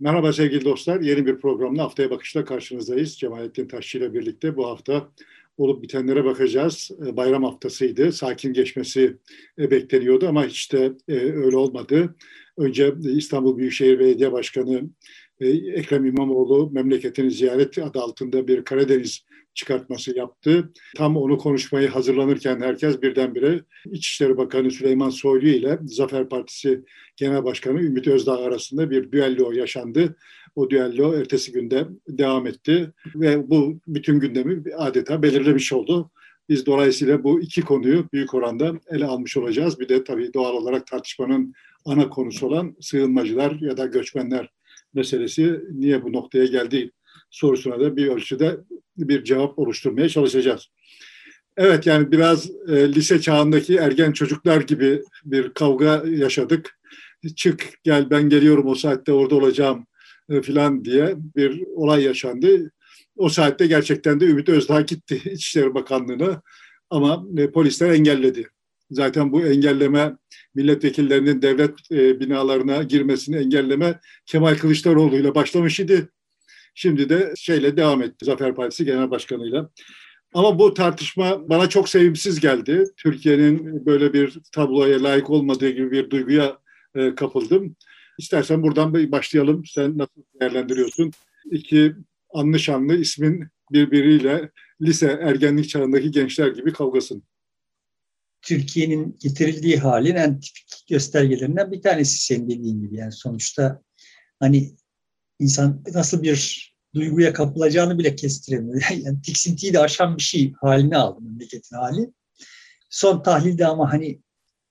Merhaba 0.00 0.32
sevgili 0.32 0.64
dostlar. 0.64 1.00
Yeni 1.00 1.26
bir 1.26 1.38
programla 1.38 1.82
Haftaya 1.82 2.10
Bakış'ta 2.10 2.44
karşınızdayız. 2.44 3.18
Cemalettin 3.18 3.68
Taşçı 3.68 3.98
ile 3.98 4.14
birlikte 4.14 4.56
bu 4.56 4.66
hafta 4.66 5.08
olup 5.56 5.82
bitenlere 5.82 6.24
bakacağız. 6.24 6.90
E, 7.06 7.16
bayram 7.16 7.44
haftasıydı. 7.44 8.12
Sakin 8.12 8.52
geçmesi 8.52 9.16
e, 9.58 9.70
bekleniyordu 9.70 10.28
ama 10.28 10.46
hiç 10.46 10.72
de 10.72 10.92
e, 11.08 11.14
öyle 11.14 11.56
olmadı. 11.56 12.14
Önce 12.56 12.94
İstanbul 13.04 13.58
Büyükşehir 13.58 13.98
Belediye 13.98 14.32
Başkanı 14.32 14.82
Ekrem 15.40 16.06
İmamoğlu 16.06 16.70
memleketini 16.70 17.30
ziyaret 17.30 17.78
adı 17.78 18.00
altında 18.00 18.48
bir 18.48 18.64
Karadeniz 18.64 19.26
çıkartması 19.54 20.16
yaptı. 20.18 20.72
Tam 20.96 21.16
onu 21.16 21.38
konuşmayı 21.38 21.88
hazırlanırken 21.88 22.60
herkes 22.60 23.02
birdenbire 23.02 23.60
İçişleri 23.90 24.36
Bakanı 24.36 24.70
Süleyman 24.70 25.10
Soylu 25.10 25.46
ile 25.46 25.78
Zafer 25.84 26.28
Partisi 26.28 26.84
Genel 27.16 27.44
Başkanı 27.44 27.80
Ümit 27.80 28.08
Özdağ 28.08 28.38
arasında 28.38 28.90
bir 28.90 29.12
düello 29.12 29.52
yaşandı. 29.52 30.16
O 30.54 30.70
düello 30.70 31.14
ertesi 31.14 31.52
günde 31.52 31.86
devam 32.08 32.46
etti 32.46 32.92
ve 33.14 33.50
bu 33.50 33.80
bütün 33.86 34.20
gündemi 34.20 34.74
adeta 34.76 35.22
belirlemiş 35.22 35.72
oldu. 35.72 36.10
Biz 36.48 36.66
dolayısıyla 36.66 37.24
bu 37.24 37.40
iki 37.40 37.60
konuyu 37.60 38.08
büyük 38.12 38.34
oranda 38.34 38.72
ele 38.90 39.06
almış 39.06 39.36
olacağız. 39.36 39.80
Bir 39.80 39.88
de 39.88 40.04
tabii 40.04 40.34
doğal 40.34 40.54
olarak 40.54 40.86
tartışmanın 40.86 41.54
ana 41.84 42.08
konusu 42.08 42.46
olan 42.46 42.76
sığınmacılar 42.80 43.60
ya 43.60 43.76
da 43.76 43.86
göçmenler 43.86 44.50
meselesi 44.94 45.60
niye 45.72 46.02
bu 46.02 46.12
noktaya 46.12 46.46
geldi 46.46 46.90
sorusuna 47.30 47.80
da 47.80 47.96
bir 47.96 48.06
ölçüde 48.06 48.56
bir 48.96 49.24
cevap 49.24 49.58
oluşturmaya 49.58 50.08
çalışacağız. 50.08 50.68
Evet 51.56 51.86
yani 51.86 52.12
biraz 52.12 52.50
e, 52.68 52.92
lise 52.94 53.20
çağındaki 53.20 53.76
ergen 53.76 54.12
çocuklar 54.12 54.60
gibi 54.60 55.02
bir 55.24 55.54
kavga 55.54 56.04
yaşadık. 56.06 56.78
Çık 57.36 57.70
gel 57.84 58.10
ben 58.10 58.28
geliyorum 58.28 58.66
o 58.66 58.74
saatte 58.74 59.12
orada 59.12 59.34
olacağım 59.34 59.86
e, 60.30 60.42
filan 60.42 60.84
diye 60.84 61.14
bir 61.36 61.62
olay 61.76 62.02
yaşandı. 62.02 62.70
O 63.16 63.28
saatte 63.28 63.66
gerçekten 63.66 64.20
de 64.20 64.24
Ümit 64.24 64.48
Özdağ 64.48 64.80
gitti 64.80 65.20
İçişleri 65.32 65.74
Bakanlığı'na 65.74 66.42
ama 66.90 67.24
e, 67.36 67.50
polisler 67.50 67.90
engelledi. 67.90 68.48
Zaten 68.90 69.32
bu 69.32 69.42
engelleme 69.42 70.16
milletvekillerinin 70.54 71.42
devlet 71.42 71.92
e, 71.92 72.20
binalarına 72.20 72.82
girmesini 72.82 73.36
engelleme 73.36 74.00
Kemal 74.26 74.54
Kılıçdaroğlu 74.54 75.16
ile 75.16 75.34
başlamış 75.34 75.80
idi. 75.80 76.08
Şimdi 76.74 77.08
de 77.08 77.32
şeyle 77.36 77.76
devam 77.76 78.02
etti 78.02 78.24
Zafer 78.24 78.54
Partisi 78.54 78.84
Genel 78.84 79.10
Başkanı'yla. 79.10 79.70
Ama 80.34 80.58
bu 80.58 80.74
tartışma 80.74 81.48
bana 81.48 81.68
çok 81.68 81.88
sevimsiz 81.88 82.40
geldi. 82.40 82.84
Türkiye'nin 82.96 83.86
böyle 83.86 84.12
bir 84.12 84.38
tabloya 84.52 85.02
layık 85.02 85.30
olmadığı 85.30 85.70
gibi 85.70 85.90
bir 85.90 86.10
duyguya 86.10 86.58
e, 86.94 87.14
kapıldım. 87.14 87.76
İstersen 88.18 88.62
buradan 88.62 89.12
başlayalım. 89.12 89.64
Sen 89.66 89.98
nasıl 89.98 90.22
değerlendiriyorsun? 90.40 91.10
İki 91.50 91.94
anlı 92.34 92.58
şanlı 92.58 92.96
ismin 92.96 93.48
birbiriyle 93.72 94.50
lise, 94.82 95.18
ergenlik 95.22 95.68
çağındaki 95.68 96.10
gençler 96.10 96.48
gibi 96.48 96.72
kavgasın. 96.72 97.22
Türkiye'nin 98.42 99.16
getirildiği 99.20 99.76
halin 99.76 100.14
en 100.14 100.40
tipik 100.40 100.88
göstergelerinden 100.88 101.72
bir 101.72 101.82
tanesi 101.82 102.24
senin 102.24 102.50
dediğin 102.50 102.80
gibi. 102.80 102.96
Yani 102.96 103.12
sonuçta 103.12 103.82
hani 104.40 104.76
insan 105.42 105.82
nasıl 105.94 106.22
bir 106.22 106.72
duyguya 106.94 107.32
kapılacağını 107.32 107.98
bile 107.98 108.16
kestiremiyor. 108.16 108.82
Yani 109.04 109.22
tiksintiyi 109.22 109.72
de 109.72 109.78
aşan 109.78 110.16
bir 110.16 110.22
şey 110.22 110.52
haline 110.60 110.96
aldı 110.96 111.20
memleketin 111.20 111.76
hali. 111.76 112.12
Son 112.90 113.22
tahlilde 113.22 113.66
ama 113.66 113.92
hani 113.92 114.20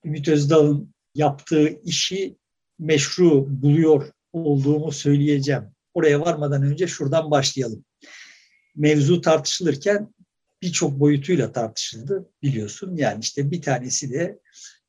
Ümit 0.04 0.28
Özdağ'ın 0.28 0.94
yaptığı 1.14 1.68
işi 1.84 2.36
meşru 2.78 3.62
buluyor 3.62 4.12
olduğumu 4.32 4.92
söyleyeceğim. 4.92 5.62
Oraya 5.94 6.20
varmadan 6.20 6.62
önce 6.62 6.86
şuradan 6.86 7.30
başlayalım. 7.30 7.84
Mevzu 8.76 9.20
tartışılırken 9.20 10.14
birçok 10.62 11.00
boyutuyla 11.00 11.52
tartışıldı 11.52 12.30
biliyorsun. 12.42 12.96
Yani 12.96 13.20
işte 13.20 13.50
bir 13.50 13.62
tanesi 13.62 14.12
de 14.12 14.38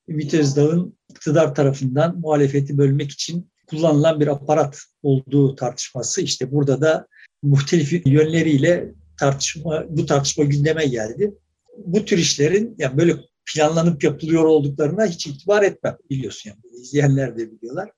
Ümit 0.08 0.34
Özdağ'ın 0.34 0.98
iktidar 1.10 1.56
tarafından 1.56 2.20
muhalefeti 2.20 2.78
bölmek 2.78 3.12
için 3.12 3.53
kullanılan 3.74 4.20
bir 4.20 4.28
aparat 4.28 4.78
olduğu 5.04 5.56
tartışması. 5.56 6.22
İşte 6.22 6.52
burada 6.52 6.82
da 6.82 7.08
muhtelif 7.42 8.06
yönleriyle 8.06 8.94
tartışma 9.20 9.84
bu 9.90 10.06
tartışma 10.06 10.44
gündeme 10.44 10.86
geldi. 10.86 11.34
Bu 11.78 12.06
tür 12.06 12.18
işlerin 12.18 12.76
yani 12.78 12.98
böyle 12.98 13.16
planlanıp 13.46 14.04
yapılıyor 14.04 14.44
olduklarına 14.44 15.06
hiç 15.06 15.28
itibar 15.28 15.64
etmem 15.64 15.98
biliyorsun 16.10 16.50
yani 16.50 16.82
izleyenler 16.82 17.38
de 17.38 17.52
biliyorlar. 17.52 17.90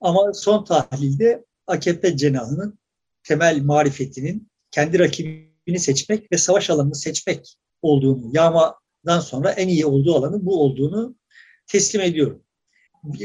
Ama 0.00 0.32
son 0.34 0.64
tahlilde 0.64 1.44
AKP 1.66 2.16
cenahının 2.16 2.78
temel 3.22 3.62
marifetinin 3.62 4.48
kendi 4.70 4.98
rakibini 4.98 5.78
seçmek 5.78 6.32
ve 6.32 6.38
savaş 6.38 6.70
alanını 6.70 6.94
seçmek 6.94 7.56
olduğunu, 7.82 8.30
yağmadan 8.34 9.20
sonra 9.20 9.50
en 9.50 9.68
iyi 9.68 9.86
olduğu 9.86 10.14
alanın 10.14 10.46
bu 10.46 10.62
olduğunu 10.62 11.16
teslim 11.66 12.02
ediyorum. 12.02 12.42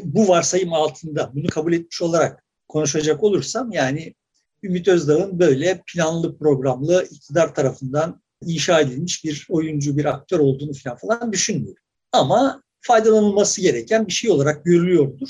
Bu 0.04 0.28
varsayım 0.28 0.74
altında 0.74 1.32
bunu 1.36 1.48
kabul 1.48 1.74
etmiş 1.74 2.02
olarak 2.02 2.44
konuşacak 2.68 3.24
olursam 3.24 3.72
yani 3.72 4.16
Ümit 4.64 4.88
Özdağ'ın 4.88 5.40
böyle 5.40 5.82
planlı 5.88 6.38
programlı 6.38 7.08
iktidar 7.12 7.56
tarafından 7.56 8.22
inşa 8.42 8.82
edilmiş 8.82 9.24
bir 9.24 9.48
oyuncu, 9.50 9.98
bir 9.98 10.06
aktör 10.06 10.40
olduğunu 10.40 10.74
falan 10.74 10.98
falan 10.98 11.34
düşünmüyorum. 11.34 11.84
Ama 12.12 12.64
faydalanılması 12.82 13.62
gereken 13.62 14.08
bir 14.08 14.12
şey 14.12 14.32
olarak 14.32 14.66
görülüyordur. 14.66 15.30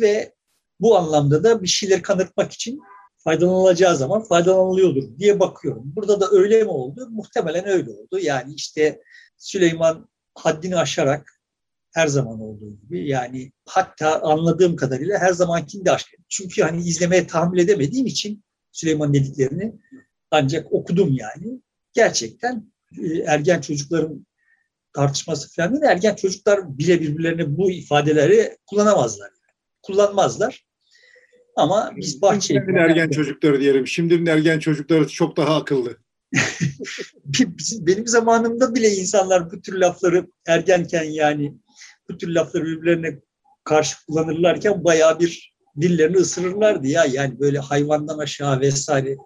Ve 0.00 0.34
bu 0.80 0.98
anlamda 0.98 1.44
da 1.44 1.62
bir 1.62 1.68
şeyleri 1.68 2.02
kanıtmak 2.02 2.52
için 2.52 2.80
faydalanılacağı 3.16 3.96
zaman 3.96 4.22
faydalanılıyordur 4.22 5.18
diye 5.18 5.40
bakıyorum. 5.40 5.82
Burada 5.84 6.20
da 6.20 6.28
öyle 6.30 6.62
mi 6.62 6.70
oldu? 6.70 7.08
Muhtemelen 7.10 7.68
öyle 7.68 7.90
oldu. 7.90 8.18
Yani 8.18 8.54
işte 8.54 9.02
Süleyman 9.36 10.08
haddini 10.34 10.76
aşarak 10.76 11.33
her 11.94 12.06
zaman 12.06 12.40
olduğu 12.40 12.76
gibi 12.80 13.08
yani 13.08 13.52
hatta 13.66 14.22
anladığım 14.22 14.76
kadarıyla 14.76 15.18
her 15.18 15.32
zamankini 15.32 15.84
de 15.84 15.90
aşk. 15.90 16.06
Çünkü 16.28 16.62
hani 16.62 16.82
izlemeye 16.82 17.26
tahammül 17.26 17.58
edemediğim 17.58 18.06
için 18.06 18.44
Süleyman 18.72 19.14
dediklerini 19.14 19.72
ancak 20.30 20.72
okudum 20.72 21.16
yani. 21.16 21.60
Gerçekten 21.92 22.72
e, 23.02 23.18
ergen 23.18 23.60
çocukların 23.60 24.26
tartışması 24.92 25.54
falan 25.54 25.72
değil. 25.72 25.82
Ergen 25.82 26.14
çocuklar 26.14 26.78
bile 26.78 27.00
birbirlerine 27.00 27.56
bu 27.56 27.70
ifadeleri 27.70 28.56
kullanamazlar. 28.66 29.30
Kullanmazlar. 29.82 30.66
Ama 31.56 31.92
biz 31.96 32.22
bahçeye... 32.22 32.60
Şimdinin 32.60 32.76
ergen 32.76 33.10
çocukları 33.10 33.60
diyelim. 33.60 33.86
Şimdinin 33.86 34.26
ergen 34.26 34.58
çocukları 34.58 35.08
çok 35.08 35.36
daha 35.36 35.56
akıllı. 35.56 35.96
Benim 37.78 38.06
zamanımda 38.06 38.74
bile 38.74 38.94
insanlar 38.94 39.50
bu 39.52 39.60
tür 39.60 39.74
lafları 39.74 40.26
ergenken 40.46 41.04
yani 41.04 41.54
bu 42.08 42.18
tür 42.18 42.28
lafları 42.28 42.64
birbirlerine 42.64 43.20
karşı 43.64 44.06
kullanırlarken 44.06 44.84
bayağı 44.84 45.20
bir 45.20 45.54
dillerini 45.80 46.16
ısırırlardı 46.16 46.86
ya. 46.86 47.04
Yani 47.04 47.40
böyle 47.40 47.58
hayvandan 47.58 48.18
aşağı 48.18 48.60
vesaire 48.60 49.16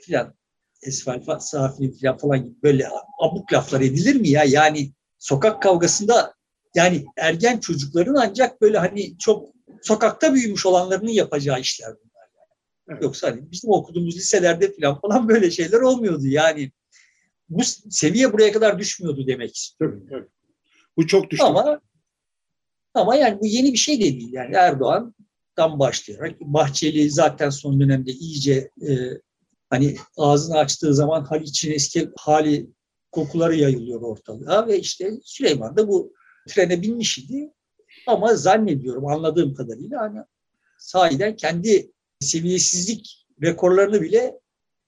filan 0.00 0.34
esfal 0.82 1.38
safi 1.38 1.92
falan 2.20 2.44
gibi 2.44 2.62
böyle 2.62 2.88
abuk 3.20 3.52
laflar 3.52 3.80
edilir 3.80 4.20
mi 4.20 4.28
ya? 4.28 4.44
Yani 4.44 4.92
sokak 5.18 5.62
kavgasında 5.62 6.34
yani 6.74 7.04
ergen 7.16 7.58
çocukların 7.60 8.14
ancak 8.14 8.60
böyle 8.60 8.78
hani 8.78 9.18
çok 9.18 9.48
sokakta 9.82 10.34
büyümüş 10.34 10.66
olanlarının 10.66 11.10
yapacağı 11.10 11.60
işler 11.60 11.88
bunlar. 11.88 12.28
Yani. 12.36 12.56
Evet. 12.88 13.02
Yoksa 13.02 13.30
hani 13.30 13.50
bizim 13.50 13.70
okuduğumuz 13.70 14.16
liselerde 14.16 14.72
falan 14.72 15.00
falan 15.00 15.28
böyle 15.28 15.50
şeyler 15.50 15.80
olmuyordu. 15.80 16.26
Yani 16.26 16.72
bu 17.48 17.62
seviye 17.90 18.32
buraya 18.32 18.52
kadar 18.52 18.78
düşmüyordu 18.78 19.26
demek 19.26 19.56
istiyorum. 19.56 20.06
Evet. 20.10 20.28
Bu 20.98 21.06
çok 21.06 21.30
düştü. 21.30 21.44
Ama 21.44 21.80
ama 22.94 23.16
yani 23.16 23.40
bu 23.40 23.46
yeni 23.46 23.72
bir 23.72 23.78
şey 23.78 24.00
de 24.00 24.04
değil. 24.04 24.32
Yani 24.32 24.54
Erdoğan'dan 24.54 25.78
başlayarak 25.78 26.40
Bahçeli 26.40 27.10
zaten 27.10 27.50
son 27.50 27.80
dönemde 27.80 28.12
iyice 28.12 28.70
e, 28.88 28.92
hani 29.70 29.96
ağzını 30.16 30.58
açtığı 30.58 30.94
zaman 30.94 31.24
Haliç'in 31.24 31.72
eski 31.72 32.10
hali 32.16 32.70
kokuları 33.12 33.56
yayılıyor 33.56 34.02
ortalığa 34.02 34.66
ve 34.66 34.78
işte 34.78 35.12
Süleyman 35.24 35.76
da 35.76 35.88
bu 35.88 36.14
trene 36.48 36.82
binmiş 36.82 37.18
idi. 37.18 37.52
Ama 38.06 38.34
zannediyorum 38.34 39.06
anladığım 39.06 39.54
kadarıyla 39.54 40.00
hani 40.00 40.18
sahiden 40.78 41.36
kendi 41.36 41.92
seviyesizlik 42.20 43.26
rekorlarını 43.42 44.02
bile 44.02 44.40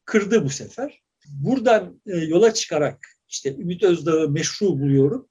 kırdı 0.05 0.45
bu 0.45 0.51
sefer. 0.51 1.03
Buradan 1.29 2.01
e, 2.07 2.17
yola 2.17 2.55
çıkarak 2.55 3.07
işte 3.29 3.57
Ümit 3.57 3.83
Özdağ'ı 3.83 4.29
meşru 4.29 4.81
buluyorum. 4.81 5.30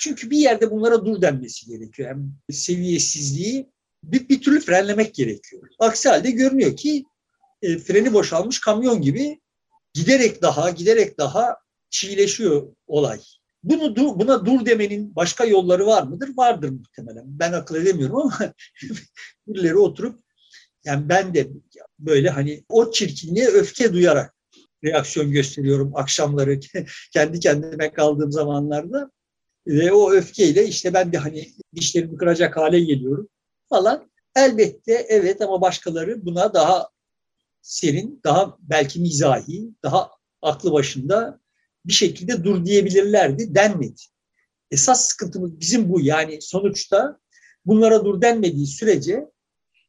Çünkü 0.00 0.30
bir 0.30 0.38
yerde 0.38 0.70
bunlara 0.70 1.04
dur 1.04 1.22
denmesi 1.22 1.66
gerekiyor. 1.66 2.08
Yani 2.08 2.24
seviyesizliği 2.50 3.70
bir, 4.04 4.28
bir 4.28 4.42
türlü 4.42 4.60
frenlemek 4.60 5.14
gerekiyor. 5.14 5.62
Aksi 5.78 6.08
halde 6.08 6.30
görünüyor 6.30 6.76
ki 6.76 7.04
e, 7.62 7.78
freni 7.78 8.12
boşalmış 8.12 8.60
kamyon 8.60 9.02
gibi 9.02 9.40
giderek 9.94 10.42
daha 10.42 10.70
giderek 10.70 11.18
daha 11.18 11.56
çiğleşiyor 11.90 12.66
olay. 12.86 13.20
Bunu 13.62 13.96
buna 13.96 14.46
dur 14.46 14.66
demenin 14.66 15.16
başka 15.16 15.44
yolları 15.44 15.86
var 15.86 16.02
mıdır? 16.02 16.30
Vardır 16.36 16.70
muhtemelen. 16.70 17.24
Ben 17.26 17.52
akıl 17.52 17.76
edemiyorum 17.76 18.16
ama 18.16 18.38
birileri 19.46 19.76
oturup 19.76 20.20
Yani 20.84 21.08
ben 21.08 21.34
de 21.34 21.48
böyle 21.98 22.30
hani 22.30 22.64
o 22.68 22.90
çirkinliğe 22.90 23.46
öfke 23.48 23.92
duyarak 23.92 24.34
reaksiyon 24.84 25.30
gösteriyorum 25.30 25.92
akşamları 25.96 26.60
kendi 27.12 27.40
kendime 27.40 27.92
kaldığım 27.92 28.32
zamanlarda. 28.32 29.10
Ve 29.66 29.92
o 29.92 30.12
öfkeyle 30.12 30.66
işte 30.66 30.94
ben 30.94 31.12
de 31.12 31.18
hani 31.18 31.48
dişlerimi 31.74 32.16
kıracak 32.16 32.56
hale 32.56 32.80
geliyorum 32.80 33.28
falan. 33.68 34.10
Elbette 34.36 34.92
evet 34.92 35.42
ama 35.42 35.60
başkaları 35.60 36.24
buna 36.24 36.54
daha 36.54 36.88
serin, 37.62 38.20
daha 38.24 38.56
belki 38.60 39.00
mizahi, 39.00 39.70
daha 39.82 40.10
aklı 40.42 40.72
başında 40.72 41.40
bir 41.84 41.92
şekilde 41.92 42.44
dur 42.44 42.66
diyebilirlerdi 42.66 43.54
denmedi. 43.54 44.02
Esas 44.70 45.08
sıkıntımız 45.08 45.60
bizim 45.60 45.90
bu 45.90 46.00
yani 46.00 46.42
sonuçta 46.42 47.18
bunlara 47.66 48.04
dur 48.04 48.22
denmediği 48.22 48.66
sürece 48.66 49.26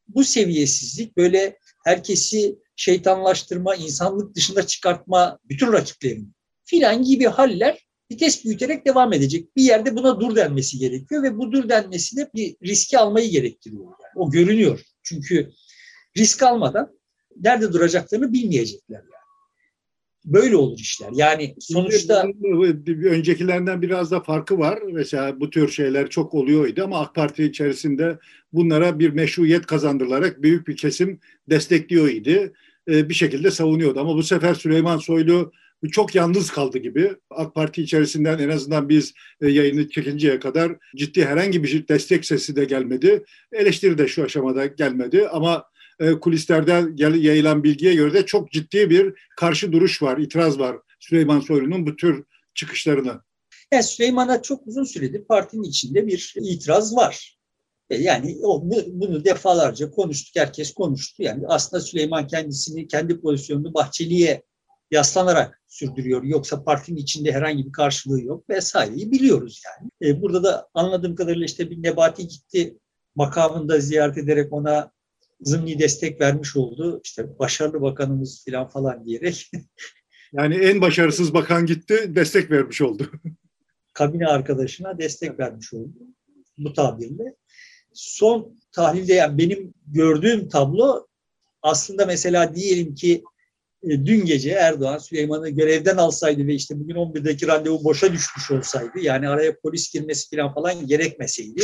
bu 0.07 0.23
seviyesizlik 0.23 1.17
böyle 1.17 1.57
herkesi 1.85 2.59
şeytanlaştırma, 2.75 3.75
insanlık 3.75 4.35
dışında 4.35 4.67
çıkartma, 4.67 5.39
bütün 5.43 5.73
rakiplerin 5.73 6.33
filan 6.65 7.03
gibi 7.03 7.25
haller 7.25 7.87
vites 8.11 8.45
büyüterek 8.45 8.85
devam 8.85 9.13
edecek. 9.13 9.55
Bir 9.55 9.63
yerde 9.63 9.95
buna 9.95 10.19
dur 10.19 10.35
denmesi 10.35 10.77
gerekiyor 10.77 11.23
ve 11.23 11.37
bu 11.37 11.51
dur 11.51 11.69
denmesi 11.69 12.17
de 12.17 12.29
bir 12.35 12.55
riski 12.63 12.97
almayı 12.97 13.29
gerektiriyor. 13.29 13.83
Yani. 13.83 14.11
O 14.15 14.31
görünüyor. 14.31 14.81
Çünkü 15.03 15.51
risk 16.17 16.43
almadan 16.43 16.91
nerede 17.41 17.73
duracaklarını 17.73 18.33
bilmeyecekler 18.33 18.95
yani. 18.95 19.11
Böyle 20.25 20.55
olur 20.55 20.79
işler. 20.79 21.09
Yani 21.13 21.55
sonuçta 21.59 22.27
öncekilerinden 22.85 23.81
biraz 23.81 24.11
da 24.11 24.19
farkı 24.19 24.57
var. 24.57 24.79
Mesela 24.91 25.39
bu 25.39 25.49
tür 25.49 25.69
şeyler 25.69 26.09
çok 26.09 26.33
oluyordu 26.33 26.83
ama 26.83 26.99
AK 26.99 27.15
Parti 27.15 27.43
içerisinde 27.43 28.17
bunlara 28.53 28.99
bir 28.99 29.09
meşruiyet 29.09 29.65
kazandırılarak 29.65 30.41
büyük 30.41 30.67
bir 30.67 30.77
kesim 30.77 31.19
destekliyordu. 31.49 32.53
Ee, 32.87 33.09
bir 33.09 33.13
şekilde 33.13 33.51
savunuyordu. 33.51 33.99
Ama 33.99 34.15
bu 34.15 34.23
sefer 34.23 34.53
Süleyman 34.53 34.97
Soylu 34.97 35.51
çok 35.91 36.15
yalnız 36.15 36.51
kaldı 36.51 36.77
gibi. 36.77 37.15
AK 37.29 37.55
Parti 37.55 37.81
içerisinden 37.81 38.39
en 38.39 38.49
azından 38.49 38.89
biz 38.89 39.13
e, 39.41 39.49
yayını 39.49 39.89
çekinceye 39.89 40.39
kadar 40.39 40.71
ciddi 40.95 41.25
herhangi 41.25 41.63
bir 41.63 41.87
destek 41.87 42.25
sesi 42.25 42.55
de 42.55 42.65
gelmedi. 42.65 43.23
Eleştiri 43.53 43.97
de 43.97 44.07
şu 44.07 44.23
aşamada 44.23 44.65
gelmedi 44.65 45.27
ama 45.27 45.65
e, 45.99 46.11
kulislerden 46.11 46.93
yayılan 46.97 47.63
bilgiye 47.63 47.95
göre 47.95 48.13
de 48.13 48.25
çok 48.25 48.51
ciddi 48.51 48.89
bir 48.89 49.13
karşı 49.37 49.71
duruş 49.71 50.01
var, 50.01 50.17
itiraz 50.17 50.59
var 50.59 50.77
Süleyman 50.99 51.39
Soylu'nun 51.39 51.85
bu 51.85 51.95
tür 51.95 52.23
çıkışlarına. 52.53 53.23
Yani 53.73 53.83
Süleyman'a 53.83 54.41
çok 54.41 54.67
uzun 54.67 54.83
süredir 54.83 55.23
partinin 55.23 55.63
içinde 55.63 56.07
bir 56.07 56.33
itiraz 56.41 56.95
var. 56.95 57.37
E, 57.89 57.97
yani 57.97 58.37
bunu 58.87 59.25
defalarca 59.25 59.91
konuştuk, 59.91 60.35
herkes 60.35 60.73
konuştu. 60.73 61.23
Yani 61.23 61.43
aslında 61.47 61.81
Süleyman 61.81 62.27
kendisini, 62.27 62.87
kendi 62.87 63.21
pozisyonunu 63.21 63.73
Bahçeli'ye 63.73 64.43
yaslanarak 64.91 65.61
sürdürüyor. 65.67 66.23
Yoksa 66.23 66.63
partinin 66.63 66.97
içinde 66.97 67.31
herhangi 67.31 67.65
bir 67.65 67.71
karşılığı 67.71 68.21
yok 68.21 68.49
vesaireyi 68.49 69.11
biliyoruz 69.11 69.61
yani. 69.65 69.91
E, 70.01 70.21
burada 70.21 70.43
da 70.43 70.69
anladığım 70.73 71.15
kadarıyla 71.15 71.45
işte 71.45 71.69
bir 71.69 71.83
Nebati 71.83 72.27
gitti 72.27 72.77
makamında 73.15 73.79
ziyaret 73.79 74.17
ederek 74.17 74.53
ona 74.53 74.91
zımni 75.41 75.79
destek 75.79 76.21
vermiş 76.21 76.55
oldu. 76.55 77.01
İşte 77.03 77.39
başarılı 77.39 77.81
bakanımız 77.81 78.45
falan 78.45 78.67
falan 78.67 79.05
diyerek. 79.05 79.51
yani 80.33 80.55
en 80.55 80.81
başarısız 80.81 81.33
bakan 81.33 81.65
gitti 81.65 82.15
destek 82.15 82.51
vermiş 82.51 82.81
oldu. 82.81 83.11
Kabine 83.93 84.27
arkadaşına 84.27 84.97
destek 84.97 85.39
vermiş 85.39 85.73
oldu 85.73 85.97
bu 86.57 86.73
tabirle. 86.73 87.35
Son 87.93 88.59
tahlilde 88.71 89.13
yani 89.13 89.37
benim 89.37 89.73
gördüğüm 89.87 90.49
tablo 90.49 91.07
aslında 91.61 92.05
mesela 92.05 92.55
diyelim 92.55 92.95
ki 92.95 93.23
dün 93.83 94.25
gece 94.25 94.49
Erdoğan 94.49 94.97
Süleyman'ı 94.97 95.49
görevden 95.49 95.97
alsaydı 95.97 96.47
ve 96.47 96.53
işte 96.53 96.79
bugün 96.79 96.95
11'deki 96.95 97.47
randevu 97.47 97.83
boşa 97.83 98.13
düşmüş 98.13 98.51
olsaydı 98.51 98.99
yani 98.99 99.29
araya 99.29 99.59
polis 99.59 99.93
girmesi 99.93 100.35
falan 100.35 100.53
falan 100.53 100.87
gerekmeseydi 100.87 101.63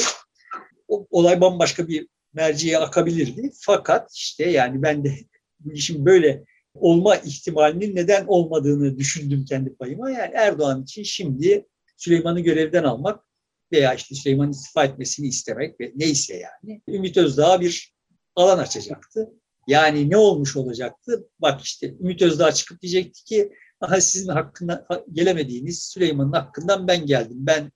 o 0.87 1.07
olay 1.11 1.41
bambaşka 1.41 1.87
bir 1.87 2.07
merciye 2.33 2.77
akabilirdi. 2.77 3.51
Fakat 3.61 4.11
işte 4.15 4.49
yani 4.49 4.81
ben 4.81 5.03
de 5.03 5.17
bu 5.59 5.73
işin 5.73 6.05
böyle 6.05 6.43
olma 6.73 7.15
ihtimalinin 7.15 7.95
neden 7.95 8.25
olmadığını 8.27 8.97
düşündüm 8.97 9.45
kendi 9.45 9.75
payıma. 9.75 10.11
Yani 10.11 10.31
Erdoğan 10.35 10.83
için 10.83 11.03
şimdi 11.03 11.65
Süleyman'ı 11.97 12.39
görevden 12.39 12.83
almak 12.83 13.23
veya 13.71 13.93
işte 13.93 14.15
Süleyman'ın 14.15 14.51
istifa 14.51 14.83
etmesini 14.83 15.27
istemek 15.27 15.81
ve 15.81 15.91
neyse 15.95 16.35
yani 16.35 16.81
Ümit 16.87 17.17
Özdağ'a 17.17 17.61
bir 17.61 17.93
alan 18.35 18.57
açacaktı. 18.57 19.29
Yani 19.67 20.09
ne 20.09 20.17
olmuş 20.17 20.55
olacaktı? 20.55 21.29
Bak 21.39 21.61
işte 21.61 21.93
Ümit 21.99 22.21
Özdağ 22.21 22.51
çıkıp 22.51 22.81
diyecekti 22.81 23.23
ki 23.23 23.51
aha 23.81 24.01
sizin 24.01 24.27
hakkında 24.27 24.87
gelemediğiniz 25.11 25.83
Süleyman'ın 25.83 26.31
hakkından 26.31 26.87
ben 26.87 27.05
geldim. 27.05 27.37
Ben 27.39 27.71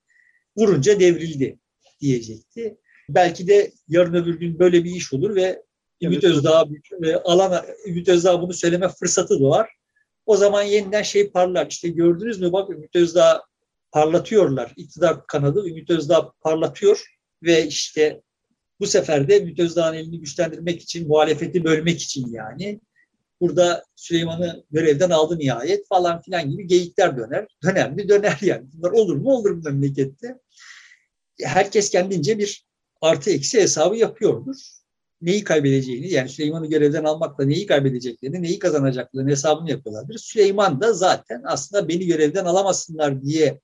vurunca 0.56 1.00
devrildi 1.00 1.58
diyecekti. 2.00 2.78
Belki 3.08 3.48
de 3.48 3.72
yarın 3.88 4.14
öbür 4.14 4.40
gün 4.40 4.58
böyle 4.58 4.84
bir 4.84 4.90
iş 4.90 5.12
olur 5.12 5.36
ve 5.36 5.62
Ümit 6.02 6.24
Özdağ 6.24 6.68
e, 7.02 7.14
alan 7.14 7.64
Ümit 7.86 8.08
Özdağ 8.08 8.42
bunu 8.42 8.52
söyleme 8.52 8.88
fırsatı 8.88 9.40
doğar. 9.40 9.68
O 10.26 10.36
zaman 10.36 10.62
yeniden 10.62 11.02
şey 11.02 11.30
parlar. 11.30 11.66
İşte 11.70 11.88
gördünüz 11.88 12.40
mü 12.40 12.52
bak 12.52 12.70
Ümit 12.70 12.96
Özdağ 12.96 13.42
parlatıyorlar. 13.90 14.72
İktidar 14.76 15.26
kanadı 15.26 15.68
Ümit 15.68 15.90
Özdağ 15.90 16.32
parlatıyor 16.40 17.06
ve 17.42 17.66
işte 17.66 18.22
bu 18.82 18.86
sefer 18.86 19.28
de 19.28 19.40
Ümit 19.40 19.58
Özdağ'ın 19.58 19.94
elini 19.94 20.20
güçlendirmek 20.20 20.82
için, 20.82 21.08
muhalefeti 21.08 21.64
bölmek 21.64 22.02
için 22.02 22.32
yani 22.32 22.80
burada 23.40 23.84
Süleyman'ı 23.96 24.64
görevden 24.70 25.10
aldı 25.10 25.38
nihayet 25.38 25.88
falan 25.88 26.22
filan 26.22 26.50
gibi 26.50 26.66
geyikler 26.66 27.16
döner. 27.16 27.46
Döner 27.62 27.92
mi? 27.92 28.08
Döner 28.08 28.38
yani. 28.42 28.66
Bunlar 28.72 28.90
olur 28.90 29.16
mu? 29.16 29.30
Olur 29.30 29.50
mu 29.50 29.62
memlekette? 29.64 30.38
Herkes 31.42 31.90
kendince 31.90 32.38
bir 32.38 32.66
artı 33.00 33.30
eksi 33.30 33.60
hesabı 33.60 33.96
yapıyordur. 33.96 34.56
Neyi 35.20 35.44
kaybedeceğini 35.44 36.12
yani 36.12 36.28
Süleyman'ı 36.28 36.66
görevden 36.66 37.04
almakla 37.04 37.44
neyi 37.44 37.66
kaybedeceklerini, 37.66 38.42
neyi 38.42 38.58
kazanacaklarını 38.58 39.30
hesabını 39.30 39.70
yapıyorlardır. 39.70 40.18
Süleyman 40.18 40.80
da 40.80 40.92
zaten 40.92 41.42
aslında 41.44 41.88
beni 41.88 42.06
görevden 42.06 42.44
alamasınlar 42.44 43.22
diye 43.22 43.60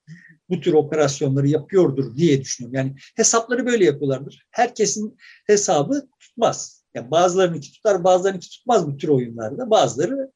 bu 0.51 0.61
tür 0.61 0.73
operasyonları 0.73 1.49
yapıyordur 1.49 2.17
diye 2.17 2.41
düşünüyorum. 2.41 2.77
Yani 2.77 2.97
hesapları 3.17 3.67
böyle 3.67 3.85
yapıyorlardır. 3.85 4.47
Herkesin 4.51 5.17
hesabı 5.47 6.09
tutmaz. 6.21 6.85
Yani 6.95 7.11
bazılarınınki 7.11 7.73
tutar, 7.73 8.05
bazılarınınki 8.05 8.51
tutmaz 8.51 8.87
bu 8.87 8.97
tür 8.97 9.09
oyunlarda. 9.09 9.71
Bazıları 9.71 10.33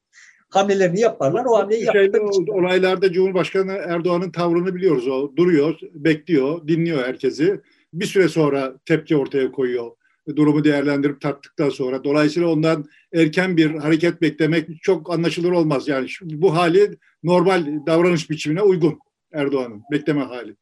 hamlelerini 0.49 0.99
yaparlar. 0.99 1.45
O 1.45 1.57
hamleyi 1.57 1.83
yapmak 1.83 2.49
Olaylarda 2.49 3.11
Cumhurbaşkanı 3.11 3.71
Erdoğan'ın 3.71 4.31
tavrını 4.31 4.75
biliyoruz. 4.75 5.07
O 5.07 5.35
duruyor, 5.35 5.79
bekliyor, 5.93 6.67
dinliyor 6.67 7.03
herkesi. 7.03 7.61
Bir 7.93 8.05
süre 8.05 8.29
sonra 8.29 8.73
tepki 8.85 9.17
ortaya 9.17 9.51
koyuyor. 9.51 9.91
Durumu 10.35 10.63
değerlendirip 10.63 11.21
tarttıktan 11.21 11.69
sonra. 11.69 12.03
Dolayısıyla 12.03 12.49
ondan 12.49 12.85
erken 13.13 13.57
bir 13.57 13.75
hareket 13.75 14.21
beklemek 14.21 14.69
çok 14.81 15.13
anlaşılır 15.13 15.51
olmaz. 15.51 15.87
Yani 15.87 16.07
bu 16.21 16.55
hali 16.55 16.97
normal 17.23 17.65
davranış 17.87 18.29
biçimine 18.29 18.61
uygun. 18.61 18.99
Erdoğan'ın 19.33 19.83
bekleme 19.91 20.21
hali. 20.21 20.55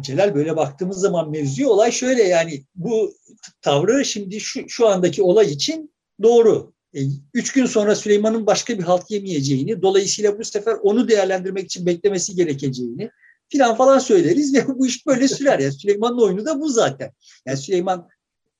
Celal 0.00 0.34
böyle 0.34 0.56
baktığımız 0.56 1.00
zaman 1.00 1.30
mevzuya 1.30 1.68
olay 1.68 1.92
şöyle 1.92 2.22
yani 2.22 2.64
bu 2.74 3.14
tavrı 3.62 4.04
şimdi 4.04 4.40
şu, 4.40 4.68
şu 4.68 4.88
andaki 4.88 5.22
olay 5.22 5.46
için 5.46 5.94
doğru. 6.22 6.72
E, 6.94 7.00
üç 7.34 7.52
gün 7.52 7.66
sonra 7.66 7.96
Süleyman'ın 7.96 8.46
başka 8.46 8.78
bir 8.78 8.82
halt 8.82 9.10
yemeyeceğini, 9.10 9.82
dolayısıyla 9.82 10.38
bu 10.38 10.44
sefer 10.44 10.74
onu 10.82 11.08
değerlendirmek 11.08 11.64
için 11.64 11.86
beklemesi 11.86 12.34
gerekeceğini 12.34 13.10
filan 13.48 13.76
falan 13.76 13.98
söyleriz 13.98 14.54
ve 14.54 14.68
bu 14.78 14.86
iş 14.86 15.06
böyle 15.06 15.28
sürer. 15.28 15.58
Yani 15.58 15.72
Süleyman'ın 15.72 16.18
oyunu 16.18 16.46
da 16.46 16.60
bu 16.60 16.68
zaten. 16.68 17.12
Yani 17.46 17.58
Süleyman 17.58 18.08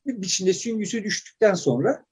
bir 0.06 0.22
biçimde 0.22 0.52
süngüsü 0.52 1.04
düştükten 1.04 1.54
sonra 1.54 2.04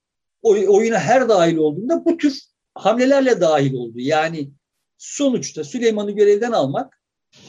oyuna 0.43 0.99
her 0.99 1.29
dahil 1.29 1.57
olduğunda 1.57 2.05
bu 2.05 2.17
tür 2.17 2.41
hamlelerle 2.75 3.41
dahil 3.41 3.75
oldu. 3.75 4.01
Yani 4.01 4.51
sonuçta 4.99 5.65
Süleyman'ı 5.65 6.11
görevden 6.11 6.53
almak 6.53 6.98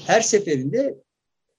her 0.08 0.22
seferinde 0.22 0.98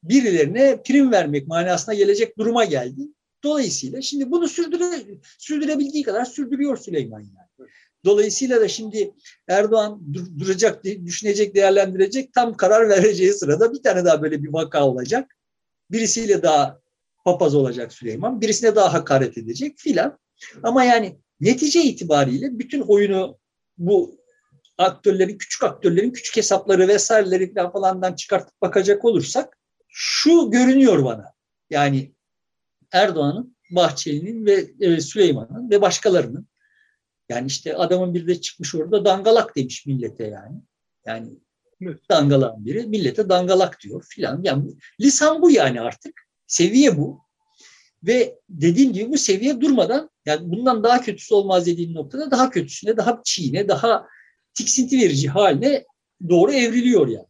birilerine 0.02 0.82
prim 0.82 1.12
vermek 1.12 1.48
manasına 1.48 1.94
gelecek 1.94 2.38
duruma 2.38 2.64
geldi. 2.64 3.02
Dolayısıyla 3.44 4.02
şimdi 4.02 4.30
bunu 4.30 4.48
sürdüre, 4.48 5.04
sürdürebildiği 5.38 6.02
kadar 6.02 6.24
sürdürüyor 6.24 6.76
Süleyman 6.76 7.20
yani. 7.20 7.68
Dolayısıyla 8.04 8.60
da 8.60 8.68
şimdi 8.68 9.14
Erdoğan 9.48 10.02
dur, 10.12 10.26
duracak, 10.38 10.84
düşünecek, 10.84 11.54
değerlendirecek 11.54 12.32
tam 12.32 12.56
karar 12.56 12.88
vereceği 12.88 13.32
sırada 13.32 13.72
bir 13.72 13.82
tane 13.82 14.04
daha 14.04 14.22
böyle 14.22 14.42
bir 14.42 14.52
vaka 14.52 14.86
olacak. 14.86 15.36
Birisiyle 15.90 16.42
daha 16.42 16.80
papaz 17.24 17.54
olacak 17.54 17.92
Süleyman, 17.92 18.40
birisine 18.40 18.76
daha 18.76 18.92
hakaret 18.92 19.38
edecek 19.38 19.78
filan. 19.78 20.18
Ama 20.62 20.84
yani 20.84 21.16
netice 21.40 21.82
itibariyle 21.82 22.58
bütün 22.58 22.80
oyunu 22.80 23.38
bu 23.78 24.19
aktörlerin, 24.80 25.38
küçük 25.38 25.64
aktörlerin 25.64 26.10
küçük 26.10 26.36
hesapları 26.36 26.88
vesaireleri 26.88 27.54
falandan 27.54 28.14
çıkartıp 28.14 28.60
bakacak 28.62 29.04
olursak 29.04 29.58
şu 29.88 30.50
görünüyor 30.50 31.04
bana. 31.04 31.34
Yani 31.70 32.12
Erdoğan'ın 32.92 33.56
Bahçeli'nin 33.70 34.46
ve 34.46 34.70
e, 34.80 35.00
Süleyman'ın 35.00 35.70
ve 35.70 35.80
başkalarının 35.80 36.46
yani 37.28 37.46
işte 37.46 37.76
adamın 37.76 38.14
bir 38.14 38.26
de 38.26 38.40
çıkmış 38.40 38.74
orada 38.74 39.04
dangalak 39.04 39.56
demiş 39.56 39.86
millete 39.86 40.24
yani. 40.24 40.62
Yani 41.06 41.28
evet. 41.82 41.98
dangalağın 42.10 42.66
biri 42.66 42.86
millete 42.86 43.28
dangalak 43.28 43.80
diyor 43.80 44.04
filan. 44.08 44.40
Yani 44.42 44.72
lisan 45.00 45.42
bu 45.42 45.50
yani 45.50 45.80
artık. 45.80 46.20
Seviye 46.46 46.98
bu. 46.98 47.20
Ve 48.02 48.38
dediğim 48.48 48.92
gibi 48.92 49.12
bu 49.12 49.18
seviye 49.18 49.60
durmadan 49.60 50.10
yani 50.26 50.50
bundan 50.50 50.84
daha 50.84 51.00
kötüsü 51.00 51.34
olmaz 51.34 51.66
dediğim 51.66 51.94
noktada 51.94 52.30
daha 52.30 52.50
kötüsüne, 52.50 52.96
daha 52.96 53.20
çiğne, 53.24 53.68
daha 53.68 54.06
tiksinti 54.60 54.98
verici 54.98 55.28
haline 55.28 55.84
doğru 56.28 56.52
evriliyor 56.52 57.08
yani. 57.08 57.26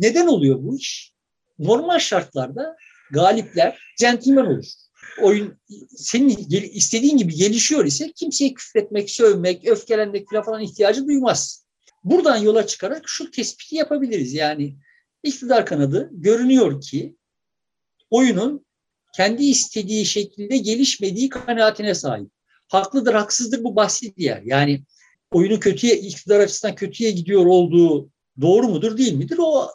Neden 0.00 0.26
oluyor 0.26 0.62
bu 0.62 0.76
iş? 0.76 1.12
Normal 1.58 1.98
şartlarda 1.98 2.76
galipler 3.10 3.78
centilmen 3.98 4.46
olur. 4.46 4.64
Oyun 5.22 5.60
senin 5.88 6.28
istediğin 6.72 7.16
gibi 7.16 7.34
gelişiyor 7.34 7.84
ise 7.84 8.12
kimseye 8.12 8.54
küfretmek, 8.54 9.10
sövmek, 9.10 9.68
öfkelenmek 9.68 10.26
falan 10.44 10.60
ihtiyacı 10.60 11.06
duymaz. 11.06 11.66
Buradan 12.04 12.36
yola 12.36 12.66
çıkarak 12.66 13.02
şu 13.06 13.30
tespiti 13.30 13.76
yapabiliriz. 13.76 14.34
Yani 14.34 14.76
iktidar 15.22 15.66
kanadı 15.66 16.10
görünüyor 16.12 16.80
ki 16.80 17.16
oyunun 18.10 18.66
kendi 19.16 19.44
istediği 19.44 20.06
şekilde 20.06 20.56
gelişmediği 20.56 21.28
kanaatine 21.28 21.94
sahip. 21.94 22.30
Haklıdır, 22.68 23.14
haksızdır 23.14 23.64
bu 23.64 23.76
bahsi 23.76 24.16
diğer. 24.16 24.42
Yani 24.42 24.82
oyunu 25.32 25.60
kötüye, 25.60 25.96
iktidar 25.96 26.40
açısından 26.40 26.74
kötüye 26.74 27.10
gidiyor 27.10 27.46
olduğu 27.46 28.10
doğru 28.40 28.68
mudur 28.68 28.96
değil 28.96 29.12
midir? 29.12 29.38
O 29.40 29.68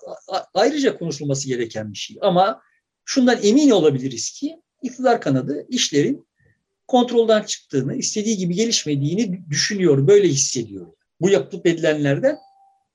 ayrıca 0.54 0.98
konuşulması 0.98 1.48
gereken 1.48 1.92
bir 1.92 1.98
şey. 1.98 2.18
Ama 2.22 2.62
şundan 3.06 3.40
emin 3.44 3.70
olabiliriz 3.70 4.32
ki 4.32 4.62
iktidar 4.84 5.22
kanadı 5.22 5.66
işlerin 5.70 6.28
kontrolden 6.88 7.44
çıktığını, 7.44 7.96
istediği 7.96 8.38
gibi 8.38 8.56
gelişmediğini 8.56 9.50
düşünüyor, 9.50 10.08
böyle 10.08 10.28
hissediyor. 10.28 10.88
Bu 11.22 11.30
yapılıp 11.30 11.68
edilenlerden 11.68 12.38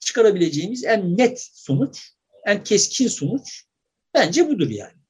çıkarabileceğimiz 0.00 0.84
en 0.84 1.18
net 1.18 1.48
sonuç, 1.52 2.12
en 2.46 2.64
keskin 2.64 3.08
sonuç 3.08 3.64
bence 4.14 4.48
budur 4.48 4.70
yani. 4.70 5.00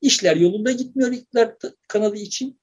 İşler 0.00 0.36
yolunda 0.36 0.72
gitmiyor 0.72 1.12
iktidar 1.12 1.54
kanadı 1.88 2.16
için. 2.16 2.60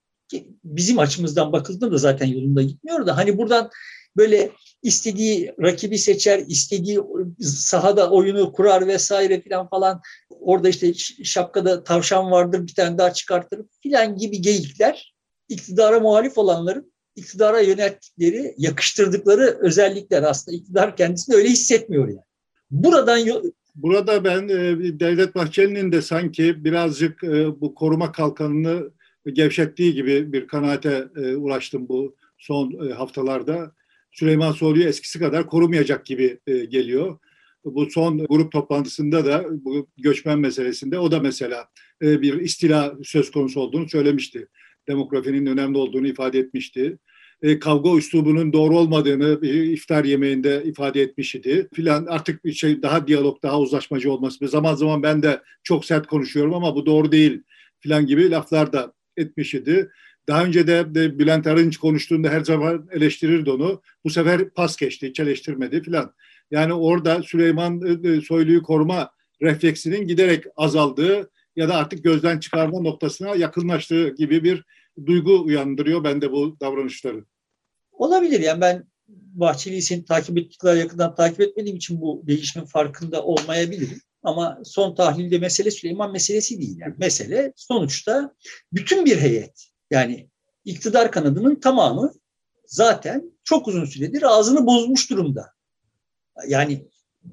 Bizim 0.63 0.99
açımızdan 0.99 1.51
bakıldığında 1.51 1.91
da 1.91 1.97
zaten 1.97 2.25
yolunda 2.25 2.61
gitmiyor 2.61 3.07
da 3.07 3.17
hani 3.17 3.37
buradan 3.37 3.69
böyle 4.17 4.51
istediği 4.83 5.53
rakibi 5.61 5.97
seçer, 5.97 6.39
istediği 6.39 6.99
sahada 7.41 8.11
oyunu 8.11 8.53
kurar 8.53 8.87
vesaire 8.87 9.41
filan 9.41 9.69
falan. 9.69 10.01
Orada 10.29 10.69
işte 10.69 10.93
şapkada 11.23 11.83
tavşan 11.83 12.31
vardır 12.31 12.67
bir 12.67 12.75
tane 12.75 12.97
daha 12.97 13.13
çıkartır 13.13 13.61
filan 13.83 14.17
gibi 14.17 14.41
geyikler 14.41 15.13
iktidara 15.49 15.99
muhalif 15.99 16.37
olanların 16.37 16.93
iktidara 17.15 17.59
yönelttikleri, 17.59 18.53
yakıştırdıkları 18.57 19.57
özellikler 19.61 20.23
aslında 20.23 20.57
iktidar 20.57 20.95
kendisini 20.95 21.35
öyle 21.35 21.49
hissetmiyor 21.49 22.07
yani. 22.07 22.19
Buradan 22.71 23.43
Burada 23.75 24.23
ben 24.23 24.47
e, 24.47 24.99
Devlet 24.99 25.35
Bahçeli'nin 25.35 25.91
de 25.91 26.01
sanki 26.01 26.63
birazcık 26.63 27.23
e, 27.23 27.61
bu 27.61 27.75
koruma 27.75 28.11
kalkanını 28.11 28.91
gevşettiği 29.33 29.93
gibi 29.93 30.33
bir 30.33 30.47
kanaate 30.47 31.07
e, 31.15 31.35
ulaştım 31.35 31.89
bu 31.89 32.15
son 32.37 32.89
haftalarda. 32.89 33.71
Süleyman 34.13 34.51
Soylu'yu 34.51 34.87
eskisi 34.87 35.19
kadar 35.19 35.47
korumayacak 35.47 36.05
gibi 36.05 36.39
e, 36.47 36.65
geliyor. 36.65 37.19
Bu 37.65 37.89
son 37.89 38.17
grup 38.17 38.51
toplantısında 38.51 39.25
da 39.25 39.45
bu 39.51 39.87
göçmen 39.97 40.39
meselesinde 40.39 40.99
o 40.99 41.11
da 41.11 41.19
mesela 41.19 41.67
e, 42.01 42.21
bir 42.21 42.33
istila 42.33 42.95
söz 43.03 43.31
konusu 43.31 43.59
olduğunu 43.59 43.89
söylemişti. 43.89 44.47
Demografinin 44.87 45.45
önemli 45.45 45.77
olduğunu 45.77 46.07
ifade 46.07 46.39
etmişti. 46.39 46.97
E, 47.41 47.59
kavga 47.59 47.97
üslubunun 47.97 48.53
doğru 48.53 48.77
olmadığını 48.77 49.45
iftar 49.47 50.03
yemeğinde 50.03 50.63
ifade 50.65 51.01
etmiş 51.01 51.35
idi. 51.35 51.67
Filan 51.73 52.05
artık 52.05 52.45
bir 52.45 52.51
şey 52.51 52.81
daha 52.81 53.07
diyalog, 53.07 53.43
daha 53.43 53.59
uzlaşmacı 53.59 54.11
olması. 54.11 54.47
Zaman 54.47 54.75
zaman 54.75 55.03
ben 55.03 55.23
de 55.23 55.41
çok 55.63 55.85
sert 55.85 56.07
konuşuyorum 56.07 56.53
ama 56.53 56.75
bu 56.75 56.85
doğru 56.85 57.11
değil 57.11 57.41
filan 57.79 58.05
gibi 58.05 58.31
laflar 58.31 58.73
da 58.73 58.93
etmiş 59.17 59.53
idi. 59.53 59.89
Daha 60.27 60.45
önce 60.45 60.67
de, 60.67 60.95
de 60.95 61.19
Bülent 61.19 61.47
Arınç 61.47 61.77
konuştuğunda 61.77 62.29
her 62.29 62.43
zaman 62.43 62.87
eleştirirdi 62.91 63.51
onu. 63.51 63.81
Bu 64.05 64.09
sefer 64.09 64.49
pas 64.49 64.75
geçti, 64.75 65.09
hiç 65.09 65.19
eleştirmedi 65.19 65.81
filan. 65.81 66.13
Yani 66.51 66.73
orada 66.73 67.23
Süleyman 67.23 67.81
e, 67.81 68.09
e, 68.09 68.21
Soylu'yu 68.21 68.63
koruma 68.63 69.11
refleksinin 69.41 70.07
giderek 70.07 70.43
azaldığı 70.55 71.31
ya 71.55 71.69
da 71.69 71.75
artık 71.75 72.03
gözden 72.03 72.39
çıkarma 72.39 72.79
noktasına 72.79 73.35
yakınlaştığı 73.35 74.09
gibi 74.09 74.43
bir 74.43 74.63
duygu 75.05 75.43
uyandırıyor 75.43 76.03
bende 76.03 76.31
bu 76.31 76.57
davranışları. 76.59 77.25
Olabilir 77.91 78.39
yani 78.39 78.61
ben 78.61 78.83
Bahçeli'yi 79.07 80.05
takip 80.05 80.37
ettikler 80.37 80.75
yakından 80.75 81.15
takip 81.15 81.41
etmediğim 81.41 81.77
için 81.77 82.01
bu 82.01 82.23
değişimin 82.27 82.65
farkında 82.65 83.23
olmayabilirim. 83.23 84.01
Ama 84.23 84.59
son 84.63 84.95
tahlilde 84.95 85.37
mesele 85.37 85.71
Süleyman 85.71 86.11
meselesi 86.11 86.59
değil. 86.61 86.77
Yani 86.79 86.95
mesele 86.97 87.53
sonuçta 87.55 88.35
bütün 88.73 89.05
bir 89.05 89.17
heyet 89.17 89.72
yani 89.93 90.29
iktidar 90.65 91.11
kanadının 91.11 91.55
tamamı 91.55 92.13
zaten 92.65 93.31
çok 93.43 93.67
uzun 93.67 93.85
süredir 93.85 94.23
ağzını 94.23 94.65
bozmuş 94.65 95.09
durumda. 95.09 95.51
Yani 96.47 96.87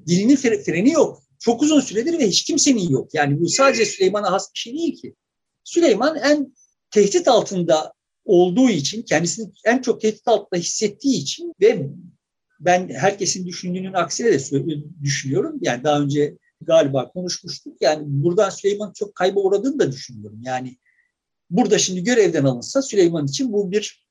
dilinin 0.07 0.35
freni 0.35 0.91
yok. 0.91 1.23
Çok 1.39 1.61
uzun 1.61 1.79
süredir 1.79 2.19
ve 2.19 2.27
hiç 2.27 2.43
kimsenin 2.43 2.89
yok. 2.89 3.13
Yani 3.13 3.39
bu 3.39 3.49
sadece 3.49 3.85
Süleyman'a 3.85 4.31
has 4.31 4.53
bir 4.53 4.59
şey 4.59 4.73
değil 4.73 5.01
ki. 5.01 5.15
Süleyman 5.63 6.15
en 6.15 6.55
tehdit 6.91 7.27
altında 7.27 7.93
olduğu 8.25 8.69
için, 8.69 9.01
kendisini 9.01 9.51
en 9.65 9.81
çok 9.81 10.01
tehdit 10.01 10.27
altında 10.27 10.59
hissettiği 10.59 11.17
için 11.17 11.53
ve 11.61 11.89
ben 12.59 12.89
herkesin 12.89 13.45
düşündüğünün 13.45 13.93
aksine 13.93 14.31
de 14.31 14.39
düşünüyorum. 15.03 15.59
Yani 15.61 15.83
daha 15.83 15.99
önce 15.99 16.37
galiba 16.61 17.11
konuşmuştuk. 17.11 17.77
Yani 17.81 18.03
buradan 18.05 18.49
Süleyman 18.49 18.93
çok 18.93 19.15
kayba 19.15 19.39
uğradığını 19.39 19.79
da 19.79 19.91
düşünüyorum. 19.91 20.39
Yani 20.43 20.77
burada 21.51 21.77
şimdi 21.77 22.03
görevden 22.03 22.43
alınsa 22.43 22.81
Süleyman 22.81 23.25
için 23.25 23.53
bu 23.53 23.71
bir 23.71 24.05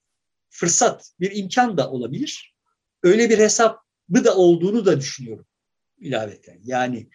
fırsat, 0.50 1.12
bir 1.20 1.36
imkan 1.36 1.76
da 1.76 1.90
olabilir. 1.90 2.54
Öyle 3.02 3.30
bir 3.30 3.38
hesabı 3.38 4.24
da 4.24 4.36
olduğunu 4.36 4.86
da 4.86 5.00
düşünüyorum 5.00 5.46
ilaveten. 5.98 6.60
Yani 6.64 7.08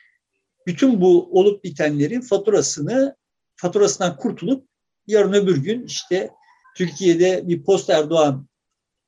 bütün 0.67 1.01
bu 1.01 1.39
olup 1.39 1.63
bitenlerin 1.63 2.22
faturasını 2.22 3.15
faturasından 3.55 4.17
kurtulup 4.17 4.67
yarın 5.08 5.34
öbür 5.34 5.58
gün 5.58 5.86
işte 5.86 6.29
Türkiye'de 6.77 7.48
bir 7.48 7.63
post 7.63 7.89
Erdoğan 7.89 8.48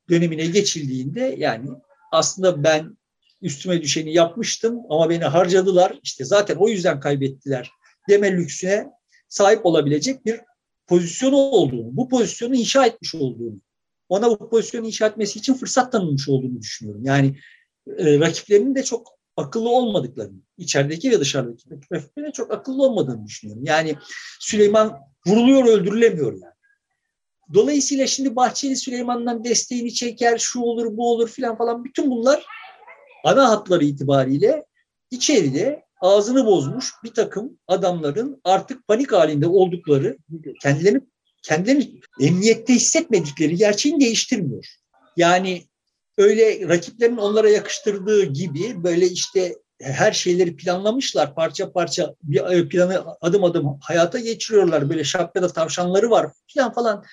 dönemine 0.09 0.45
geçildiğinde 0.45 1.35
yani 1.37 1.69
aslında 2.11 2.63
ben 2.63 2.97
üstüme 3.41 3.81
düşeni 3.81 4.13
yapmıştım 4.13 4.79
ama 4.89 5.09
beni 5.09 5.23
harcadılar. 5.23 5.99
İşte 6.03 6.25
zaten 6.25 6.55
o 6.55 6.69
yüzden 6.69 6.99
kaybettiler 6.99 7.71
deme 8.09 8.31
lüksüne 8.31 8.87
sahip 9.29 9.65
olabilecek 9.65 10.25
bir 10.25 10.41
pozisyonu 10.87 11.35
olduğunu, 11.35 11.97
bu 11.97 12.09
pozisyonu 12.09 12.55
inşa 12.55 12.85
etmiş 12.85 13.15
olduğunu, 13.15 13.61
ona 14.09 14.29
bu 14.29 14.49
pozisyonu 14.49 14.87
inşa 14.87 15.07
etmesi 15.07 15.39
için 15.39 15.53
fırsat 15.53 15.91
tanınmış 15.91 16.29
olduğunu 16.29 16.61
düşünüyorum. 16.61 17.05
Yani 17.05 17.35
e, 17.97 18.19
rakiplerinin 18.19 18.75
de 18.75 18.83
çok 18.83 19.07
akıllı 19.37 19.69
olmadıklarını, 19.69 20.39
içerideki 20.57 21.11
ve 21.11 21.19
dışarıdaki 21.19 21.69
rakiplerinin 21.91 22.31
çok 22.31 22.53
akıllı 22.53 22.83
olmadığını 22.83 23.25
düşünüyorum. 23.25 23.63
Yani 23.65 23.95
Süleyman 24.39 24.99
vuruluyor, 25.27 25.65
öldürülemiyor 25.65 26.33
yani. 26.33 26.53
Dolayısıyla 27.53 28.07
şimdi 28.07 28.35
Bahçeli 28.35 28.75
Süleyman'dan 28.75 29.43
desteğini 29.43 29.93
çeker, 29.93 30.37
şu 30.37 30.61
olur, 30.61 30.97
bu 30.97 31.11
olur 31.11 31.29
filan 31.29 31.57
falan 31.57 31.83
bütün 31.83 32.11
bunlar 32.11 32.45
ana 33.23 33.49
hatları 33.49 33.83
itibariyle 33.83 34.65
içeride 35.11 35.86
ağzını 36.01 36.45
bozmuş 36.45 36.93
bir 37.03 37.13
takım 37.13 37.59
adamların 37.67 38.41
artık 38.43 38.87
panik 38.87 39.11
halinde 39.11 39.47
oldukları, 39.47 40.17
kendilerini 40.61 41.01
kendilerini 41.43 42.01
emniyette 42.21 42.73
hissetmedikleri 42.73 43.55
gerçeğini 43.55 43.99
değiştirmiyor. 43.99 44.65
Yani 45.17 45.63
öyle 46.17 46.67
rakiplerin 46.67 47.17
onlara 47.17 47.49
yakıştırdığı 47.49 48.23
gibi 48.23 48.83
böyle 48.83 49.07
işte 49.07 49.55
her 49.81 50.11
şeyleri 50.11 50.55
planlamışlar 50.55 51.35
parça 51.35 51.71
parça 51.71 52.15
bir 52.23 52.39
e, 52.39 52.69
planı 52.69 53.05
adım 53.21 53.43
adım 53.43 53.77
hayata 53.81 54.19
geçiriyorlar 54.19 54.89
böyle 54.89 55.03
şapkada 55.03 55.47
tavşanları 55.47 56.09
var 56.09 56.31
falan 56.55 56.73
falan 56.73 57.03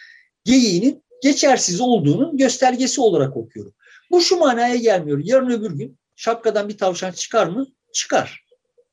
geyiğinin 0.45 1.05
geçersiz 1.23 1.81
olduğunun 1.81 2.37
göstergesi 2.37 3.01
olarak 3.01 3.37
okuyorum. 3.37 3.75
Bu 4.11 4.21
şu 4.21 4.37
manaya 4.37 4.77
gelmiyor. 4.77 5.21
Yarın 5.25 5.51
öbür 5.51 5.71
gün 5.71 5.99
şapkadan 6.17 6.69
bir 6.69 6.79
tavşan 6.79 7.13
çıkar 7.13 7.47
mı? 7.47 7.67
Çıkar. 7.93 8.44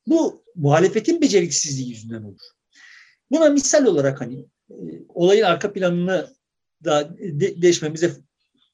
Bu 0.06 0.44
muhalefetin 0.54 1.20
beceriksizliği 1.20 1.88
yüzünden 1.88 2.22
olur. 2.22 2.40
Buna 3.30 3.48
misal 3.48 3.86
olarak 3.86 4.20
hani 4.20 4.46
e, 4.70 4.76
olayın 5.08 5.42
arka 5.42 5.72
planını 5.72 6.34
da 6.84 7.16
de, 7.18 7.62
değişmemize 7.62 8.12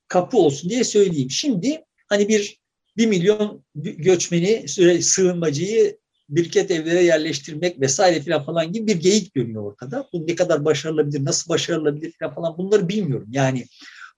kapı 0.09 0.37
olsun 0.37 0.71
diye 0.71 0.85
söyleyeyim. 0.85 1.31
Şimdi 1.31 1.85
hani 2.09 2.29
bir 2.29 2.59
bir 2.97 3.07
milyon 3.07 3.65
göçmeni, 3.75 4.69
sığınmacıyı 5.03 5.99
birket 6.29 6.71
evlere 6.71 7.03
yerleştirmek 7.03 7.81
vesaire 7.81 8.23
falan 8.23 8.45
falan 8.45 8.73
gibi 8.73 8.87
bir 8.87 9.01
geyik 9.01 9.37
dönüyor 9.37 9.63
ortada. 9.63 10.09
Bu 10.13 10.27
ne 10.27 10.35
kadar 10.35 10.65
başarılabilir, 10.65 11.25
nasıl 11.25 11.49
başarılabilir 11.49 12.13
falan 12.19 12.35
falan 12.35 12.59
bunları 12.59 12.89
bilmiyorum. 12.89 13.29
Yani 13.31 13.67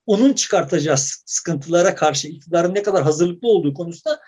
onun 0.05 0.33
çıkartacağı 0.33 0.97
sıkıntılara 1.25 1.95
karşı 1.95 2.27
iktidarın 2.27 2.75
ne 2.75 2.83
kadar 2.83 3.03
hazırlıklı 3.03 3.47
olduğu 3.47 3.73
konusunda 3.73 4.19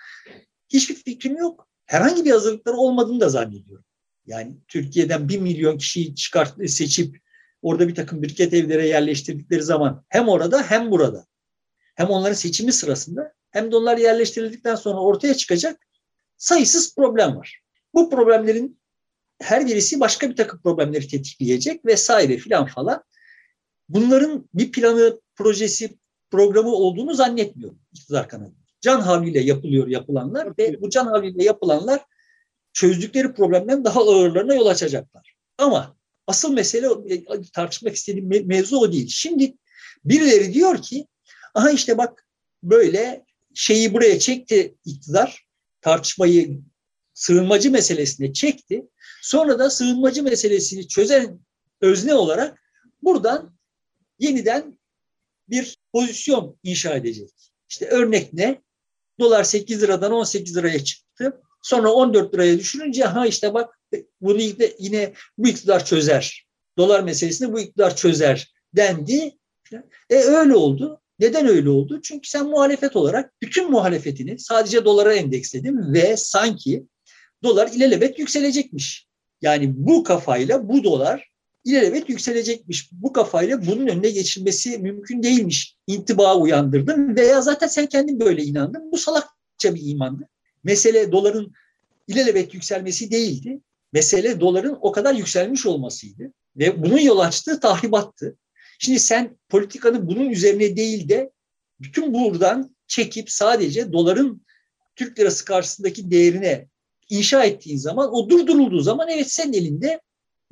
hiçbir 0.68 0.94
fikrim 0.94 1.36
yok. 1.36 1.68
Herhangi 1.86 2.24
bir 2.24 2.30
hazırlıkları 2.30 2.76
olmadığını 2.76 3.20
da 3.20 3.28
zannediyorum. 3.28 3.84
Yani 4.26 4.56
Türkiye'den 4.68 5.28
bir 5.28 5.38
milyon 5.38 5.78
kişiyi 5.78 6.14
çıkart, 6.14 6.70
seçip 6.70 7.20
orada 7.62 7.88
bir 7.88 7.94
takım 7.94 8.22
birket 8.22 8.54
evlere 8.54 8.88
yerleştirdikleri 8.88 9.62
zaman 9.62 10.04
hem 10.08 10.28
orada 10.28 10.62
hem 10.62 10.90
burada 10.90 11.26
hem 11.94 12.10
onların 12.10 12.34
seçimi 12.34 12.72
sırasında 12.72 13.32
hem 13.50 13.72
de 13.72 13.76
onlar 13.76 13.98
yerleştirildikten 13.98 14.74
sonra 14.74 15.00
ortaya 15.00 15.34
çıkacak 15.34 15.86
sayısız 16.36 16.94
problem 16.94 17.36
var. 17.36 17.60
Bu 17.94 18.10
problemlerin 18.10 18.80
her 19.40 19.66
birisi 19.66 20.00
başka 20.00 20.30
bir 20.30 20.36
takım 20.36 20.60
problemleri 20.60 21.08
tetikleyecek 21.08 21.84
vesaire 21.84 22.36
filan 22.36 22.66
falan. 22.66 23.04
Bunların 23.88 24.48
bir 24.54 24.72
planı, 24.72 25.20
projesi, 25.36 25.98
programı 26.30 26.70
olduğunu 26.70 27.14
zannetmiyorum 27.14 27.78
iktidar 27.92 28.28
kanadı. 28.28 28.63
Can 28.84 29.00
havliyle 29.00 29.40
yapılıyor 29.40 29.88
yapılanlar 29.88 30.58
ve 30.58 30.82
bu 30.82 30.90
can 30.90 31.06
havliyle 31.06 31.44
yapılanlar 31.44 32.04
çözdükleri 32.72 33.34
problemden 33.34 33.84
daha 33.84 34.00
ağırlarına 34.00 34.54
yol 34.54 34.66
açacaklar. 34.66 35.34
Ama 35.58 35.96
asıl 36.26 36.52
mesele 36.52 36.86
e, 37.14 37.24
tartışmak 37.52 37.94
istediğim 37.94 38.48
mevzu 38.48 38.76
o 38.76 38.92
değil. 38.92 39.08
Şimdi 39.08 39.54
birileri 40.04 40.54
diyor 40.54 40.82
ki 40.82 41.06
aha 41.54 41.70
işte 41.70 41.98
bak 41.98 42.26
böyle 42.62 43.24
şeyi 43.54 43.94
buraya 43.94 44.18
çekti 44.18 44.74
iktidar 44.84 45.46
tartışmayı 45.80 46.60
sığınmacı 47.14 47.70
meselesine 47.70 48.32
çekti. 48.32 48.84
Sonra 49.22 49.58
da 49.58 49.70
sığınmacı 49.70 50.22
meselesini 50.22 50.88
çözen 50.88 51.40
özne 51.80 52.14
olarak 52.14 52.62
buradan 53.02 53.56
yeniden 54.18 54.78
bir 55.48 55.78
pozisyon 55.92 56.56
inşa 56.62 56.94
edecek. 56.94 57.30
İşte 57.68 57.86
örnek 57.86 58.32
ne? 58.32 58.64
Dolar 59.20 59.44
8 59.44 59.82
liradan 59.82 60.12
18 60.12 60.56
liraya 60.56 60.84
çıktı. 60.84 61.40
Sonra 61.62 61.92
14 61.92 62.34
liraya 62.34 62.58
düşürünce 62.58 63.04
ha 63.04 63.26
işte 63.26 63.54
bak 63.54 63.78
bunu 64.20 64.40
yine 64.78 65.12
bu 65.38 65.48
iktidar 65.48 65.84
çözer. 65.84 66.46
Dolar 66.78 67.00
meselesini 67.00 67.52
bu 67.52 67.60
iktidar 67.60 67.96
çözer 67.96 68.52
dendi. 68.76 69.32
E 70.10 70.16
öyle 70.16 70.54
oldu. 70.54 71.00
Neden 71.18 71.46
öyle 71.46 71.70
oldu? 71.70 72.00
Çünkü 72.02 72.28
sen 72.28 72.46
muhalefet 72.46 72.96
olarak 72.96 73.32
bütün 73.42 73.70
muhalefetini 73.70 74.38
sadece 74.38 74.84
dolara 74.84 75.14
endeksledin 75.14 75.92
ve 75.94 76.16
sanki 76.16 76.86
dolar 77.42 77.70
ilelebet 77.74 78.18
yükselecekmiş. 78.18 79.06
Yani 79.42 79.72
bu 79.76 80.04
kafayla 80.04 80.68
bu 80.68 80.84
dolar 80.84 81.30
ilelebet 81.64 82.08
yükselecekmiş. 82.08 82.88
Bu 82.92 83.12
kafayla 83.12 83.66
bunun 83.66 83.86
önüne 83.86 84.10
geçilmesi 84.10 84.78
mümkün 84.78 85.22
değilmiş. 85.22 85.76
İntiba 85.86 86.36
uyandırdın 86.36 87.16
veya 87.16 87.40
zaten 87.40 87.66
sen 87.66 87.86
kendin 87.86 88.20
böyle 88.20 88.42
inandın. 88.42 88.92
Bu 88.92 88.98
salakça 88.98 89.74
bir 89.74 89.80
imandı. 89.84 90.28
Mesele 90.64 91.12
doların 91.12 91.52
ilelebet 92.08 92.54
yükselmesi 92.54 93.10
değildi. 93.10 93.60
Mesele 93.92 94.40
doların 94.40 94.78
o 94.80 94.92
kadar 94.92 95.14
yükselmiş 95.14 95.66
olmasıydı. 95.66 96.32
Ve 96.56 96.82
bunun 96.82 96.98
yol 96.98 97.18
açtığı 97.18 97.60
tahribattı. 97.60 98.36
Şimdi 98.78 98.98
sen 98.98 99.36
politikanı 99.48 100.06
bunun 100.06 100.30
üzerine 100.30 100.76
değil 100.76 101.08
de 101.08 101.30
bütün 101.80 102.14
buradan 102.14 102.76
çekip 102.86 103.30
sadece 103.30 103.92
doların 103.92 104.44
Türk 104.96 105.18
lirası 105.18 105.44
karşısındaki 105.44 106.10
değerine 106.10 106.68
inşa 107.08 107.44
ettiğin 107.44 107.78
zaman 107.78 108.14
o 108.14 108.28
durdurulduğu 108.28 108.80
zaman 108.80 109.08
evet 109.08 109.30
senin 109.30 109.52
elinde 109.52 110.00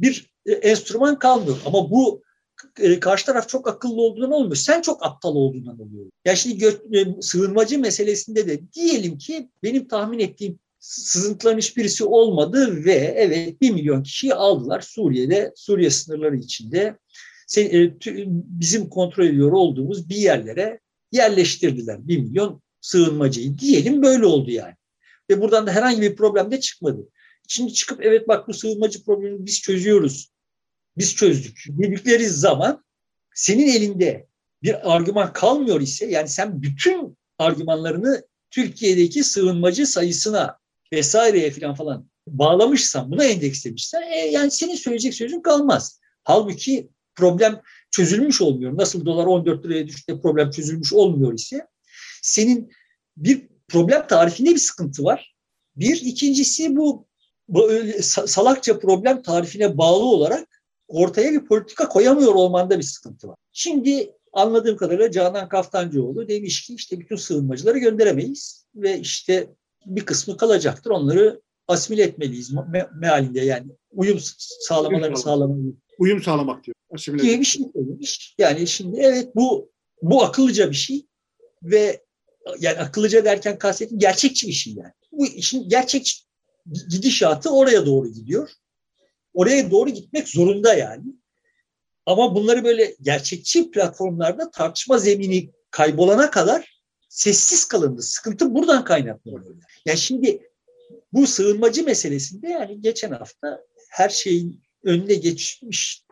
bir 0.01 0.32
enstrüman 0.47 1.19
kalmıyor. 1.19 1.59
Ama 1.67 1.91
bu 1.91 2.23
e, 2.81 3.01
karşı 3.01 3.27
taraf 3.27 3.49
çok 3.49 3.69
akıllı 3.69 4.03
olduğundan 4.03 4.33
olmuyor. 4.33 4.57
Sen 4.57 4.83
çok 4.83 5.07
aptal 5.07 5.35
olduğundan 5.35 5.81
oluyor. 5.81 6.07
Ya 6.25 6.37
şimdi 6.37 6.65
gö- 6.65 7.19
e, 7.19 7.23
sığınmacı 7.23 7.79
meselesinde 7.79 8.49
de 8.49 8.73
diyelim 8.73 9.19
ki 9.19 9.51
benim 9.63 9.89
tahmin 9.89 10.19
ettiğim 10.19 10.59
sızıntıların 10.79 11.59
hiçbirisi 11.59 12.05
olmadı 12.05 12.85
ve 12.85 13.15
evet 13.17 13.61
bir 13.61 13.71
milyon 13.71 14.03
kişiyi 14.03 14.35
aldılar 14.35 14.81
Suriye'de, 14.81 15.53
Suriye 15.57 15.91
sınırları 15.91 16.37
içinde 16.37 16.97
bizim 18.33 18.89
kontrol 18.89 19.25
ediyor 19.25 19.53
olduğumuz 19.53 20.09
bir 20.09 20.17
yerlere 20.17 20.81
yerleştirdiler. 21.13 22.09
Bir 22.09 22.19
milyon 22.19 22.63
sığınmacıyı. 22.81 23.59
Diyelim 23.59 24.03
böyle 24.03 24.27
oldu 24.27 24.51
yani. 24.51 24.75
Ve 25.31 25.41
buradan 25.41 25.67
da 25.67 25.73
herhangi 25.73 26.03
bir 26.03 26.17
problem 26.17 26.51
de 26.51 26.61
çıkmadı. 26.61 27.09
Şimdi 27.49 27.73
çıkıp 27.73 28.05
evet 28.05 28.29
bak 28.29 28.49
bu 28.49 28.55
sığınmacı 28.55 29.05
problemini 29.05 29.47
biz 29.47 29.61
çözüyoruz. 29.61 30.32
Biz 30.99 31.15
çözdük. 31.15 31.65
Dedikleri 31.69 32.29
zaman 32.29 32.85
senin 33.35 33.69
elinde 33.69 34.27
bir 34.63 34.95
argüman 34.95 35.33
kalmıyor 35.33 35.81
ise 35.81 36.07
yani 36.07 36.29
sen 36.29 36.63
bütün 36.63 37.19
argümanlarını 37.39 38.27
Türkiye'deki 38.51 39.25
sığınmacı 39.25 39.87
sayısına 39.87 40.59
vesaireye 40.93 41.51
falan 41.51 41.75
falan 41.75 42.11
bağlamışsan, 42.27 43.11
buna 43.11 43.25
endekslemişsen 43.25 44.03
e, 44.03 44.17
yani 44.17 44.51
senin 44.51 44.75
söyleyecek 44.75 45.15
sözün 45.15 45.41
kalmaz. 45.41 46.01
Halbuki 46.25 46.89
problem 47.15 47.61
çözülmüş 47.91 48.41
olmuyor. 48.41 48.77
Nasıl 48.79 49.07
dolar 49.07 49.27
14 49.27 49.65
liraya 49.65 49.87
düştü 49.87 50.21
problem 50.23 50.51
çözülmüş 50.51 50.93
olmuyor 50.93 51.35
ise 51.35 51.67
senin 52.23 52.73
bir 53.17 53.49
problem 53.69 54.07
tarifinde 54.07 54.51
bir 54.51 54.59
sıkıntı 54.59 55.05
var. 55.05 55.35
Bir, 55.77 56.01
ikincisi 56.03 56.77
bu, 56.77 57.07
bu 57.49 57.71
salakça 58.01 58.79
problem 58.79 59.23
tarifine 59.23 59.79
bağlı 59.79 60.05
olarak 60.05 60.49
ortaya 60.93 61.33
bir 61.33 61.45
politika 61.45 61.89
koyamıyor 61.89 62.35
olmanda 62.35 62.79
bir 62.79 62.83
sıkıntı 62.83 63.29
var. 63.29 63.37
Şimdi 63.53 64.13
anladığım 64.33 64.77
kadarıyla 64.77 65.11
Canan 65.11 65.49
Kaftancıoğlu 65.49 66.29
demiş 66.29 66.67
ki 66.67 66.75
işte 66.75 67.01
bütün 67.01 67.17
sığınmacıları 67.17 67.79
gönderemeyiz 67.79 68.67
ve 68.75 68.99
işte 68.99 69.51
bir 69.87 70.07
kısmı 70.07 70.37
kalacaktır. 70.37 70.91
Onları 70.91 71.41
asimile 71.69 72.03
etmeliyiz 72.03 72.53
me 72.53 72.89
mealinde 73.01 73.41
yani 73.41 73.67
uyum 73.91 74.19
sağlamalarını 74.39 75.17
sağlamalıyız. 75.17 75.75
Uyum 75.99 76.23
sağlamak 76.23 76.65
diyor. 76.65 76.75
Asimile 76.95 77.23
diye 77.23 77.41
bir 77.41 77.45
şey 77.45 77.63
söylemiş. 77.73 78.35
Yani 78.39 78.67
şimdi 78.67 79.01
evet 79.01 79.37
bu 79.37 79.71
bu 80.03 80.23
akıllıca 80.23 80.71
bir 80.71 80.77
şey 80.77 81.07
ve 81.63 82.03
yani 82.61 82.79
akıllıca 82.79 83.25
derken 83.25 83.59
kastettiğim 83.59 84.01
gerçekçi 84.01 84.49
bir 84.49 84.53
şey 84.53 84.73
yani. 84.73 84.93
Bu 85.13 85.27
işin 85.27 85.69
gerçek 85.69 86.27
gidişatı 86.91 87.51
oraya 87.51 87.87
doğru 87.87 88.09
gidiyor. 88.09 88.51
Oraya 89.35 89.71
doğru 89.71 89.91
gitmek 89.91 90.29
zorunda 90.29 90.75
yani. 90.75 91.05
Ama 92.07 92.35
bunları 92.35 92.65
böyle 92.65 92.95
gerçekçi 93.01 93.71
platformlarda 93.71 94.51
tartışma 94.51 94.99
zemini 94.99 95.51
kaybolana 95.71 96.31
kadar 96.31 96.83
sessiz 97.09 97.65
kalındı. 97.65 98.03
Sıkıntı 98.03 98.55
buradan 98.55 98.85
kaynaklanıyor. 98.85 99.57
Yani 99.87 99.99
şimdi 99.99 100.51
bu 101.13 101.27
sığınmacı 101.27 101.85
meselesinde 101.85 102.49
yani 102.49 102.81
geçen 102.81 103.11
hafta 103.11 103.65
her 103.91 104.09
şeyin 104.09 104.63
önüne 104.85 105.15
geçmiş 105.15 106.05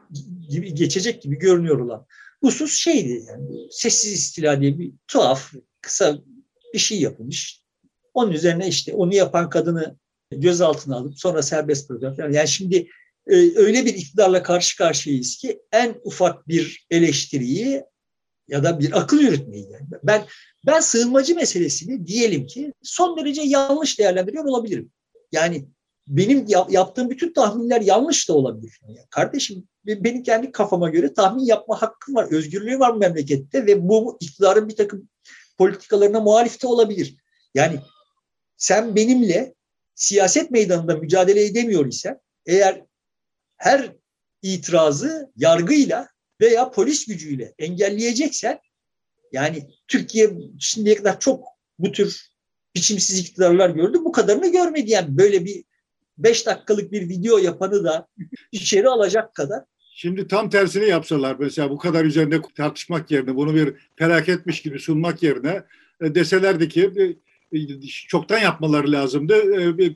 gibi 0.48 0.74
geçecek 0.74 1.22
gibi 1.22 1.38
görünüyor 1.38 1.78
olan 1.78 2.06
husus 2.42 2.74
şeydi 2.74 3.24
yani 3.28 3.68
sessiz 3.70 4.12
istila 4.12 4.60
diye 4.60 4.78
bir 4.78 4.92
tuhaf 5.08 5.52
kısa 5.80 6.18
bir 6.74 6.78
şey 6.78 7.00
yapılmış. 7.00 7.62
Onun 8.14 8.32
üzerine 8.32 8.68
işte 8.68 8.94
onu 8.94 9.14
yapan 9.14 9.50
kadını 9.50 9.96
gözaltına 10.30 10.96
alıp 10.96 11.18
sonra 11.18 11.42
serbest 11.42 11.90
bırakıyor. 11.90 12.28
Yani 12.28 12.48
şimdi 12.48 12.88
öyle 13.26 13.86
bir 13.86 13.94
iktidarla 13.94 14.42
karşı 14.42 14.76
karşıyayız 14.76 15.36
ki 15.36 15.60
en 15.72 15.94
ufak 16.04 16.48
bir 16.48 16.86
eleştiriyi 16.90 17.84
ya 18.48 18.64
da 18.64 18.80
bir 18.80 18.98
akıl 18.98 19.20
yürütmeyi. 19.20 19.70
Yani 19.70 19.86
ben 20.02 20.24
ben 20.66 20.80
sığınmacı 20.80 21.34
meselesini 21.34 22.06
diyelim 22.06 22.46
ki 22.46 22.72
son 22.82 23.16
derece 23.16 23.42
yanlış 23.42 23.98
değerlendiriyor 23.98 24.44
olabilirim. 24.44 24.90
Yani 25.32 25.68
benim 26.06 26.46
yaptığım 26.68 27.10
bütün 27.10 27.32
tahminler 27.32 27.80
yanlış 27.80 28.28
da 28.28 28.34
olabilir. 28.34 28.80
Yani 28.82 28.98
kardeşim 29.10 29.68
benim 29.84 30.22
kendi 30.22 30.52
kafama 30.52 30.88
göre 30.88 31.14
tahmin 31.14 31.44
yapma 31.44 31.82
hakkım 31.82 32.14
var, 32.14 32.32
özgürlüğü 32.32 32.78
var 32.78 32.96
memlekette 32.96 33.66
ve 33.66 33.88
bu 33.88 34.18
iktidarın 34.20 34.68
bir 34.68 34.76
takım 34.76 35.08
politikalarına 35.58 36.20
muhalif 36.20 36.62
de 36.62 36.66
olabilir. 36.66 37.16
Yani 37.54 37.80
sen 38.56 38.96
benimle 38.96 39.54
siyaset 39.94 40.50
meydanında 40.50 40.96
mücadele 40.96 41.44
edemiyor 41.44 41.86
isen 41.86 42.20
eğer 42.46 42.84
her 43.60 43.92
itirazı 44.42 45.32
yargıyla 45.36 46.08
veya 46.40 46.70
polis 46.70 47.06
gücüyle 47.06 47.54
engelleyeceksen 47.58 48.58
yani 49.32 49.70
Türkiye 49.88 50.30
şimdiye 50.58 50.96
kadar 50.96 51.20
çok 51.20 51.44
bu 51.78 51.92
tür 51.92 52.30
biçimsiz 52.74 53.18
iktidarlar 53.18 53.70
gördü. 53.70 53.98
Bu 54.04 54.12
kadarını 54.12 54.52
görmedi 54.52 54.90
yani 54.90 55.18
böyle 55.18 55.44
bir 55.44 55.64
beş 56.18 56.46
dakikalık 56.46 56.92
bir 56.92 57.08
video 57.08 57.38
yapanı 57.38 57.84
da 57.84 58.08
içeri 58.52 58.88
alacak 58.88 59.34
kadar. 59.34 59.64
Şimdi 59.94 60.28
tam 60.28 60.50
tersini 60.50 60.88
yapsalar 60.88 61.36
mesela 61.38 61.70
bu 61.70 61.78
kadar 61.78 62.04
üzerinde 62.04 62.40
tartışmak 62.56 63.10
yerine 63.10 63.36
bunu 63.36 63.54
bir 63.54 63.74
felaketmiş 63.96 64.62
gibi 64.62 64.78
sunmak 64.78 65.22
yerine 65.22 65.62
e, 66.00 66.14
deselerdi 66.14 66.68
ki 66.68 67.16
çoktan 68.08 68.38
yapmaları 68.38 68.92
lazımdı. 68.92 69.34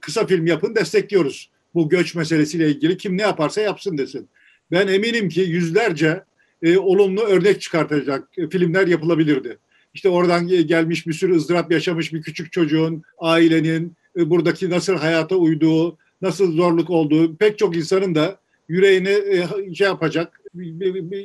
Kısa 0.00 0.26
film 0.26 0.46
yapın 0.46 0.74
destekliyoruz. 0.74 1.53
Bu 1.74 1.88
göç 1.88 2.14
meselesiyle 2.14 2.68
ilgili 2.70 2.96
kim 2.96 3.18
ne 3.18 3.22
yaparsa 3.22 3.60
yapsın 3.60 3.98
desin. 3.98 4.28
Ben 4.70 4.86
eminim 4.88 5.28
ki 5.28 5.40
yüzlerce 5.40 6.24
e, 6.62 6.78
olumlu 6.78 7.20
örnek 7.20 7.60
çıkartacak 7.60 8.28
filmler 8.50 8.86
yapılabilirdi. 8.86 9.58
İşte 9.94 10.08
oradan 10.08 10.48
gelmiş 10.48 11.06
bir 11.06 11.12
sürü 11.12 11.36
ızdırap 11.36 11.72
yaşamış 11.72 12.12
bir 12.12 12.22
küçük 12.22 12.52
çocuğun, 12.52 13.02
ailenin 13.18 13.92
e, 14.16 14.30
buradaki 14.30 14.70
nasıl 14.70 14.96
hayata 14.96 15.36
uyduğu, 15.36 15.98
nasıl 16.22 16.52
zorluk 16.52 16.90
olduğu 16.90 17.36
pek 17.36 17.58
çok 17.58 17.76
insanın 17.76 18.14
da 18.14 18.38
yüreğini 18.68 19.08
e, 19.08 19.74
şey 19.74 19.86
yapacak, 19.86 20.40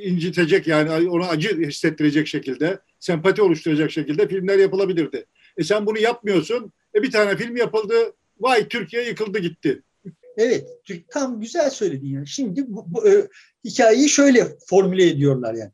incitecek 0.04 0.68
yani 0.68 1.10
ona 1.10 1.28
acı 1.28 1.62
hissettirecek 1.62 2.28
şekilde, 2.28 2.80
sempati 3.00 3.42
oluşturacak 3.42 3.92
şekilde 3.92 4.28
filmler 4.28 4.58
yapılabilirdi. 4.58 5.26
E 5.58 5.64
sen 5.64 5.86
bunu 5.86 6.00
yapmıyorsun. 6.00 6.72
E 6.96 7.04
bir 7.04 7.12
tane 7.12 7.38
film 7.38 7.58
yapıldı. 7.58 7.94
Vay 8.40 8.68
Türkiye 8.68 9.04
yıkıldı 9.04 9.40
gitti. 9.40 9.82
Evet, 10.40 10.68
tam 11.12 11.42
güzel 11.42 11.70
söyledin 11.70 12.08
ya. 12.08 12.26
Şimdi 12.26 12.66
bu, 12.68 12.86
bu 12.88 13.10
e, 13.10 13.28
hikayeyi 13.66 14.10
şöyle 14.10 14.48
formüle 14.70 15.08
ediyorlar 15.08 15.54
yani. 15.54 15.72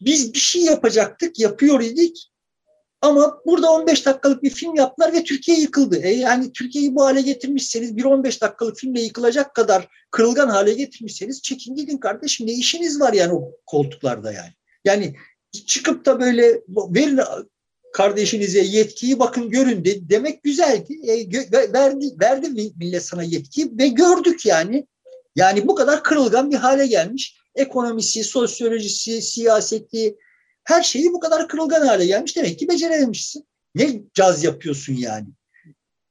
Biz 0.00 0.34
bir 0.34 0.38
şey 0.38 0.62
yapacaktık, 0.62 1.38
yapıyor 1.38 1.80
idik. 1.80 2.30
Ama 3.02 3.40
burada 3.46 3.70
15 3.70 4.06
dakikalık 4.06 4.42
bir 4.42 4.50
film 4.50 4.74
yaptılar 4.74 5.12
ve 5.12 5.24
Türkiye 5.24 5.60
yıkıldı. 5.60 5.96
E 6.02 6.10
yani 6.10 6.52
Türkiye'yi 6.52 6.94
bu 6.94 7.04
hale 7.04 7.20
getirmişseniz 7.20 7.96
bir 7.96 8.04
15 8.04 8.42
dakikalık 8.42 8.76
filmle 8.76 9.00
yıkılacak 9.00 9.54
kadar 9.54 9.88
kırılgan 10.10 10.48
hale 10.48 10.74
getirmişseniz 10.74 11.42
çekin 11.42 11.74
gidin 11.74 11.98
kardeşim 11.98 12.46
ne 12.46 12.52
işiniz 12.52 13.00
var 13.00 13.12
yani 13.12 13.32
o 13.32 13.52
koltuklarda 13.66 14.32
yani. 14.32 14.52
Yani 14.84 15.16
çıkıp 15.66 16.06
da 16.06 16.20
böyle 16.20 16.60
verin 16.68 17.20
kardeşinize 17.92 18.60
yetkiyi 18.60 19.18
bakın 19.18 19.50
görün 19.50 19.84
de, 19.84 20.08
demek 20.10 20.42
güzeldi. 20.42 21.10
E, 21.10 21.22
gö, 21.22 21.40
verdi, 21.52 22.06
verdi 22.20 22.72
millet 22.76 23.04
sana 23.04 23.22
yetkiyi 23.22 23.78
ve 23.78 23.88
gördük 23.88 24.46
yani. 24.46 24.86
Yani 25.36 25.68
bu 25.68 25.74
kadar 25.74 26.02
kırılgan 26.02 26.50
bir 26.50 26.56
hale 26.56 26.86
gelmiş. 26.86 27.36
Ekonomisi, 27.54 28.24
sosyolojisi, 28.24 29.22
siyaseti, 29.22 30.16
her 30.64 30.82
şeyi 30.82 31.12
bu 31.12 31.20
kadar 31.20 31.48
kırılgan 31.48 31.86
hale 31.86 32.06
gelmiş. 32.06 32.36
Demek 32.36 32.58
ki 32.58 32.68
becerememişsin. 32.68 33.46
Ne 33.74 34.00
caz 34.14 34.44
yapıyorsun 34.44 34.94
yani? 34.94 35.28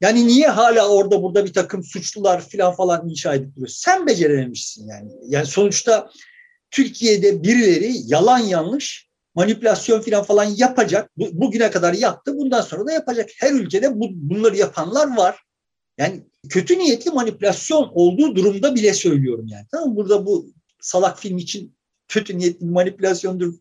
Yani 0.02 0.28
niye 0.28 0.48
hala 0.48 0.90
orada 0.90 1.24
burada 1.24 1.46
bir 1.46 1.54
takım 1.54 1.84
suçlular 1.84 2.50
falan 2.50 2.76
falan 2.76 3.10
inşa 3.10 3.36
edip 3.36 3.56
duruyor? 3.56 3.68
Sen 3.68 4.08
becerememişsin 4.08 4.88
yani. 4.88 5.12
Yani 5.28 5.46
sonuçta 5.46 6.10
Türkiye'de 6.72 7.44
birileri 7.44 7.94
yalan 8.06 8.40
yanlış 8.40 9.09
manipülasyon 9.36 10.02
falan 10.02 10.24
falan 10.24 10.44
yapacak. 10.44 11.12
Bugüne 11.18 11.72
kadar 11.72 11.94
yaptı. 11.94 12.38
Bundan 12.38 12.62
sonra 12.62 12.86
da 12.86 12.92
yapacak. 12.92 13.30
Her 13.40 13.52
ülkede 13.52 14.00
bu, 14.00 14.10
bunları 14.12 14.58
yapanlar 14.58 15.18
var. 15.18 15.40
Yani 15.98 16.24
kötü 16.50 16.78
niyetli 16.78 17.12
manipülasyon 17.12 17.92
olduğu 17.94 18.36
durumda 18.36 18.76
bile 18.76 18.94
söylüyorum 18.94 19.46
yani. 19.48 19.66
Tamam 19.72 19.96
Burada 19.96 20.26
bu 20.26 20.54
salak 20.82 21.20
film 21.20 21.38
için 21.38 21.76
kötü 22.08 22.38
niyetli 22.38 22.66
manipülasyondur 22.66 23.54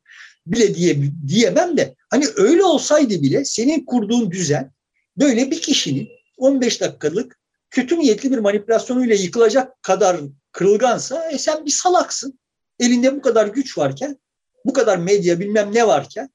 bile 0.47 0.75
diye 0.75 0.97
diyemem 1.29 1.77
de 1.77 1.95
hani 2.11 2.25
öyle 2.37 2.65
olsaydı 2.65 3.23
bile 3.23 3.45
senin 3.45 3.85
kurduğun 3.85 4.31
düzen 4.31 4.73
böyle 5.17 5.51
bir 5.51 5.63
kişinin 5.63 6.09
15 6.37 6.81
dakikalık 6.81 7.39
kötü 7.71 7.99
niyetli 7.99 8.33
bir 8.33 8.39
manipülasyonuyla 8.39 9.15
yıkılacak 9.15 9.83
kadar 9.83 10.21
kırılgansa 10.53 11.31
e 11.31 11.39
sen 11.39 11.67
bir 11.67 11.71
salaksın. 11.71 12.39
Elinde 12.81 13.17
bu 13.17 13.21
kadar 13.21 13.47
güç 13.47 13.79
varken 13.79 14.19
bu 14.65 14.73
kadar 14.73 14.99
medya 14.99 15.41
bilmem 15.41 15.75
ne 15.75 15.87
varken 15.87 16.31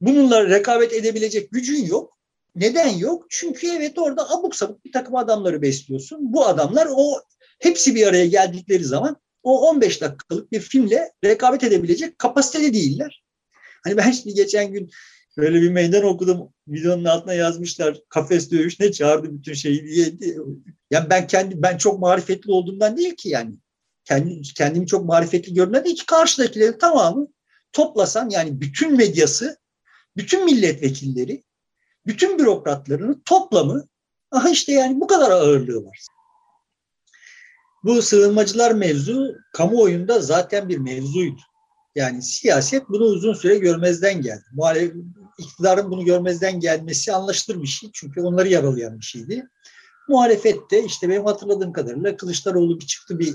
bununla 0.00 0.48
rekabet 0.48 0.92
edebilecek 0.92 1.50
gücün 1.50 1.86
yok. 1.86 2.18
Neden 2.56 2.88
yok? 2.88 3.26
Çünkü 3.28 3.66
evet 3.66 3.98
orada 3.98 4.30
abuk 4.30 4.56
sabuk 4.56 4.84
bir 4.84 4.92
takım 4.92 5.16
adamları 5.16 5.62
besliyorsun. 5.62 6.18
Bu 6.20 6.46
adamlar 6.46 6.88
o 6.90 7.20
hepsi 7.58 7.94
bir 7.94 8.06
araya 8.06 8.26
geldikleri 8.26 8.84
zaman 8.84 9.16
o 9.42 9.68
15 9.68 10.00
dakikalık 10.00 10.52
bir 10.52 10.60
filmle 10.60 11.12
rekabet 11.24 11.64
edebilecek 11.64 12.18
kapasitede 12.18 12.74
değiller. 12.74 13.22
Hani 13.84 13.96
ben 13.96 14.10
şimdi 14.10 14.34
geçen 14.34 14.72
gün 14.72 14.90
böyle 15.36 15.62
bir 15.62 15.70
meydan 15.70 16.04
okudum. 16.04 16.48
Videonun 16.68 17.04
altına 17.04 17.34
yazmışlar 17.34 18.00
kafes 18.08 18.50
dövüş 18.50 18.80
ne 18.80 18.92
çağırdı 18.92 19.32
bütün 19.32 19.54
şeyi 19.54 19.84
diye. 19.84 20.14
Yani 20.90 21.10
ben 21.10 21.26
kendi 21.26 21.62
ben 21.62 21.76
çok 21.76 22.00
marifetli 22.00 22.52
olduğumdan 22.52 22.96
değil 22.96 23.16
ki 23.16 23.28
yani. 23.28 23.54
Kendi, 24.04 24.42
kendimi 24.42 24.86
çok 24.86 25.04
marifetli 25.04 25.54
görmeden 25.54 25.84
değil 25.84 25.96
ki 25.96 26.06
karşıdakilerin 26.06 26.78
tamamı 26.78 27.28
toplasan 27.74 28.30
yani 28.30 28.60
bütün 28.60 28.96
medyası, 28.96 29.58
bütün 30.16 30.44
milletvekilleri, 30.44 31.44
bütün 32.06 32.38
bürokratlarının 32.38 33.22
toplamı 33.24 33.88
aha 34.30 34.50
işte 34.50 34.72
yani 34.72 35.00
bu 35.00 35.06
kadar 35.06 35.30
ağırlığı 35.30 35.84
var. 35.84 36.06
Bu 37.84 38.02
sığınmacılar 38.02 38.70
mevzu 38.70 39.34
kamuoyunda 39.52 40.20
zaten 40.20 40.68
bir 40.68 40.78
mevzuydu. 40.78 41.40
Yani 41.94 42.22
siyaset 42.22 42.88
bunu 42.88 43.04
uzun 43.04 43.34
süre 43.34 43.58
görmezden 43.58 44.22
geldi. 44.22 44.44
Muhalef, 44.52 44.92
iktidarın 45.38 45.90
bunu 45.90 46.04
görmezden 46.04 46.60
gelmesi 46.60 47.12
anlaşılır 47.12 47.62
bir 47.62 47.66
şey. 47.66 47.90
Çünkü 47.92 48.20
onları 48.20 48.48
yaralayan 48.48 48.98
bir 48.98 49.04
şeydi. 49.04 49.48
Muhalefette 50.08 50.84
işte 50.84 51.08
benim 51.08 51.24
hatırladığım 51.24 51.72
kadarıyla 51.72 52.16
Kılıçdaroğlu 52.16 52.80
bir 52.80 52.86
çıktı 52.86 53.18
bir 53.18 53.34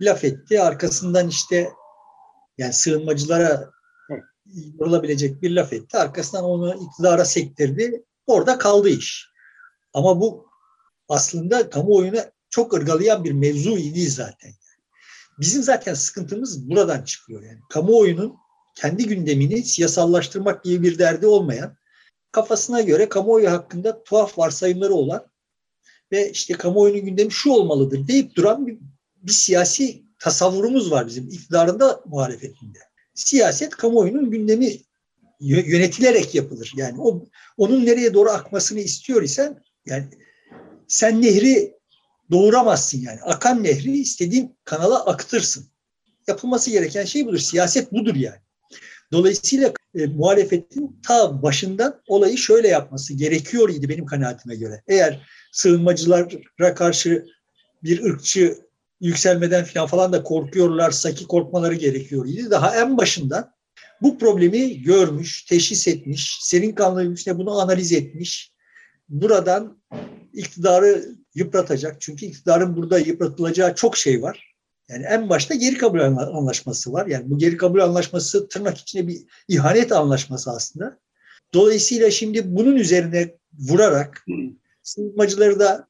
laf 0.00 0.24
etti. 0.24 0.60
Arkasından 0.60 1.28
işte 1.28 1.70
yani 2.58 2.72
sığınmacılara 2.72 3.70
vurulabilecek 4.78 5.42
bir 5.42 5.50
laf 5.50 5.72
etti. 5.72 5.98
Arkasından 5.98 6.44
onu 6.44 6.74
iktidara 6.84 7.24
sektirdi. 7.24 8.04
Orada 8.26 8.58
kaldı 8.58 8.88
iş. 8.88 9.30
Ama 9.94 10.20
bu 10.20 10.46
aslında 11.08 11.70
kamuoyunu 11.70 12.18
çok 12.50 12.74
ırgalayan 12.74 13.24
bir 13.24 13.32
mevzu 13.32 13.78
idi 13.78 14.10
zaten. 14.10 14.52
Bizim 15.40 15.62
zaten 15.62 15.94
sıkıntımız 15.94 16.70
buradan 16.70 17.02
çıkıyor. 17.02 17.42
Yani 17.42 17.58
kamuoyunun 17.70 18.36
kendi 18.74 19.06
gündemini 19.06 19.64
siyasallaştırmak 19.64 20.64
gibi 20.64 20.82
bir 20.82 20.98
derdi 20.98 21.26
olmayan, 21.26 21.76
kafasına 22.32 22.80
göre 22.80 23.08
kamuoyu 23.08 23.50
hakkında 23.50 24.04
tuhaf 24.04 24.38
varsayımları 24.38 24.94
olan 24.94 25.26
ve 26.12 26.30
işte 26.30 26.54
kamuoyunun 26.54 27.04
gündemi 27.04 27.32
şu 27.32 27.50
olmalıdır 27.50 28.08
deyip 28.08 28.36
duran 28.36 28.66
bir, 28.66 28.78
bir 29.16 29.32
siyasi 29.32 30.04
tasavvurumuz 30.20 30.90
var 30.90 31.06
bizim 31.06 31.28
iktidarında 31.28 32.00
muhalefetinde. 32.06 32.78
Siyaset 33.14 33.70
kamuoyunun 33.70 34.30
gündemi 34.30 34.76
yönetilerek 35.40 36.34
yapılır. 36.34 36.72
Yani 36.76 37.00
o 37.00 37.24
onun 37.56 37.86
nereye 37.86 38.14
doğru 38.14 38.30
akmasını 38.30 38.80
istiyor 38.80 39.22
isen 39.22 39.62
yani 39.86 40.04
sen 40.88 41.22
nehri 41.22 41.74
doğuramazsın 42.30 42.98
yani. 42.98 43.20
Akan 43.22 43.64
nehri 43.64 43.98
istediğin 43.98 44.56
kanala 44.64 45.06
akıtırsın. 45.06 45.66
Yapılması 46.26 46.70
gereken 46.70 47.04
şey 47.04 47.26
budur. 47.26 47.38
Siyaset 47.38 47.92
budur 47.92 48.14
yani. 48.14 48.38
Dolayısıyla 49.12 49.72
e, 49.94 50.06
muhalefetin 50.06 51.00
ta 51.06 51.42
başından 51.42 52.02
olayı 52.06 52.38
şöyle 52.38 52.68
yapması 52.68 53.14
gerekiyor 53.14 53.68
idi 53.68 53.88
benim 53.88 54.06
kanaatime 54.06 54.56
göre. 54.56 54.82
Eğer 54.88 55.26
sığınmacılara 55.52 56.74
karşı 56.74 57.26
bir 57.82 58.04
ırkçı 58.04 58.58
yükselmeden 59.00 59.64
falan 59.64 59.86
falan 59.86 60.12
da 60.12 60.22
korkuyorlarsa 60.22 61.14
ki 61.14 61.26
korkmaları 61.26 61.74
gerekiyor 61.74 62.26
idi. 62.26 62.50
Daha 62.50 62.76
en 62.76 62.96
başından 62.96 63.52
bu 64.02 64.18
problemi 64.18 64.82
görmüş, 64.82 65.44
teşhis 65.44 65.88
etmiş, 65.88 66.38
serin 66.40 66.72
kanlı 66.72 67.14
işte 67.14 67.38
bunu 67.38 67.60
analiz 67.60 67.92
etmiş. 67.92 68.52
Buradan 69.08 69.82
iktidarı 70.32 71.04
yıpratacak. 71.34 72.00
Çünkü 72.00 72.26
iktidarın 72.26 72.76
burada 72.76 72.98
yıpratılacağı 72.98 73.74
çok 73.74 73.96
şey 73.96 74.22
var. 74.22 74.54
Yani 74.88 75.04
en 75.04 75.28
başta 75.28 75.54
geri 75.54 75.78
kabul 75.78 76.00
anlaşması 76.00 76.92
var. 76.92 77.06
Yani 77.06 77.30
bu 77.30 77.38
geri 77.38 77.56
kabul 77.56 77.78
anlaşması 77.78 78.48
tırnak 78.48 78.78
içinde 78.78 79.08
bir 79.08 79.22
ihanet 79.48 79.92
anlaşması 79.92 80.50
aslında. 80.50 80.98
Dolayısıyla 81.54 82.10
şimdi 82.10 82.56
bunun 82.56 82.76
üzerine 82.76 83.34
vurarak 83.58 84.26
sığınmacıları 84.82 85.60
da 85.60 85.88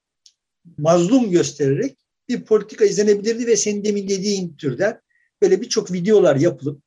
mazlum 0.78 1.30
göstererek 1.30 1.96
bir 2.30 2.44
politika 2.44 2.84
izlenebilirdi 2.84 3.46
ve 3.46 3.56
senin 3.56 3.84
demin 3.84 4.08
dediğin 4.08 4.56
türden 4.56 5.00
böyle 5.42 5.60
birçok 5.60 5.92
videolar 5.92 6.36
yapılıp 6.36 6.82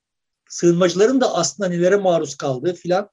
sığınmacıların 0.50 1.22
da 1.22 1.36
aslında 1.36 1.70
nelere 1.70 1.96
maruz 1.96 2.36
kaldığı 2.36 2.74
filan 2.74 3.10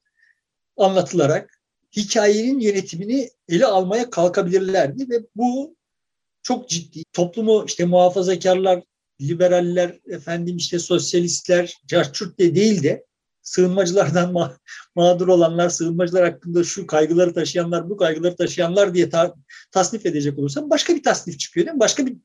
anlatılarak 0.76 1.60
hikayenin 1.96 2.60
yönetimini 2.60 3.30
ele 3.48 3.66
almaya 3.66 4.10
kalkabilirlerdi 4.10 5.10
ve 5.10 5.26
bu 5.36 5.76
çok 6.42 6.68
ciddi. 6.68 7.04
Toplumu 7.12 7.64
işte 7.66 7.84
muhafazakarlar, 7.84 8.82
liberaller, 9.20 9.98
efendim 10.06 10.56
işte 10.56 10.78
sosyalistler, 10.78 11.78
carçurt 11.86 12.38
de 12.38 12.54
değil 12.54 12.82
de 12.82 13.06
sığınmacılardan 13.42 14.32
ma- 14.32 14.56
mağdur 14.94 15.28
olanlar, 15.28 15.68
sığınmacılar 15.68 16.24
hakkında 16.24 16.64
şu 16.64 16.86
kaygıları 16.86 17.34
taşıyanlar, 17.34 17.90
bu 17.90 17.96
kaygıları 17.96 18.36
taşıyanlar 18.36 18.94
diye 18.94 19.10
ta- 19.10 19.34
tasnif 19.72 20.06
edecek 20.06 20.38
olursam 20.38 20.70
başka 20.70 20.94
bir 20.94 21.02
tasnif 21.02 21.38
çıkıyor 21.38 21.66
değil 21.66 21.74
mi? 21.74 21.80
Başka 21.80 22.06
bir 22.06 22.16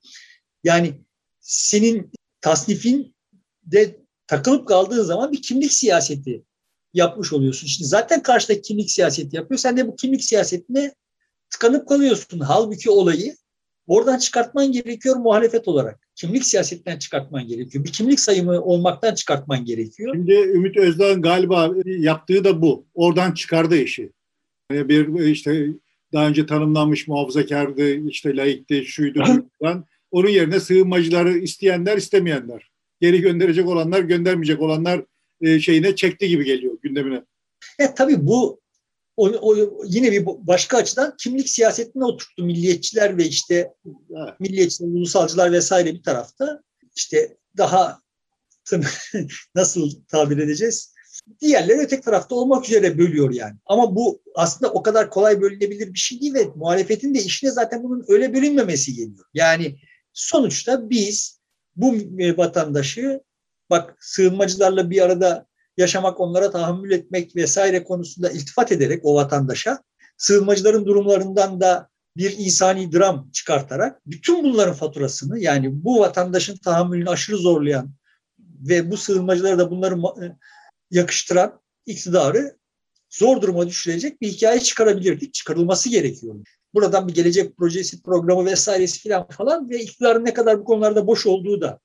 yani 0.63 0.93
senin 1.39 2.12
tasnifin 2.41 3.15
de 3.63 4.06
takılıp 4.28 4.67
kaldığın 4.67 5.04
zaman 5.04 5.32
bir 5.32 5.41
kimlik 5.41 5.73
siyaseti 5.73 6.43
yapmış 6.93 7.34
oluyorsun. 7.34 7.67
Şimdi 7.67 7.88
zaten 7.88 8.23
karşıda 8.23 8.62
kimlik 8.62 8.91
siyaseti 8.91 9.36
yapıyor. 9.36 9.60
Sen 9.60 9.78
de 9.78 9.88
bu 9.88 9.95
kimlik 9.95 10.23
siyasetine 10.23 10.95
tıkanıp 11.49 11.88
kalıyorsun. 11.88 12.39
Halbuki 12.39 12.89
olayı 12.89 13.36
oradan 13.88 14.17
çıkartman 14.17 14.71
gerekiyor 14.71 15.15
muhalefet 15.15 15.67
olarak. 15.67 16.05
Kimlik 16.15 16.45
siyasetinden 16.45 16.99
çıkartman 16.99 17.47
gerekiyor. 17.47 17.84
Bir 17.84 17.91
kimlik 17.91 18.19
sayımı 18.19 18.62
olmaktan 18.62 19.15
çıkartman 19.15 19.65
gerekiyor. 19.65 20.15
Şimdi 20.15 20.34
Ümit 20.34 20.78
Özdağ'ın 20.78 21.21
galiba 21.21 21.71
yaptığı 21.86 22.43
da 22.43 22.62
bu. 22.62 22.86
Oradan 22.93 23.32
çıkardı 23.32 23.78
işi. 23.78 24.12
Bir 24.71 25.25
işte 25.25 25.67
daha 26.13 26.28
önce 26.28 26.45
tanımlanmış 26.45 27.08
muhafazakardı, 27.08 28.10
işte 28.10 28.36
laikti, 28.36 28.86
şuydu, 28.86 29.23
falan. 29.60 29.86
Onun 30.12 30.30
yerine 30.30 30.60
sığınmacıları 30.60 31.38
isteyenler, 31.38 31.97
istemeyenler. 31.97 32.71
Geri 33.01 33.21
gönderecek 33.21 33.67
olanlar, 33.67 33.99
göndermeyecek 33.99 34.62
olanlar 34.62 35.06
e, 35.41 35.60
şeyine 35.60 35.95
çekti 35.95 36.28
gibi 36.28 36.45
geliyor 36.45 36.78
gündemine. 36.82 37.23
E, 37.80 37.95
tabii 37.95 38.28
bu 38.28 38.60
o, 39.17 39.30
o, 39.30 39.56
yine 39.86 40.12
bir 40.12 40.25
başka 40.25 40.78
açıdan 40.78 41.15
kimlik 41.17 41.49
siyasetine 41.49 42.06
oturttu 42.06 42.43
milliyetçiler 42.43 43.17
ve 43.17 43.25
işte 43.25 43.73
evet. 43.86 44.39
milliyetçiler, 44.39 44.89
ulusalcılar 44.89 45.51
vesaire 45.51 45.93
bir 45.93 46.04
tarafta. 46.04 46.62
işte 46.95 47.38
daha 47.58 48.01
nasıl 49.56 49.91
tabir 50.08 50.38
edeceğiz? 50.38 50.95
Diğerleri 51.41 51.80
öteki 51.80 52.01
tarafta 52.01 52.36
olmak 52.36 52.65
üzere 52.65 52.97
bölüyor 52.97 53.34
yani. 53.34 53.56
Ama 53.65 53.95
bu 53.95 54.21
aslında 54.36 54.71
o 54.71 54.84
kadar 54.84 55.10
kolay 55.10 55.41
bölünebilir 55.41 55.93
bir 55.93 55.99
şey 55.99 56.21
değil 56.21 56.34
ve 56.34 56.45
muhalefetin 56.56 57.15
de 57.15 57.19
işine 57.19 57.51
zaten 57.51 57.84
bunun 57.84 58.06
öyle 58.08 58.34
bölünmemesi 58.34 58.93
geliyor. 58.93 59.25
Yani 59.34 59.80
sonuçta 60.13 60.89
biz 60.89 61.39
bu 61.75 61.95
vatandaşı 62.38 63.21
bak 63.69 63.97
sığınmacılarla 63.99 64.89
bir 64.89 65.01
arada 65.01 65.47
yaşamak, 65.77 66.19
onlara 66.19 66.51
tahammül 66.51 66.91
etmek 66.91 67.35
vesaire 67.35 67.83
konusunda 67.83 68.31
iltifat 68.31 68.71
ederek 68.71 69.05
o 69.05 69.15
vatandaşa 69.15 69.83
sığınmacıların 70.17 70.85
durumlarından 70.85 71.61
da 71.61 71.89
bir 72.17 72.35
insani 72.38 72.91
dram 72.91 73.29
çıkartarak 73.33 74.01
bütün 74.05 74.43
bunların 74.43 74.73
faturasını 74.73 75.39
yani 75.39 75.83
bu 75.83 75.99
vatandaşın 75.99 76.57
tahammülünü 76.57 77.09
aşırı 77.09 77.38
zorlayan 77.38 77.91
ve 78.39 78.91
bu 78.91 78.97
sığınmacılara 78.97 79.57
da 79.57 79.71
bunları 79.71 79.95
e, 80.25 80.35
yakıştıran 80.91 81.61
iktidarı 81.85 82.57
zor 83.09 83.41
duruma 83.41 83.67
düşürecek 83.67 84.21
bir 84.21 84.27
hikaye 84.27 84.59
çıkarabilirdik. 84.59 85.33
Çıkarılması 85.33 85.89
gerekiyor. 85.89 86.35
Buradan 86.73 87.07
bir 87.07 87.13
gelecek 87.13 87.57
projesi, 87.57 88.03
programı 88.03 88.45
vesairesi 88.45 89.09
falan 89.09 89.27
falan 89.27 89.69
ve 89.69 89.79
iktidarın 89.81 90.25
ne 90.25 90.33
kadar 90.33 90.59
bu 90.59 90.63
konularda 90.63 91.07
boş 91.07 91.25
olduğu 91.25 91.61
da 91.61 91.79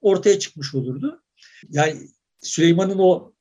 ortaya 0.00 0.38
çıkmış 0.38 0.74
olurdu. 0.74 1.22
Yani 1.68 2.08
Süleyman'ın 2.40 2.98
o 2.98 3.32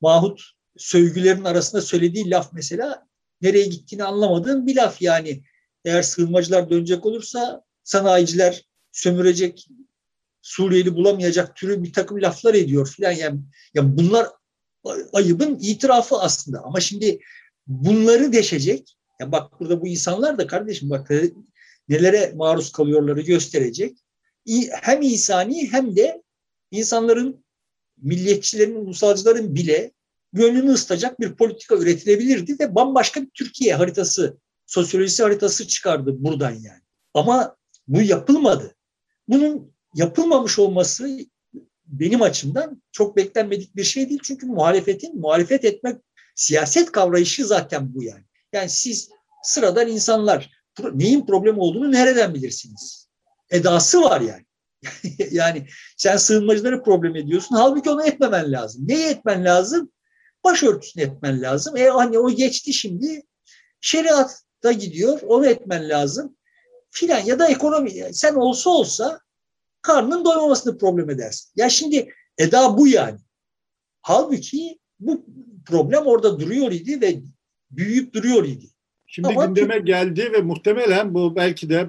Mahut 0.00 0.42
sövgülerin 0.76 1.44
arasında 1.44 1.82
söylediği 1.82 2.30
laf 2.30 2.52
mesela 2.52 3.06
nereye 3.42 3.66
gittiğini 3.66 4.04
anlamadığım 4.04 4.66
bir 4.66 4.76
laf 4.76 5.02
yani. 5.02 5.42
Eğer 5.84 6.02
sığınmacılar 6.02 6.70
dönecek 6.70 7.06
olursa 7.06 7.62
sanayiciler 7.84 8.64
sömürecek, 8.92 9.68
Suriyeli 10.42 10.94
bulamayacak 10.94 11.56
türü 11.56 11.82
bir 11.82 11.92
takım 11.92 12.22
laflar 12.22 12.54
ediyor 12.54 12.88
filan. 12.88 13.12
Yani, 13.12 13.40
yani 13.74 13.98
bunlar 13.98 14.28
ayıbın 15.12 15.58
itirafı 15.60 16.16
aslında. 16.16 16.62
Ama 16.62 16.80
şimdi 16.80 17.18
bunları 17.66 18.32
deşecek. 18.32 18.96
Ya 19.20 19.32
bak 19.32 19.60
burada 19.60 19.80
bu 19.80 19.86
insanlar 19.86 20.38
da 20.38 20.46
kardeşim 20.46 20.90
bak 20.90 21.10
nelere 21.88 22.32
maruz 22.36 22.72
kalıyorları 22.72 23.20
gösterecek. 23.20 23.98
Hem 24.70 25.02
insani 25.02 25.72
hem 25.72 25.96
de 25.96 26.22
insanların 26.70 27.44
milliyetçilerin, 28.02 28.74
ulusalcıların 28.74 29.54
bile 29.54 29.92
gönlünü 30.32 30.70
ısıtacak 30.70 31.20
bir 31.20 31.36
politika 31.36 31.76
üretilebilirdi 31.76 32.56
ve 32.60 32.74
bambaşka 32.74 33.22
bir 33.22 33.30
Türkiye 33.34 33.74
haritası, 33.74 34.36
sosyolojisi 34.66 35.22
haritası 35.22 35.68
çıkardı 35.68 36.24
buradan 36.24 36.50
yani. 36.50 36.80
Ama 37.14 37.56
bu 37.88 38.02
yapılmadı. 38.02 38.74
Bunun 39.28 39.72
yapılmamış 39.94 40.58
olması 40.58 41.18
benim 41.86 42.22
açımdan 42.22 42.82
çok 42.92 43.16
beklenmedik 43.16 43.76
bir 43.76 43.84
şey 43.84 44.08
değil. 44.08 44.20
Çünkü 44.22 44.46
muhalefetin, 44.46 45.20
muhalefet 45.20 45.64
etmek, 45.64 45.96
siyaset 46.34 46.92
kavrayışı 46.92 47.46
zaten 47.46 47.94
bu 47.94 48.02
yani. 48.02 48.24
Yani 48.52 48.68
siz 48.70 49.10
sıradan 49.42 49.88
insanlar 49.88 50.50
neyin 50.92 51.26
problem 51.26 51.58
olduğunu 51.58 51.92
nereden 51.92 52.34
bilirsiniz? 52.34 53.08
Edası 53.50 54.02
var 54.02 54.20
yani. 54.20 54.45
yani 55.30 55.66
sen 55.96 56.16
sığınmacıları 56.16 56.82
problem 56.82 57.16
ediyorsun. 57.16 57.56
Halbuki 57.56 57.90
onu 57.90 58.06
etmemen 58.06 58.52
lazım. 58.52 58.88
Neyi 58.88 59.06
etmen 59.06 59.44
lazım? 59.44 59.92
Başörtüsünü 60.44 61.02
etmen 61.02 61.42
lazım. 61.42 61.76
E 61.76 61.88
hani 61.88 62.18
o 62.18 62.30
geçti 62.30 62.72
şimdi. 62.72 63.22
Şeriatta 63.80 64.72
gidiyor. 64.72 65.20
Onu 65.22 65.46
etmen 65.46 65.88
lazım. 65.88 66.36
Filan 66.90 67.20
ya 67.20 67.38
da 67.38 67.48
ekonomi. 67.48 67.90
Sen 68.12 68.34
olsa 68.34 68.70
olsa 68.70 69.20
karnının 69.82 70.24
doymamasını 70.24 70.78
problem 70.78 71.10
edersin. 71.10 71.52
Ya 71.56 71.68
şimdi 71.68 72.14
eda 72.38 72.78
bu 72.78 72.88
yani. 72.88 73.18
Halbuki 74.02 74.78
bu 75.00 75.26
problem 75.66 76.06
orada 76.06 76.40
duruyor 76.40 76.72
idi 76.72 77.00
ve 77.00 77.20
büyüyüp 77.70 78.14
duruyor 78.14 78.44
idi. 78.44 78.66
Şimdi 79.06 79.28
Ama 79.28 79.46
gündeme 79.46 79.78
geldi 79.78 80.32
ve 80.32 80.40
muhtemelen 80.40 81.14
bu 81.14 81.36
belki 81.36 81.70
de 81.70 81.88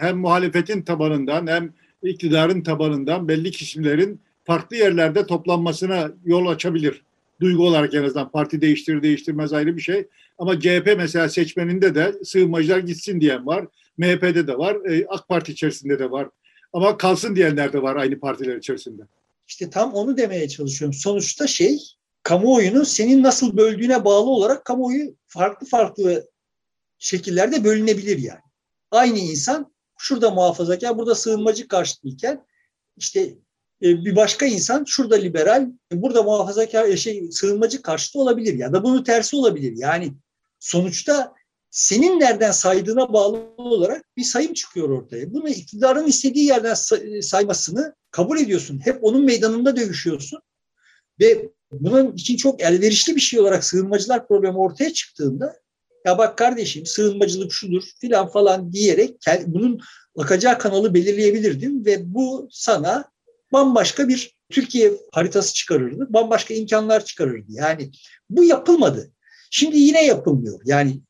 hem 0.00 0.18
muhalefetin 0.18 0.82
tabanından 0.82 1.46
hem 1.46 1.74
iktidarın 2.02 2.62
tabanından 2.62 3.28
belli 3.28 3.50
kişilerin 3.50 4.20
farklı 4.44 4.76
yerlerde 4.76 5.26
toplanmasına 5.26 6.12
yol 6.24 6.46
açabilir. 6.46 7.02
Duygu 7.40 7.66
olarak 7.66 7.94
en 7.94 8.02
azından 8.02 8.30
parti 8.30 8.60
değiştirir 8.60 9.02
değiştirmez 9.02 9.52
ayrı 9.52 9.76
bir 9.76 9.82
şey. 9.82 10.06
Ama 10.38 10.60
CHP 10.60 10.94
mesela 10.96 11.28
seçmeninde 11.28 11.94
de 11.94 12.14
sığınmacılar 12.24 12.78
gitsin 12.78 13.20
diyen 13.20 13.46
var. 13.46 13.66
MHP'de 13.98 14.46
de 14.46 14.58
var. 14.58 14.90
E, 14.90 15.06
AK 15.08 15.28
Parti 15.28 15.52
içerisinde 15.52 15.98
de 15.98 16.10
var. 16.10 16.28
Ama 16.72 16.96
kalsın 16.96 17.36
diyenler 17.36 17.72
de 17.72 17.82
var 17.82 17.96
aynı 17.96 18.20
partiler 18.20 18.56
içerisinde. 18.56 19.02
İşte 19.48 19.70
tam 19.70 19.94
onu 19.94 20.16
demeye 20.16 20.48
çalışıyorum. 20.48 20.94
Sonuçta 20.94 21.46
şey 21.46 21.78
kamuoyunu 22.22 22.84
senin 22.84 23.22
nasıl 23.22 23.56
böldüğüne 23.56 24.04
bağlı 24.04 24.30
olarak 24.30 24.64
kamuoyu 24.64 25.14
farklı 25.26 25.66
farklı 25.66 26.28
şekillerde 26.98 27.64
bölünebilir 27.64 28.18
yani. 28.18 28.40
Aynı 28.90 29.18
insan 29.18 29.72
şurada 29.98 30.30
muhafazakar, 30.30 30.98
burada 30.98 31.14
sığınmacı 31.14 31.68
karşıtıyken 31.68 32.46
işte 32.96 33.20
e, 33.82 34.04
bir 34.04 34.16
başka 34.16 34.46
insan 34.46 34.84
şurada 34.84 35.16
liberal, 35.16 35.70
burada 35.92 36.22
muhafazakar 36.22 36.88
e, 36.88 36.96
şey 36.96 37.28
sığınmacı 37.30 37.82
karşıtı 37.82 38.18
olabilir 38.18 38.54
ya 38.54 38.72
da 38.72 38.84
bunun 38.84 39.04
tersi 39.04 39.36
olabilir. 39.36 39.74
Yani 39.76 40.14
sonuçta 40.58 41.34
senin 41.70 42.20
nereden 42.20 42.50
saydığına 42.50 43.12
bağlı 43.12 43.38
olarak 43.56 44.04
bir 44.16 44.24
sayım 44.24 44.52
çıkıyor 44.52 44.90
ortaya. 44.90 45.34
Bunu 45.34 45.48
iktidarın 45.48 46.06
istediği 46.06 46.44
yerden 46.44 46.74
saymasını 47.20 47.94
kabul 48.10 48.38
ediyorsun. 48.38 48.80
Hep 48.84 49.04
onun 49.04 49.24
meydanında 49.24 49.76
dövüşüyorsun. 49.76 50.40
Ve 51.20 51.48
bunun 51.72 52.12
için 52.12 52.36
çok 52.36 52.62
elverişli 52.62 53.16
bir 53.16 53.20
şey 53.20 53.40
olarak 53.40 53.64
sığınmacılar 53.64 54.28
problemi 54.28 54.58
ortaya 54.58 54.92
çıktığında 54.92 55.56
ya 56.06 56.18
bak 56.18 56.38
kardeşim 56.38 56.86
sığınmacılık 56.86 57.52
şudur 57.52 57.82
filan 58.00 58.28
falan 58.28 58.72
diyerek 58.72 59.16
bunun 59.46 59.80
akacağı 60.18 60.58
kanalı 60.58 60.94
belirleyebilirdim 60.94 61.86
ve 61.86 62.14
bu 62.14 62.48
sana 62.50 63.04
bambaşka 63.52 64.08
bir 64.08 64.36
Türkiye 64.50 64.92
haritası 65.12 65.54
çıkarırdı. 65.54 66.06
Bambaşka 66.10 66.54
imkanlar 66.54 67.04
çıkarırdı. 67.04 67.46
Yani 67.48 67.90
bu 68.30 68.44
yapılmadı. 68.44 69.12
Şimdi 69.50 69.78
yine 69.78 70.06
yapılmıyor. 70.06 70.60
Yani 70.64 71.00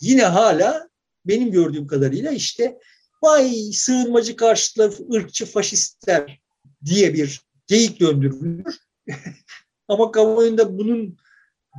yine 0.00 0.24
hala 0.24 0.88
benim 1.26 1.50
gördüğüm 1.50 1.86
kadarıyla 1.86 2.30
işte 2.30 2.78
vay 3.22 3.72
sığınmacı 3.72 4.36
karşıtlar, 4.36 4.92
ırkçı 5.14 5.46
faşistler 5.46 6.40
diye 6.84 7.14
bir 7.14 7.40
geyik 7.66 8.00
döndürülür. 8.00 8.64
Ama 9.88 10.12
kamuoyunda 10.12 10.78
bunun 10.78 11.16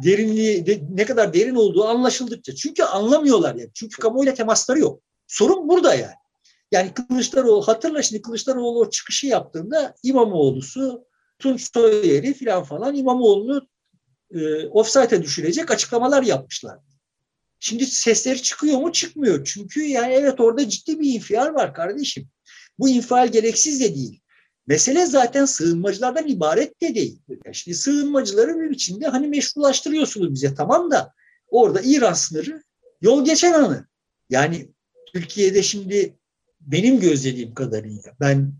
derinliği 0.03 0.65
de, 0.65 0.81
ne 0.89 1.05
kadar 1.05 1.33
derin 1.33 1.55
olduğu 1.55 1.85
anlaşıldıkça. 1.85 2.55
Çünkü 2.55 2.83
anlamıyorlar 2.83 3.55
yani. 3.55 3.71
Çünkü 3.73 4.01
kamuoyuyla 4.01 4.33
temasları 4.33 4.79
yok. 4.79 5.01
Sorun 5.27 5.69
burada 5.69 5.93
yani. 5.93 6.15
Yani 6.71 6.93
Kılıçdaroğlu 6.93 7.67
hatırla 7.67 8.01
şimdi 8.01 8.21
Kılıçdaroğlu 8.21 8.79
o 8.79 8.89
çıkışı 8.89 9.27
yaptığında 9.27 9.95
İmamoğlu'su 10.03 11.05
Tunç 11.39 11.73
Soyer'i 11.73 12.33
falan 12.33 12.63
falan 12.63 12.95
İmamoğlu'nu 12.95 13.67
e, 14.31 14.67
offside'e 14.67 15.23
düşürecek 15.23 15.71
açıklamalar 15.71 16.23
yapmışlar. 16.23 16.79
Şimdi 17.59 17.85
sesleri 17.85 18.41
çıkıyor 18.41 18.77
mu? 18.77 18.91
Çıkmıyor. 18.91 19.45
Çünkü 19.45 19.83
yani 19.83 20.13
evet 20.13 20.39
orada 20.39 20.69
ciddi 20.69 20.99
bir 20.99 21.13
infial 21.13 21.53
var 21.53 21.73
kardeşim. 21.73 22.29
Bu 22.79 22.89
infial 22.89 23.27
gereksiz 23.31 23.81
de 23.81 23.95
değil. 23.95 24.21
Mesele 24.67 25.05
zaten 25.05 25.45
sığınmacılardan 25.45 26.27
ibaret 26.27 26.81
de 26.81 26.95
değil. 26.95 27.19
Yani 27.45 27.55
şimdi 27.55 27.77
sığınmacıları 27.77 28.59
bir 28.59 28.69
biçimde 28.69 29.07
hani 29.07 29.27
meşrulaştırıyorsunuz 29.27 30.33
bize 30.33 30.55
tamam 30.55 30.91
da 30.91 31.13
orada 31.47 31.81
İran 31.83 32.13
sınırı 32.13 32.63
yol 33.01 33.25
geçen 33.25 33.53
anı. 33.53 33.87
Yani 34.29 34.69
Türkiye'de 35.13 35.63
şimdi 35.63 36.15
benim 36.61 36.99
gözlediğim 36.99 37.53
kadarıyla 37.53 38.11
ben 38.19 38.53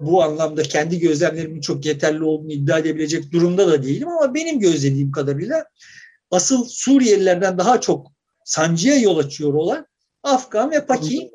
bu 0.00 0.22
anlamda 0.22 0.62
kendi 0.62 0.98
gözlemlerimin 0.98 1.60
çok 1.60 1.86
yeterli 1.86 2.24
olduğunu 2.24 2.52
iddia 2.52 2.78
edebilecek 2.78 3.32
durumda 3.32 3.68
da 3.68 3.82
değilim 3.82 4.08
ama 4.08 4.34
benim 4.34 4.60
gözlediğim 4.60 5.12
kadarıyla 5.12 5.64
asıl 6.30 6.64
Suriyelilerden 6.68 7.58
daha 7.58 7.80
çok 7.80 8.12
sancıya 8.44 8.96
yol 8.96 9.18
açıyor 9.18 9.54
olan 9.54 9.86
Afgan 10.22 10.70
ve 10.70 10.86
Paki 10.86 11.30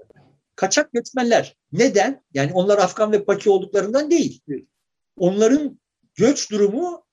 kaçak 0.55 0.93
göçmenler. 0.93 1.55
Neden? 1.71 2.21
Yani 2.33 2.53
onlar 2.53 2.77
Afgan 2.77 3.11
ve 3.11 3.23
Paki 3.23 3.49
olduklarından 3.49 4.11
değil. 4.11 4.41
Onların 5.17 5.79
göç 6.15 6.51
durumu 6.51 7.05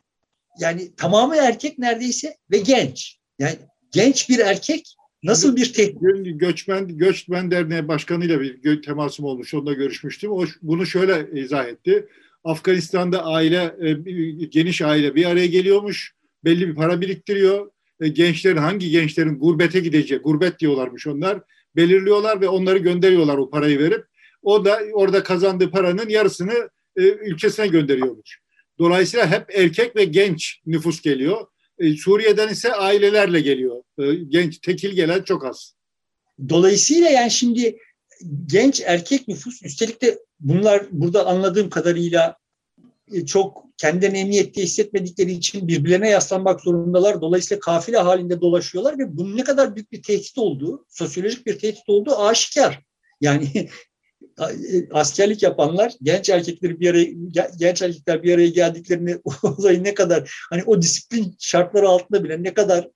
yani 0.60 0.94
tamamı 0.96 1.36
erkek 1.36 1.78
neredeyse 1.78 2.36
ve 2.50 2.58
genç. 2.58 3.18
Yani 3.38 3.56
genç 3.92 4.28
bir 4.28 4.38
erkek 4.38 4.96
nasıl 5.22 5.56
bir 5.56 5.72
tehdit? 5.72 6.00
Göçmen, 6.40 6.88
Göçmen 6.98 7.50
Derneği 7.50 7.88
Başkanı'yla 7.88 8.40
bir 8.40 8.82
temasım 8.82 9.24
olmuş. 9.24 9.54
Onunla 9.54 9.72
görüşmüştüm. 9.72 10.32
O 10.32 10.44
bunu 10.62 10.86
şöyle 10.86 11.40
izah 11.40 11.66
etti. 11.66 12.08
Afganistan'da 12.44 13.24
aile, 13.24 13.76
e, 13.80 13.92
geniş 14.44 14.82
aile 14.82 15.14
bir 15.14 15.24
araya 15.24 15.46
geliyormuş. 15.46 16.14
Belli 16.44 16.68
bir 16.68 16.74
para 16.74 17.00
biriktiriyor. 17.00 17.70
E, 18.00 18.08
gençlerin, 18.08 18.56
hangi 18.56 18.90
gençlerin 18.90 19.38
gurbete 19.38 19.80
gideceği, 19.80 20.20
gurbet 20.20 20.58
diyorlarmış 20.58 21.06
onlar. 21.06 21.40
Belirliyorlar 21.76 22.40
ve 22.40 22.48
onları 22.48 22.78
gönderiyorlar 22.78 23.38
o 23.38 23.50
parayı 23.50 23.78
verip. 23.78 24.04
O 24.42 24.64
da 24.64 24.80
orada 24.92 25.22
kazandığı 25.22 25.70
paranın 25.70 26.08
yarısını 26.08 26.70
e, 26.96 27.02
ülkesine 27.02 27.66
gönderiyormuş. 27.66 28.40
Dolayısıyla 28.78 29.30
hep 29.30 29.58
erkek 29.58 29.96
ve 29.96 30.04
genç 30.04 30.60
nüfus 30.66 31.00
geliyor. 31.00 31.46
E, 31.78 31.96
Suriye'den 31.96 32.48
ise 32.48 32.72
ailelerle 32.72 33.40
geliyor. 33.40 33.82
E, 33.98 34.14
genç, 34.14 34.58
tekil 34.58 34.90
gelen 34.90 35.22
çok 35.22 35.44
az. 35.44 35.74
Dolayısıyla 36.48 37.08
yani 37.08 37.30
şimdi 37.30 37.78
genç 38.46 38.80
erkek 38.80 39.28
nüfus 39.28 39.62
üstelik 39.62 40.02
de 40.02 40.18
bunlar 40.40 40.86
burada 40.90 41.26
anladığım 41.26 41.70
kadarıyla 41.70 42.36
çok 43.26 43.64
kendilerini 43.76 44.18
emniyette 44.18 44.62
hissetmedikleri 44.62 45.32
için 45.32 45.68
birbirlerine 45.68 46.10
yaslanmak 46.10 46.60
zorundalar. 46.60 47.20
Dolayısıyla 47.20 47.60
kafile 47.60 47.98
halinde 47.98 48.40
dolaşıyorlar 48.40 48.98
ve 48.98 49.16
bunun 49.16 49.36
ne 49.36 49.44
kadar 49.44 49.74
büyük 49.74 49.92
bir 49.92 50.02
tehdit 50.02 50.38
olduğu, 50.38 50.86
sosyolojik 50.88 51.46
bir 51.46 51.58
tehdit 51.58 51.88
olduğu 51.88 52.16
aşikar. 52.18 52.82
Yani 53.20 53.48
e, 54.38 54.88
askerlik 54.90 55.42
yapanlar 55.42 55.92
genç 56.02 56.30
erkekleri 56.30 56.80
bir 56.80 56.90
araya 56.90 57.08
genç 57.58 57.82
erkekler 57.82 58.22
bir 58.22 58.34
araya 58.34 58.48
geldiklerini 58.48 59.18
olayı 59.42 59.84
ne 59.84 59.94
kadar 59.94 60.32
hani 60.50 60.64
o 60.64 60.82
disiplin 60.82 61.36
şartları 61.38 61.88
altında 61.88 62.24
bile 62.24 62.42
ne 62.42 62.54
kadar 62.54 62.88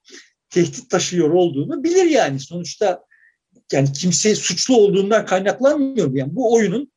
tehdit 0.49 0.89
taşıyor 0.89 1.29
olduğunu 1.29 1.83
bilir 1.83 2.05
yani 2.05 2.39
sonuçta 2.39 3.03
yani 3.71 3.91
kimse 3.93 4.35
suçlu 4.35 4.77
olduğundan 4.77 5.25
kaynaklanmıyor 5.25 6.13
yani 6.13 6.35
bu 6.35 6.53
oyunun 6.53 6.91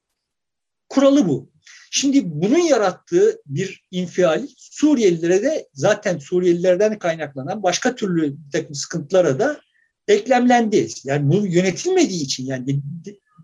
kuralı 0.88 1.28
bu. 1.28 1.50
Şimdi 1.90 2.22
bunun 2.24 2.58
yarattığı 2.58 3.42
bir 3.46 3.84
infial 3.90 4.46
Suriyelilere 4.56 5.42
de 5.42 5.68
zaten 5.72 6.18
Suriyelilerden 6.18 6.98
kaynaklanan 6.98 7.62
başka 7.62 7.94
türlü 7.94 8.36
takım 8.52 8.74
sıkıntılara 8.74 9.38
da 9.38 9.60
eklemlendi. 10.08 10.88
Yani 11.04 11.32
bu 11.32 11.46
yönetilmediği 11.46 12.22
için 12.22 12.46
yani 12.46 12.82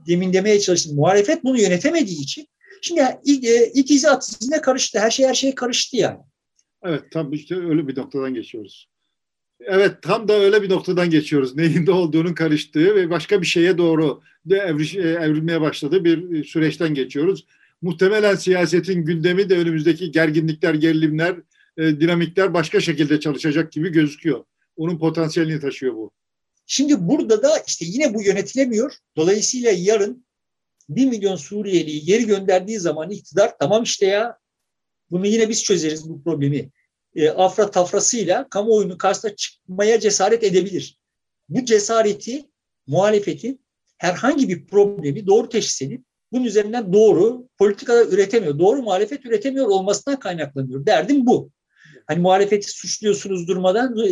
demin 0.08 0.32
demeye 0.32 0.60
çalıştım. 0.60 0.96
Muhalefet 0.96 1.44
bunu 1.44 1.60
yönetemediği 1.60 2.20
için 2.20 2.48
şimdi 2.82 3.00
e, 3.00 3.72
itizat 3.74 4.26
sizinle 4.26 4.60
karıştı. 4.60 4.98
Her 4.98 5.10
şey 5.10 5.26
her 5.26 5.34
şey 5.34 5.54
karıştı 5.54 5.96
yani. 5.96 6.18
Evet 6.84 7.02
tam 7.12 7.32
işte 7.32 7.54
öyle 7.54 7.88
bir 7.88 7.96
noktadan 7.98 8.34
geçiyoruz. 8.34 8.88
Evet 9.60 10.02
tam 10.02 10.28
da 10.28 10.32
öyle 10.32 10.62
bir 10.62 10.70
noktadan 10.70 11.10
geçiyoruz. 11.10 11.56
Neyinde 11.56 11.90
olduğunun 11.92 12.34
karıştığı 12.34 12.94
ve 12.94 13.10
başka 13.10 13.40
bir 13.42 13.46
şeye 13.46 13.78
doğru 13.78 14.22
de 14.44 14.56
e, 14.56 15.00
evrilmeye 15.00 15.60
başladığı 15.60 16.04
bir 16.04 16.44
süreçten 16.44 16.94
geçiyoruz. 16.94 17.46
Muhtemelen 17.82 18.36
siyasetin 18.36 19.04
gündemi 19.04 19.50
de 19.50 19.58
önümüzdeki 19.58 20.10
gerginlikler, 20.10 20.74
gerilimler, 20.74 21.36
e, 21.76 22.00
dinamikler 22.00 22.54
başka 22.54 22.80
şekilde 22.80 23.20
çalışacak 23.20 23.72
gibi 23.72 23.92
gözüküyor. 23.92 24.44
Onun 24.76 24.98
potansiyelini 24.98 25.60
taşıyor 25.60 25.94
bu. 25.94 26.10
Şimdi 26.66 27.08
burada 27.08 27.42
da 27.42 27.58
işte 27.66 27.84
yine 27.88 28.14
bu 28.14 28.22
yönetilemiyor. 28.22 28.92
Dolayısıyla 29.16 29.70
yarın 29.76 30.26
bir 30.88 31.06
milyon 31.06 31.36
Suriyeli'yi 31.36 32.04
geri 32.04 32.26
gönderdiği 32.26 32.78
zaman 32.78 33.10
iktidar 33.10 33.58
tamam 33.58 33.82
işte 33.82 34.06
ya 34.06 34.38
bunu 35.10 35.26
yine 35.26 35.48
biz 35.48 35.64
çözeriz 35.64 36.08
bu 36.08 36.22
problemi. 36.22 36.70
E, 37.14 37.28
afra 37.28 37.70
tafrasıyla 37.70 38.48
kamuoyunun 38.48 38.98
karşısına 38.98 39.36
çıkmaya 39.36 40.00
cesaret 40.00 40.44
edebilir. 40.44 40.98
Bu 41.48 41.64
cesareti 41.64 42.44
muhalefetin 42.86 43.60
herhangi 43.96 44.48
bir 44.48 44.66
problemi 44.66 45.26
doğru 45.26 45.48
teşhis 45.48 45.82
edip 45.82 46.05
bunun 46.32 46.44
üzerinden 46.44 46.92
doğru 46.92 47.48
politikalar 47.58 48.06
üretemiyor. 48.06 48.58
Doğru 48.58 48.82
muhalefet 48.82 49.26
üretemiyor 49.26 49.66
olmasından 49.66 50.18
kaynaklanıyor. 50.18 50.86
Derdim 50.86 51.26
bu. 51.26 51.50
Hani 52.06 52.20
muhalefeti 52.20 52.70
suçluyorsunuz 52.70 53.48
durmadan 53.48 53.96
e, 53.98 54.10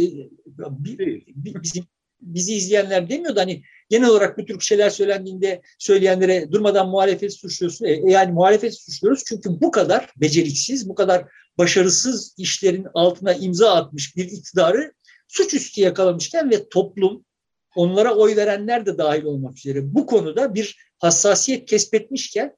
bizim 1.62 1.85
bizi 2.20 2.55
izleyenler 2.55 3.09
demiyordu 3.09 3.40
hani 3.40 3.62
genel 3.90 4.09
olarak 4.09 4.38
bu 4.38 4.44
tür 4.44 4.61
şeyler 4.61 4.90
söylendiğinde 4.90 5.62
söyleyenlere 5.79 6.53
durmadan 6.53 6.88
muhalefet 6.88 7.35
suçluyorsun. 7.35 7.85
E, 7.85 7.90
yani 8.11 8.33
muhalefet 8.33 8.74
suçluyoruz 8.79 9.22
çünkü 9.27 9.61
bu 9.61 9.70
kadar 9.70 10.11
beceriksiz, 10.16 10.88
bu 10.88 10.94
kadar 10.94 11.24
başarısız 11.59 12.35
işlerin 12.38 12.87
altına 12.94 13.35
imza 13.35 13.74
atmış 13.74 14.16
bir 14.16 14.24
iktidarı 14.24 14.92
suçüstü 15.29 15.81
yakalamışken 15.81 16.50
ve 16.50 16.68
toplum 16.68 17.24
onlara 17.76 18.14
oy 18.14 18.37
verenler 18.37 18.87
de 18.87 18.98
dahil 18.98 19.22
olmak 19.22 19.58
üzere 19.58 19.94
bu 19.94 20.06
konuda 20.06 20.54
bir 20.54 20.78
hassasiyet 20.98 21.66
kesbetmişken 21.66 22.56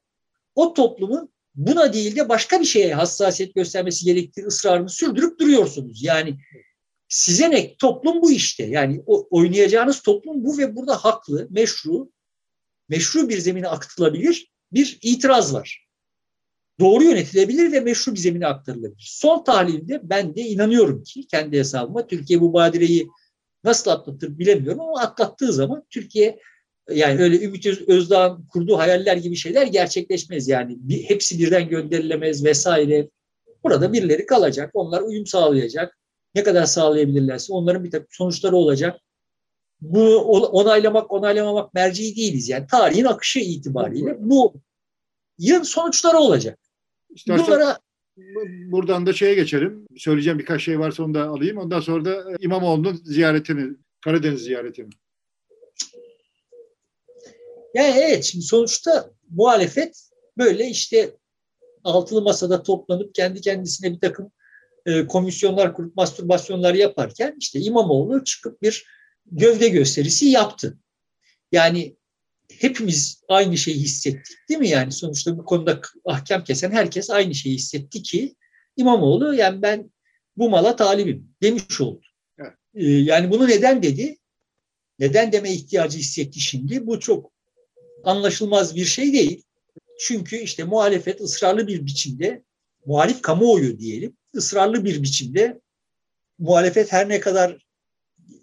o 0.55 0.73
toplumun 0.73 1.29
buna 1.55 1.93
değil 1.93 2.15
de 2.15 2.29
başka 2.29 2.59
bir 2.59 2.65
şeye 2.65 2.93
hassasiyet 2.93 3.55
göstermesi 3.55 4.05
gerektiği 4.05 4.45
ısrarını 4.45 4.89
sürdürüp 4.89 5.39
duruyorsunuz. 5.39 6.03
Yani 6.03 6.37
Size 7.09 7.51
ne? 7.51 7.75
Toplum 7.75 8.21
bu 8.21 8.31
işte. 8.31 8.63
Yani 8.63 9.03
o, 9.05 9.27
oynayacağınız 9.29 10.01
toplum 10.01 10.43
bu 10.43 10.57
ve 10.57 10.75
burada 10.75 10.95
haklı, 10.95 11.47
meşru, 11.49 12.11
meşru 12.89 13.29
bir 13.29 13.37
zemine 13.37 13.67
aktarılabilir 13.67 14.51
bir 14.71 14.99
itiraz 15.01 15.53
var. 15.53 15.87
Doğru 16.79 17.03
yönetilebilir 17.03 17.71
ve 17.71 17.79
meşru 17.79 18.13
bir 18.13 18.19
zemine 18.19 18.47
aktarılabilir. 18.47 19.07
Son 19.09 19.43
tahlilde 19.43 20.01
ben 20.03 20.35
de 20.35 20.41
inanıyorum 20.41 21.03
ki 21.03 21.27
kendi 21.27 21.57
hesabıma 21.57 22.07
Türkiye 22.07 22.41
bu 22.41 22.53
badireyi 22.53 23.07
nasıl 23.67 23.91
atlatır 23.91 24.39
bilemiyorum 24.39 24.81
ama 24.81 25.01
atlattığı 25.01 25.53
zaman 25.53 25.83
Türkiye 25.89 26.39
yani 26.89 27.21
öyle 27.21 27.43
Ümit 27.43 27.65
Özdağ'ın 27.87 28.45
kurduğu 28.45 28.77
hayaller 28.77 29.17
gibi 29.17 29.35
şeyler 29.35 29.67
gerçekleşmez 29.67 30.47
yani. 30.47 30.75
Bir, 30.79 31.03
hepsi 31.03 31.39
birden 31.39 31.69
gönderilemez 31.69 32.45
vesaire. 32.45 33.09
Burada 33.63 33.93
birileri 33.93 34.25
kalacak. 34.25 34.71
Onlar 34.73 35.01
uyum 35.01 35.25
sağlayacak 35.25 35.97
ne 36.35 36.43
kadar 36.43 36.65
sağlayabilirlerse 36.65 37.53
onların 37.53 37.83
bir 37.83 37.91
takım 37.91 38.07
sonuçları 38.11 38.55
olacak. 38.55 39.01
Bu 39.81 40.17
onaylamak, 40.51 41.11
onaylamamak 41.11 41.73
merci 41.73 42.15
değiliz. 42.15 42.49
Yani 42.49 42.67
tarihin 42.67 43.05
akışı 43.05 43.39
itibariyle 43.39 44.15
bu 44.19 44.53
yıl 45.37 45.63
sonuçları 45.63 46.17
olacak. 46.17 46.59
İstersen 47.09 47.47
Bunlara 47.47 47.79
buradan 48.71 49.05
da 49.05 49.13
şeye 49.13 49.35
geçelim. 49.35 49.87
Söyleyeceğim 49.97 50.39
birkaç 50.39 50.63
şey 50.63 50.79
varsa 50.79 51.03
onu 51.03 51.13
da 51.13 51.27
alayım. 51.27 51.57
Ondan 51.57 51.79
sonra 51.79 52.05
da 52.05 52.23
İmamoğlu'nun 52.39 53.01
ziyaretini, 53.03 53.75
Karadeniz 54.03 54.41
ziyaretini. 54.41 54.89
Yani 57.73 57.99
evet 57.99 58.23
şimdi 58.23 58.45
sonuçta 58.45 59.11
muhalefet 59.29 60.09
böyle 60.37 60.67
işte 60.67 61.11
altılı 61.83 62.21
masada 62.21 62.63
toplanıp 62.63 63.15
kendi 63.15 63.41
kendisine 63.41 63.91
bir 63.91 63.99
takım 63.99 64.31
e, 64.85 65.07
komisyonlar 65.07 65.73
kurup 65.73 65.95
mastürbasyonlar 65.95 66.73
yaparken 66.73 67.35
işte 67.39 67.59
İmamoğlu 67.59 68.23
çıkıp 68.23 68.61
bir 68.61 68.85
gövde 69.31 69.69
gösterisi 69.69 70.25
yaptı. 70.25 70.77
Yani 71.51 71.96
hepimiz 72.51 73.23
aynı 73.27 73.57
şeyi 73.57 73.77
hissettik 73.77 74.37
değil 74.49 74.59
mi? 74.59 74.69
Yani 74.69 74.91
sonuçta 74.91 75.37
bu 75.37 75.45
konuda 75.45 75.81
ahkam 76.05 76.43
kesen 76.43 76.71
herkes 76.71 77.09
aynı 77.09 77.35
şeyi 77.35 77.55
hissetti 77.55 78.03
ki 78.03 78.35
İmamoğlu 78.77 79.33
yani 79.33 79.61
ben 79.61 79.91
bu 80.37 80.49
mala 80.49 80.75
talibim 80.75 81.29
demiş 81.41 81.81
oldu. 81.81 82.01
Evet. 82.39 82.53
Ee, 82.75 82.85
yani 82.85 83.31
bunu 83.31 83.47
neden 83.47 83.83
dedi? 83.83 84.17
Neden 84.99 85.31
deme 85.31 85.51
ihtiyacı 85.51 85.97
hissetti 85.97 86.39
şimdi? 86.39 86.87
Bu 86.87 86.99
çok 86.99 87.31
anlaşılmaz 88.03 88.75
bir 88.75 88.85
şey 88.85 89.13
değil. 89.13 89.43
Çünkü 89.99 90.37
işte 90.37 90.63
muhalefet 90.63 91.21
ısrarlı 91.21 91.67
bir 91.67 91.85
biçimde, 91.85 92.43
muhalif 92.85 93.21
kamuoyu 93.21 93.79
diyelim, 93.79 94.17
ısrarlı 94.35 94.85
bir 94.85 95.03
biçimde 95.03 95.61
muhalefet 96.39 96.91
her 96.91 97.09
ne 97.09 97.19
kadar 97.19 97.67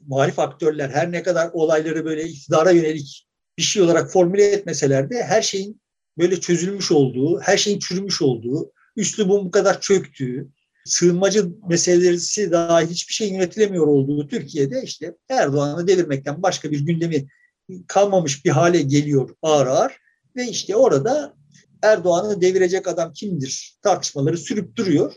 muhalif 0.06 0.38
aktörler 0.38 0.90
her 0.90 1.12
ne 1.12 1.22
kadar 1.22 1.50
olayları 1.52 2.04
böyle 2.04 2.28
iktidara 2.28 2.70
yönelik 2.70 3.28
bir 3.58 3.62
şey 3.62 3.82
olarak 3.82 4.12
formüle 4.12 4.44
etmeseler 4.44 5.10
de 5.10 5.22
her 5.22 5.42
şeyin 5.42 5.80
böyle 6.18 6.40
çözülmüş 6.40 6.92
olduğu, 6.92 7.40
her 7.40 7.56
şeyin 7.56 7.78
çürümüş 7.78 8.22
olduğu, 8.22 8.72
üslubun 8.96 9.46
bu 9.46 9.50
kadar 9.50 9.80
çöktüğü, 9.80 10.48
sığınmacı 10.84 11.48
meselesi 11.68 12.52
daha 12.52 12.80
hiçbir 12.80 13.14
şey 13.14 13.30
yönetilemiyor 13.30 13.86
olduğu 13.86 14.28
Türkiye'de 14.28 14.82
işte 14.82 15.14
Erdoğan'ı 15.28 15.86
devirmekten 15.86 16.42
başka 16.42 16.70
bir 16.70 16.80
gündemi 16.80 17.28
kalmamış 17.86 18.44
bir 18.44 18.50
hale 18.50 18.82
geliyor 18.82 19.36
ağır 19.42 19.66
ağır 19.66 19.92
ve 20.36 20.48
işte 20.48 20.76
orada 20.76 21.34
Erdoğan'ı 21.82 22.40
devirecek 22.40 22.88
adam 22.88 23.12
kimdir 23.12 23.78
tartışmaları 23.82 24.38
sürüp 24.38 24.76
duruyor. 24.76 25.14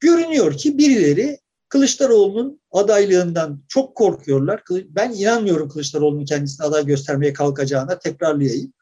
Görünüyor 0.00 0.56
ki 0.56 0.78
birileri 0.78 1.38
Kılıçdaroğlu'nun 1.72 2.60
adaylığından 2.72 3.62
çok 3.68 3.94
korkuyorlar. 3.96 4.62
Ben 4.70 5.12
inanmıyorum 5.12 5.68
Kılıçdaroğlu'nun 5.68 6.24
kendisini 6.24 6.66
aday 6.66 6.86
göstermeye 6.86 7.32
kalkacağına 7.32 7.98
tekrarlayayım. 7.98 8.72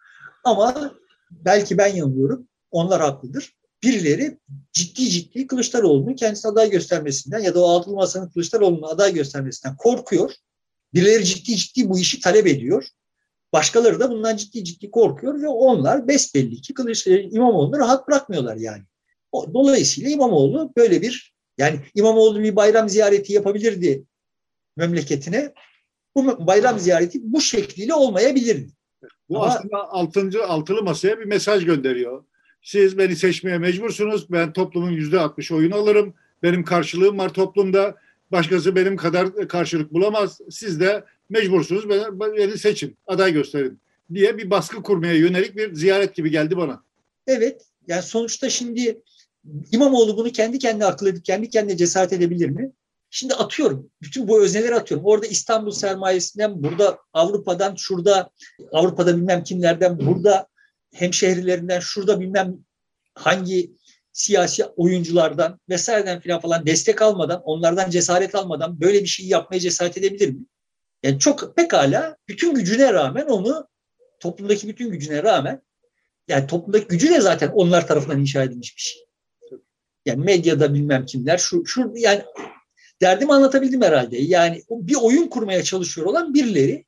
Ama 0.45 0.95
belki 1.31 1.79
ben 1.79 1.95
yanılıyorum. 1.95 2.49
Onlar 2.71 3.01
haklıdır. 3.01 3.57
Birileri 3.83 4.39
ciddi 4.73 5.09
ciddi 5.09 5.47
Kılıçdaroğlu'nun 5.47 6.15
kendisini 6.15 6.53
aday 6.53 6.71
göstermesinden 6.71 7.39
ya 7.39 7.55
da 7.55 7.65
o 7.65 7.69
altılı 7.69 7.95
masanın 7.95 8.29
Kılıçdaroğlu'nun 8.29 8.89
aday 8.89 9.15
göstermesinden 9.15 9.77
korkuyor. 9.77 10.33
Birileri 10.95 11.25
ciddi 11.25 11.57
ciddi 11.57 11.89
bu 11.89 11.99
işi 11.99 12.21
talep 12.21 12.47
ediyor. 12.47 12.87
Başkaları 13.53 14.01
da 14.01 14.11
bundan 14.11 14.37
ciddi 14.37 14.65
ciddi 14.65 14.91
korkuyor 14.91 15.43
ve 15.43 15.49
onlar 15.49 16.09
besbelli 16.09 16.61
ki 16.61 16.75
Kılıçdaroğlu 16.75 17.21
İmamoğlu'nu 17.21 17.79
rahat 17.79 18.09
bırakmıyorlar 18.09 18.57
yani. 18.57 18.83
Dolayısıyla 19.55 20.11
İmamoğlu 20.11 20.73
böyle 20.77 21.03
bir 21.03 21.40
yani 21.61 21.81
İmamoğlu 21.95 22.43
bir 22.43 22.57
bayram 22.57 22.89
ziyareti 22.89 23.33
yapabilirdi 23.33 24.05
memleketine. 24.77 25.55
Bu 26.15 26.47
bayram 26.47 26.79
ziyareti 26.79 27.19
bu 27.23 27.41
şekliyle 27.41 27.95
olmayabilirdi. 27.95 28.71
Bu 29.29 29.37
Ama, 29.37 29.47
aslında 29.47 29.91
altıncı, 29.91 30.47
altılı 30.47 30.83
masaya 30.83 31.21
bir 31.21 31.25
mesaj 31.25 31.65
gönderiyor. 31.65 32.25
Siz 32.63 32.99
beni 32.99 33.17
seçmeye 33.17 33.59
mecbursunuz. 33.59 34.33
Ben 34.33 34.53
toplumun 34.53 34.91
yüzde 34.91 35.21
altmış 35.21 35.53
oyunu 35.53 35.75
alırım. 35.75 36.15
Benim 36.43 36.65
karşılığım 36.65 37.19
var 37.19 37.35
toplumda. 37.35 37.97
Başkası 38.33 38.77
benim 38.77 38.97
kadar 38.97 39.49
karşılık 39.49 39.93
bulamaz. 39.93 40.41
Siz 40.51 40.81
de 40.81 41.05
mecbursunuz. 41.29 41.89
Beni 41.91 42.59
seçin, 42.59 42.97
aday 43.07 43.33
gösterin 43.33 43.81
diye 44.15 44.39
bir 44.39 44.51
baskı 44.51 44.83
kurmaya 44.83 45.15
yönelik 45.15 45.57
bir 45.57 45.75
ziyaret 45.75 46.15
gibi 46.15 46.31
geldi 46.31 46.57
bana. 46.57 46.85
Evet. 47.27 47.63
Yani 47.87 48.03
sonuçta 48.03 48.51
şimdi 48.51 49.03
İmamoğlu 49.73 50.17
bunu 50.17 50.33
kendi 50.33 50.59
kendine 50.59 50.85
akıl 50.87 51.07
edip 51.07 51.25
kendi 51.25 51.51
kendine 51.51 51.77
cesaret 51.77 52.13
edebilir 52.13 52.49
mi? 52.49 52.73
Şimdi 53.11 53.35
atıyorum. 53.35 53.91
Bütün 54.03 54.29
bu 54.29 54.43
özneleri 54.43 54.75
atıyorum. 54.75 55.07
Orada 55.07 55.27
İstanbul 55.27 55.71
sermayesinden, 55.71 56.63
burada 56.63 56.99
Avrupa'dan, 57.13 57.75
şurada 57.75 58.31
Avrupa'da 58.73 59.17
bilmem 59.17 59.45
kimlerden, 59.45 60.01
burada 60.01 60.47
hemşehrilerinden, 60.95 61.81
şurada 61.81 62.21
bilmem 62.21 62.59
hangi 63.15 63.73
siyasi 64.13 64.65
oyunculardan 64.65 65.61
vesaireden 65.69 66.21
filan 66.21 66.41
falan 66.41 66.67
destek 66.67 67.03
almadan, 67.03 67.43
onlardan 67.45 67.91
cesaret 67.91 68.35
almadan 68.35 68.81
böyle 68.81 69.01
bir 69.01 69.07
şey 69.07 69.27
yapmaya 69.27 69.61
cesaret 69.61 69.99
edebilir 69.99 70.29
mi? 70.29 70.45
Yani 71.03 71.19
çok 71.19 71.57
pekala 71.57 72.17
bütün 72.29 72.55
gücüne 72.55 72.93
rağmen 72.93 73.27
onu 73.27 73.69
toplumdaki 74.21 74.69
bütün 74.69 74.91
gücüne 74.91 75.23
rağmen 75.23 75.63
yani 76.29 76.47
toplumdaki 76.47 76.87
gücü 76.87 77.11
de 77.11 77.21
zaten 77.21 77.49
onlar 77.49 77.87
tarafından 77.87 78.21
inşa 78.21 78.43
edilmiş 78.43 78.77
bir 78.77 78.83
şey. 78.83 79.10
Yani 80.07 80.25
medyada 80.25 80.75
bilmem 80.75 81.07
kimler 81.07 81.39
şu, 81.39 81.67
şu 81.67 81.93
yani 81.97 82.23
derdimi 83.01 83.33
anlatabildim 83.33 83.83
herhalde. 83.83 84.19
Yani 84.19 84.63
bir 84.71 84.95
oyun 84.95 85.29
kurmaya 85.29 85.63
çalışıyor 85.63 86.07
olan 86.07 86.35
birileri 86.35 86.85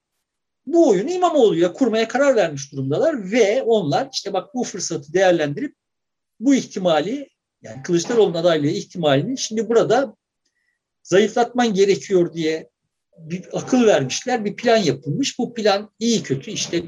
bu 0.66 0.88
oyunu 0.88 1.10
İmamoğlu'yla 1.10 1.72
kurmaya 1.72 2.08
karar 2.08 2.36
vermiş 2.36 2.72
durumdalar 2.72 3.32
ve 3.32 3.62
onlar 3.62 4.08
işte 4.12 4.32
bak 4.32 4.54
bu 4.54 4.64
fırsatı 4.64 5.12
değerlendirip 5.12 5.74
bu 6.40 6.54
ihtimali 6.54 7.28
yani 7.62 7.82
Kılıçdaroğlu'nun 7.82 8.34
adaylığı 8.34 8.66
ihtimalini 8.66 9.38
şimdi 9.38 9.68
burada 9.68 10.16
zayıflatman 11.02 11.74
gerekiyor 11.74 12.34
diye 12.34 12.70
bir 13.18 13.44
akıl 13.52 13.86
vermişler, 13.86 14.44
bir 14.44 14.56
plan 14.56 14.76
yapılmış. 14.76 15.38
Bu 15.38 15.54
plan 15.54 15.90
iyi 15.98 16.22
kötü 16.22 16.50
işte 16.50 16.82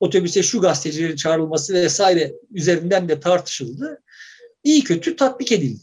otobüse 0.00 0.42
şu 0.42 0.60
gazetecilerin 0.60 1.16
çağrılması 1.16 1.74
vesaire 1.74 2.32
üzerinden 2.50 3.08
de 3.08 3.20
tartışıldı. 3.20 4.02
İyi 4.68 4.84
kötü 4.84 5.16
tatbik 5.16 5.52
edildi. 5.52 5.80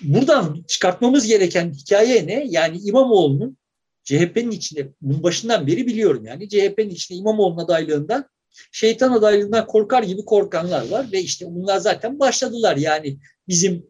Buradan 0.00 0.64
çıkartmamız 0.68 1.26
gereken 1.26 1.72
hikaye 1.72 2.26
ne? 2.26 2.46
Yani 2.48 2.78
İmamoğlu'nun 2.78 3.56
CHP'nin 4.04 4.50
içinde 4.50 4.92
bunun 5.00 5.22
başından 5.22 5.66
beri 5.66 5.86
biliyorum 5.86 6.24
yani 6.24 6.48
CHP'nin 6.48 6.90
içinde 6.90 7.18
İmamoğlu'nun 7.18 7.64
adaylığından 7.64 8.28
şeytan 8.72 9.12
adaylığından 9.12 9.66
korkar 9.66 10.02
gibi 10.02 10.24
korkanlar 10.24 10.88
var 10.88 11.12
ve 11.12 11.20
işte 11.20 11.46
bunlar 11.48 11.78
zaten 11.78 12.18
başladılar 12.18 12.76
yani 12.76 13.18
bizim 13.48 13.86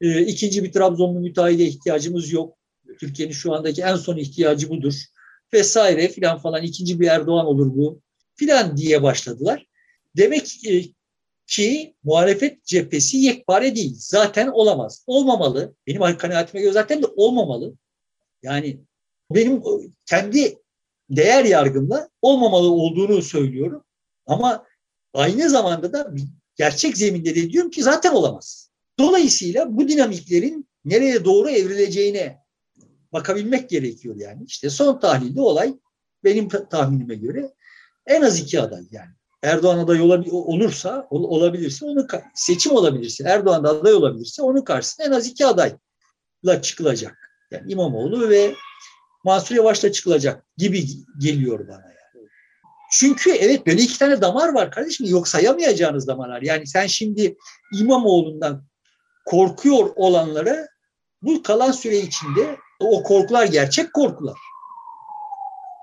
e, 0.00 0.22
ikinci 0.22 0.64
bir 0.64 0.72
Trabzonlu 0.72 1.20
müteahhide 1.20 1.64
ihtiyacımız 1.64 2.32
yok. 2.32 2.58
Türkiye'nin 3.00 3.32
şu 3.32 3.54
andaki 3.54 3.82
en 3.82 3.96
son 3.96 4.16
ihtiyacı 4.16 4.68
budur 4.68 4.94
vesaire 5.52 6.08
filan 6.08 6.38
falan 6.38 6.62
ikinci 6.62 7.00
bir 7.00 7.06
Erdoğan 7.06 7.46
olur 7.46 7.76
bu 7.76 8.00
filan 8.34 8.76
diye 8.76 9.02
başladılar. 9.02 9.66
Demek 10.16 10.46
ki 11.48 11.94
muhalefet 12.04 12.64
cephesi 12.64 13.16
yekpare 13.16 13.76
değil. 13.76 13.94
Zaten 13.98 14.48
olamaz. 14.48 15.04
Olmamalı. 15.06 15.74
Benim 15.86 16.18
kanaatime 16.18 16.62
göre 16.62 16.72
zaten 16.72 17.02
de 17.02 17.06
olmamalı. 17.16 17.74
Yani 18.42 18.80
benim 19.30 19.62
kendi 20.06 20.58
değer 21.10 21.44
yargımla 21.44 22.08
olmamalı 22.22 22.70
olduğunu 22.70 23.22
söylüyorum. 23.22 23.84
Ama 24.26 24.66
aynı 25.14 25.50
zamanda 25.50 25.92
da 25.92 26.14
gerçek 26.56 26.96
zeminde 26.96 27.34
de 27.34 27.50
diyorum 27.50 27.70
ki 27.70 27.82
zaten 27.82 28.12
olamaz. 28.12 28.70
Dolayısıyla 28.98 29.76
bu 29.76 29.88
dinamiklerin 29.88 30.68
nereye 30.84 31.24
doğru 31.24 31.50
evrileceğine 31.50 32.38
bakabilmek 33.12 33.70
gerekiyor 33.70 34.16
yani. 34.16 34.44
İşte 34.46 34.70
son 34.70 35.00
tahlilde 35.00 35.40
olay 35.40 35.74
benim 36.24 36.48
tahminime 36.48 37.14
göre 37.14 37.54
en 38.06 38.22
az 38.22 38.40
iki 38.40 38.60
aday 38.60 38.84
yani. 38.90 39.17
Erdoğan 39.42 39.78
aday 39.78 40.00
olursa, 40.30 41.06
olabilirse 41.10 41.84
onu 41.84 42.06
seçim 42.34 42.72
olabilirse, 42.72 43.24
Erdoğan 43.24 43.64
da 43.64 43.68
aday 43.68 43.94
olabilirse 43.94 44.42
onun 44.42 44.62
karşısına 44.62 45.06
en 45.06 45.12
az 45.12 45.26
iki 45.26 45.46
adayla 45.46 46.62
çıkılacak. 46.62 47.16
Yani 47.50 47.72
İmamoğlu 47.72 48.28
ve 48.28 48.54
Mansur 49.24 49.54
Yavaş'la 49.54 49.92
çıkılacak 49.92 50.46
gibi 50.56 50.86
geliyor 51.20 51.68
bana 51.68 51.84
yani. 51.84 52.28
Çünkü 52.92 53.30
evet 53.30 53.66
böyle 53.66 53.82
iki 53.82 53.98
tane 53.98 54.20
damar 54.20 54.54
var 54.54 54.70
kardeşim. 54.70 55.06
Yok 55.06 55.28
sayamayacağınız 55.28 56.06
damarlar. 56.06 56.42
Yani 56.42 56.66
sen 56.66 56.86
şimdi 56.86 57.36
İmamoğlu'ndan 57.80 58.64
korkuyor 59.26 59.92
olanlara 59.96 60.66
bu 61.22 61.42
kalan 61.42 61.72
süre 61.72 61.98
içinde 61.98 62.56
o 62.80 63.02
korkular 63.02 63.46
gerçek 63.46 63.94
korkular. 63.94 64.38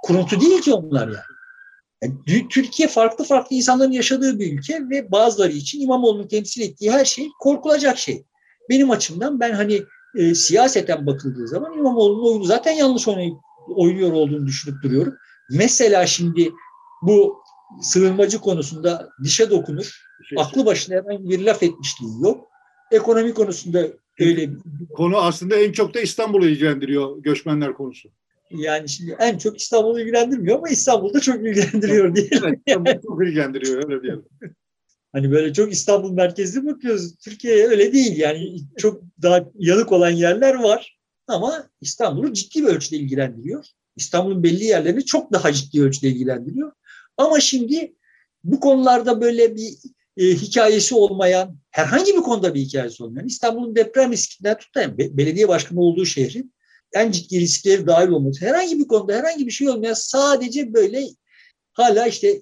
Kuruntu 0.03 0.41
değil 0.41 0.61
ki 0.61 0.73
onlar 0.73 1.07
yani. 1.07 1.34
Yani. 2.05 2.47
Türkiye 2.49 2.87
farklı 2.87 3.25
farklı 3.25 3.55
insanların 3.55 3.91
yaşadığı 3.91 4.39
bir 4.39 4.53
ülke 4.53 4.89
ve 4.89 5.11
bazıları 5.11 5.51
için 5.51 5.81
İmamoğlu'nun 5.81 6.27
temsil 6.27 6.61
ettiği 6.61 6.91
her 6.91 7.05
şey 7.05 7.27
korkulacak 7.39 7.97
şey. 7.97 8.23
Benim 8.69 8.91
açımdan 8.91 9.39
ben 9.39 9.53
hani 9.53 9.81
e, 10.15 10.35
siyaseten 10.35 11.05
bakıldığı 11.05 11.47
zaman 11.47 11.73
İmamoğlu'nun 11.77 12.31
oyunu 12.31 12.43
zaten 12.43 12.71
yanlış 12.71 13.07
oynayıp, 13.07 13.37
oynuyor 13.67 14.11
olduğunu 14.11 14.47
düşünüp 14.47 14.83
duruyorum. 14.83 15.13
Mesela 15.49 16.07
şimdi 16.07 16.51
bu 17.01 17.37
sığınmacı 17.81 18.39
konusunda 18.39 19.09
dişe 19.23 19.49
dokunur. 19.49 20.01
Şey, 20.29 20.37
aklı 20.41 20.65
başına 20.65 20.95
herhangi 20.95 21.29
bir 21.29 21.39
laf 21.39 21.63
etmişliği 21.63 22.21
yok. 22.21 22.47
Ekonomi 22.91 23.33
konusunda 23.33 23.87
öyle 24.19 24.49
konu 24.93 25.17
aslında 25.17 25.55
en 25.55 25.71
çok 25.71 25.93
da 25.93 25.99
İstanbul'u 26.01 26.47
ilgilendiriyor 26.47 27.17
göçmenler 27.17 27.73
konusu. 27.73 28.09
Yani 28.61 28.89
şimdi 28.89 29.15
en 29.19 29.37
çok 29.37 29.61
İstanbul'u 29.61 29.99
ilgilendirmiyor 29.99 30.57
ama 30.57 30.69
İstanbul'da 30.69 31.19
çok 31.19 31.35
ilgilendiriyor 31.35 32.15
diyelim. 32.15 32.43
Evet, 32.43 32.59
İstanbul'u 32.67 33.01
çok 33.01 33.23
ilgilendiriyor 33.27 33.83
öyle 33.83 34.01
diyelim. 34.03 34.25
Hani 35.13 35.31
böyle 35.31 35.53
çok 35.53 35.73
İstanbul 35.73 36.11
merkezli 36.11 36.65
bakıyoruz. 36.65 37.15
Türkiye 37.15 37.67
öyle 37.67 37.93
değil 37.93 38.17
yani 38.17 38.57
çok 38.77 39.01
daha 39.21 39.45
yanık 39.59 39.91
olan 39.91 40.09
yerler 40.09 40.53
var 40.53 40.99
ama 41.27 41.69
İstanbul'u 41.81 42.33
ciddi 42.33 42.63
bir 42.63 42.67
ölçüde 42.67 42.97
ilgilendiriyor. 42.97 43.65
İstanbul'un 43.95 44.43
belli 44.43 44.63
yerlerini 44.63 45.05
çok 45.05 45.33
daha 45.33 45.53
ciddi 45.53 45.83
ölçüde 45.83 46.07
ilgilendiriyor. 46.07 46.71
Ama 47.17 47.39
şimdi 47.39 47.95
bu 48.43 48.59
konularda 48.59 49.21
böyle 49.21 49.55
bir 49.55 49.73
e, 50.17 50.25
hikayesi 50.25 50.95
olmayan, 50.95 51.57
herhangi 51.71 52.13
bir 52.13 52.21
konuda 52.21 52.53
bir 52.53 52.61
hikayesi 52.61 53.03
olmayan, 53.03 53.27
İstanbul'un 53.27 53.75
deprem 53.75 54.11
riskinden 54.11 54.57
tutayan, 54.57 54.97
be, 54.97 55.17
belediye 55.17 55.47
başkanı 55.47 55.81
olduğu 55.81 56.05
şehrin 56.05 56.54
en 56.95 57.11
ciddi 57.11 57.39
riskleri 57.39 57.87
dahil 57.87 58.07
olması, 58.07 58.45
herhangi 58.45 58.79
bir 58.79 58.87
konuda 58.87 59.13
herhangi 59.13 59.45
bir 59.45 59.51
şey 59.51 59.69
olmayan 59.69 59.93
sadece 59.93 60.73
böyle 60.73 61.03
hala 61.73 62.07
işte 62.07 62.41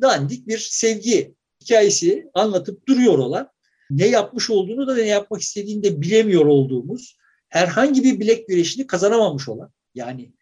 dandik 0.00 0.46
bir 0.46 0.58
sevgi 0.58 1.34
hikayesi 1.64 2.30
anlatıp 2.34 2.88
duruyor 2.88 3.18
olan, 3.18 3.48
ne 3.90 4.06
yapmış 4.06 4.50
olduğunu 4.50 4.86
da 4.86 4.94
ne 4.94 5.06
yapmak 5.06 5.40
istediğini 5.40 5.82
de 5.82 6.00
bilemiyor 6.00 6.46
olduğumuz, 6.46 7.16
herhangi 7.48 8.04
bir 8.04 8.20
bilek 8.20 8.48
güreşini 8.48 8.86
kazanamamış 8.86 9.48
olan, 9.48 9.70
yani 9.94 10.32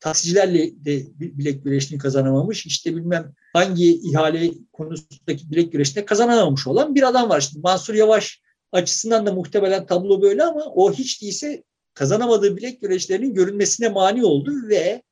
taksicilerle 0.00 0.84
de 0.84 1.06
bilek 1.20 1.64
güreşini 1.64 1.98
kazanamamış, 1.98 2.66
işte 2.66 2.96
bilmem 2.96 3.34
hangi 3.52 4.00
ihale 4.00 4.50
konusundaki 4.72 5.50
bilek 5.50 5.72
güreşinde 5.72 6.04
kazanamamış 6.04 6.66
olan 6.66 6.94
bir 6.94 7.08
adam 7.08 7.30
var. 7.30 7.40
Şimdi 7.40 7.60
Mansur 7.62 7.94
Yavaş 7.94 8.40
açısından 8.72 9.26
da 9.26 9.32
muhtemelen 9.32 9.86
tablo 9.86 10.22
böyle 10.22 10.44
ama 10.44 10.64
o 10.64 10.92
hiç 10.92 11.22
değilse 11.22 11.62
kazanamadığı 11.94 12.56
bilek 12.56 12.80
güreşlerinin 12.80 13.34
görünmesine 13.34 13.88
mani 13.88 14.24
oldu 14.24 14.52
ve 14.68 15.02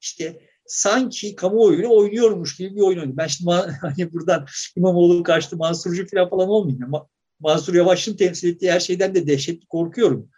işte 0.00 0.40
sanki 0.66 1.36
kamuoyuyla 1.36 1.88
oynuyormuş 1.88 2.56
gibi 2.56 2.76
bir 2.76 2.80
oyun 2.80 2.98
oynuyor. 2.98 3.16
Ben 3.16 3.26
şimdi 3.26 3.50
hani 3.80 4.12
buradan 4.12 4.46
İmamoğlu 4.76 5.22
karşıtı 5.22 5.56
Mansurcu 5.56 6.06
falan 6.06 6.30
falan 6.30 6.48
olmayayım. 6.48 6.92
Mansur 7.40 7.74
Yavaş'ın 7.74 8.16
temsil 8.16 8.48
ettiği 8.48 8.72
her 8.72 8.80
şeyden 8.80 9.14
de 9.14 9.26
dehşetli 9.26 9.66
korkuyorum. 9.66 10.30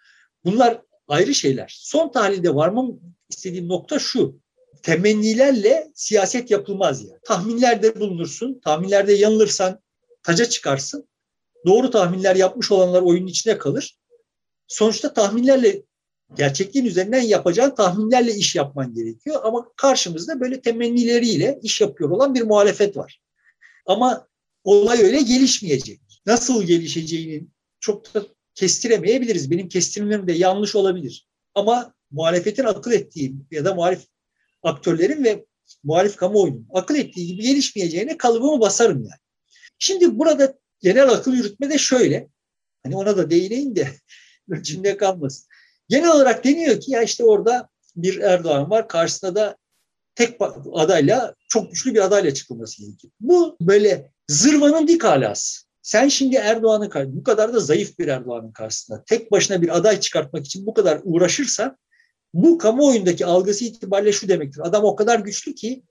Bunlar 0.44 0.82
ayrı 1.08 1.34
şeyler. 1.34 1.74
Son 1.78 2.12
tahlilde 2.12 2.54
varmam 2.54 3.00
istediğim 3.28 3.68
nokta 3.68 3.98
şu. 3.98 4.40
Temennilerle 4.82 5.90
siyaset 5.94 6.50
yapılmaz 6.50 7.04
ya. 7.04 7.18
Tahminlerde 7.24 8.00
bulunursun. 8.00 8.60
Tahminlerde 8.64 9.12
yanılırsan 9.12 9.80
taca 10.22 10.44
çıkarsın. 10.44 11.08
Doğru 11.66 11.90
tahminler 11.90 12.36
yapmış 12.36 12.72
olanlar 12.72 13.02
oyunun 13.02 13.26
içine 13.26 13.58
kalır. 13.58 13.98
Sonuçta 14.66 15.12
tahminlerle 15.12 15.82
gerçekliğin 16.36 16.86
üzerinden 16.86 17.22
yapacağın 17.22 17.74
tahminlerle 17.74 18.34
iş 18.34 18.54
yapman 18.56 18.94
gerekiyor. 18.94 19.40
Ama 19.44 19.72
karşımızda 19.76 20.40
böyle 20.40 20.60
temennileriyle 20.60 21.58
iş 21.62 21.80
yapıyor 21.80 22.10
olan 22.10 22.34
bir 22.34 22.42
muhalefet 22.42 22.96
var. 22.96 23.20
Ama 23.86 24.28
olay 24.64 25.02
öyle 25.02 25.22
gelişmeyecek. 25.22 26.00
Nasıl 26.26 26.62
gelişeceğini 26.62 27.46
çok 27.80 28.14
da 28.14 28.26
kestiremeyebiliriz. 28.54 29.50
Benim 29.50 29.68
kestirimlerim 29.68 30.28
de 30.28 30.32
yanlış 30.32 30.74
olabilir. 30.74 31.28
Ama 31.54 31.94
muhalefetin 32.10 32.64
akıl 32.64 32.92
ettiği 32.92 33.34
ya 33.50 33.64
da 33.64 33.74
muhalif 33.74 34.02
aktörlerin 34.62 35.24
ve 35.24 35.46
muhalif 35.84 36.16
kamuoyunun 36.16 36.66
akıl 36.72 36.94
ettiği 36.94 37.26
gibi 37.26 37.42
gelişmeyeceğine 37.42 38.16
kalıbımı 38.16 38.60
basarım 38.60 38.98
yani. 38.98 39.20
Şimdi 39.78 40.18
burada 40.18 40.58
genel 40.80 41.08
akıl 41.08 41.32
yürütme 41.32 41.70
de 41.70 41.78
şöyle. 41.78 42.28
Hani 42.82 42.96
ona 42.96 43.16
da 43.16 43.30
değineyim 43.30 43.76
de 43.76 43.88
içinde 44.60 44.96
kalmasın. 44.96 45.47
Genel 45.88 46.10
olarak 46.10 46.44
deniyor 46.44 46.80
ki 46.80 46.90
ya 46.92 47.02
işte 47.02 47.24
orada 47.24 47.68
bir 47.96 48.20
Erdoğan 48.20 48.70
var. 48.70 48.88
Karşısında 48.88 49.34
da 49.34 49.56
tek 50.14 50.40
adayla 50.72 51.34
çok 51.48 51.70
güçlü 51.70 51.94
bir 51.94 52.04
adayla 52.04 52.34
çıkılması 52.34 52.82
gerekiyor. 52.82 53.12
Bu 53.20 53.56
böyle 53.60 54.10
zırvanın 54.28 54.88
dik 54.88 55.04
alası. 55.04 55.68
Sen 55.82 56.08
şimdi 56.08 56.36
Erdoğan'ın 56.36 57.16
bu 57.16 57.22
kadar 57.22 57.54
da 57.54 57.60
zayıf 57.60 57.98
bir 57.98 58.08
Erdoğan'ın 58.08 58.52
karşısında 58.52 59.04
tek 59.06 59.32
başına 59.32 59.62
bir 59.62 59.76
aday 59.76 60.00
çıkartmak 60.00 60.46
için 60.46 60.66
bu 60.66 60.74
kadar 60.74 61.00
uğraşırsan 61.04 61.76
bu 62.34 62.58
kamuoyundaki 62.58 63.26
algısı 63.26 63.64
itibariyle 63.64 64.12
şu 64.12 64.28
demektir. 64.28 64.60
Adam 64.64 64.84
o 64.84 64.96
kadar 64.96 65.18
güçlü 65.18 65.54
ki 65.54 65.82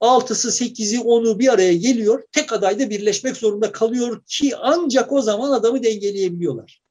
altısı, 0.00 0.52
sekizi, 0.52 1.00
onu 1.00 1.38
bir 1.38 1.52
araya 1.52 1.74
geliyor. 1.74 2.22
Tek 2.32 2.52
adayda 2.52 2.90
birleşmek 2.90 3.36
zorunda 3.36 3.72
kalıyor 3.72 4.22
ki 4.26 4.56
ancak 4.56 5.12
o 5.12 5.22
zaman 5.22 5.52
adamı 5.52 5.82
dengeleyebiliyorlar. 5.82 6.82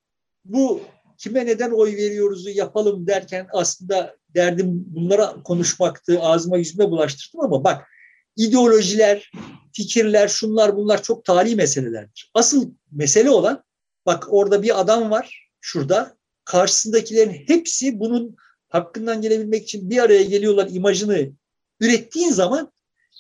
Bu 0.46 0.82
kime 1.22 1.46
neden 1.46 1.72
oy 1.72 1.96
veriyoruzu 1.96 2.50
yapalım 2.50 3.08
derken 3.08 3.48
aslında 3.54 4.16
derdim 4.36 4.68
bunlara 4.88 5.44
konuşmaktı, 5.44 6.20
ağzıma 6.22 6.58
yüzüme 6.58 6.92
bulaştırdım 6.92 7.40
ama 7.40 7.64
bak 7.64 7.88
ideolojiler, 8.36 9.32
fikirler, 9.74 10.28
şunlar 10.28 10.76
bunlar 10.76 11.04
çok 11.04 11.26
tarihi 11.26 11.56
meselelerdir. 11.56 12.32
Asıl 12.34 12.72
mesele 12.92 13.30
olan 13.30 13.64
bak 14.06 14.28
orada 14.30 14.64
bir 14.64 14.80
adam 14.80 15.12
var 15.12 15.50
şurada 15.62 16.18
karşısındakilerin 16.46 17.44
hepsi 17.48 18.00
bunun 18.00 18.36
hakkından 18.70 19.22
gelebilmek 19.22 19.64
için 19.64 19.90
bir 19.90 19.98
araya 19.98 20.24
geliyorlar 20.24 20.68
imajını 20.72 21.32
ürettiğin 21.80 22.32
zaman 22.32 22.72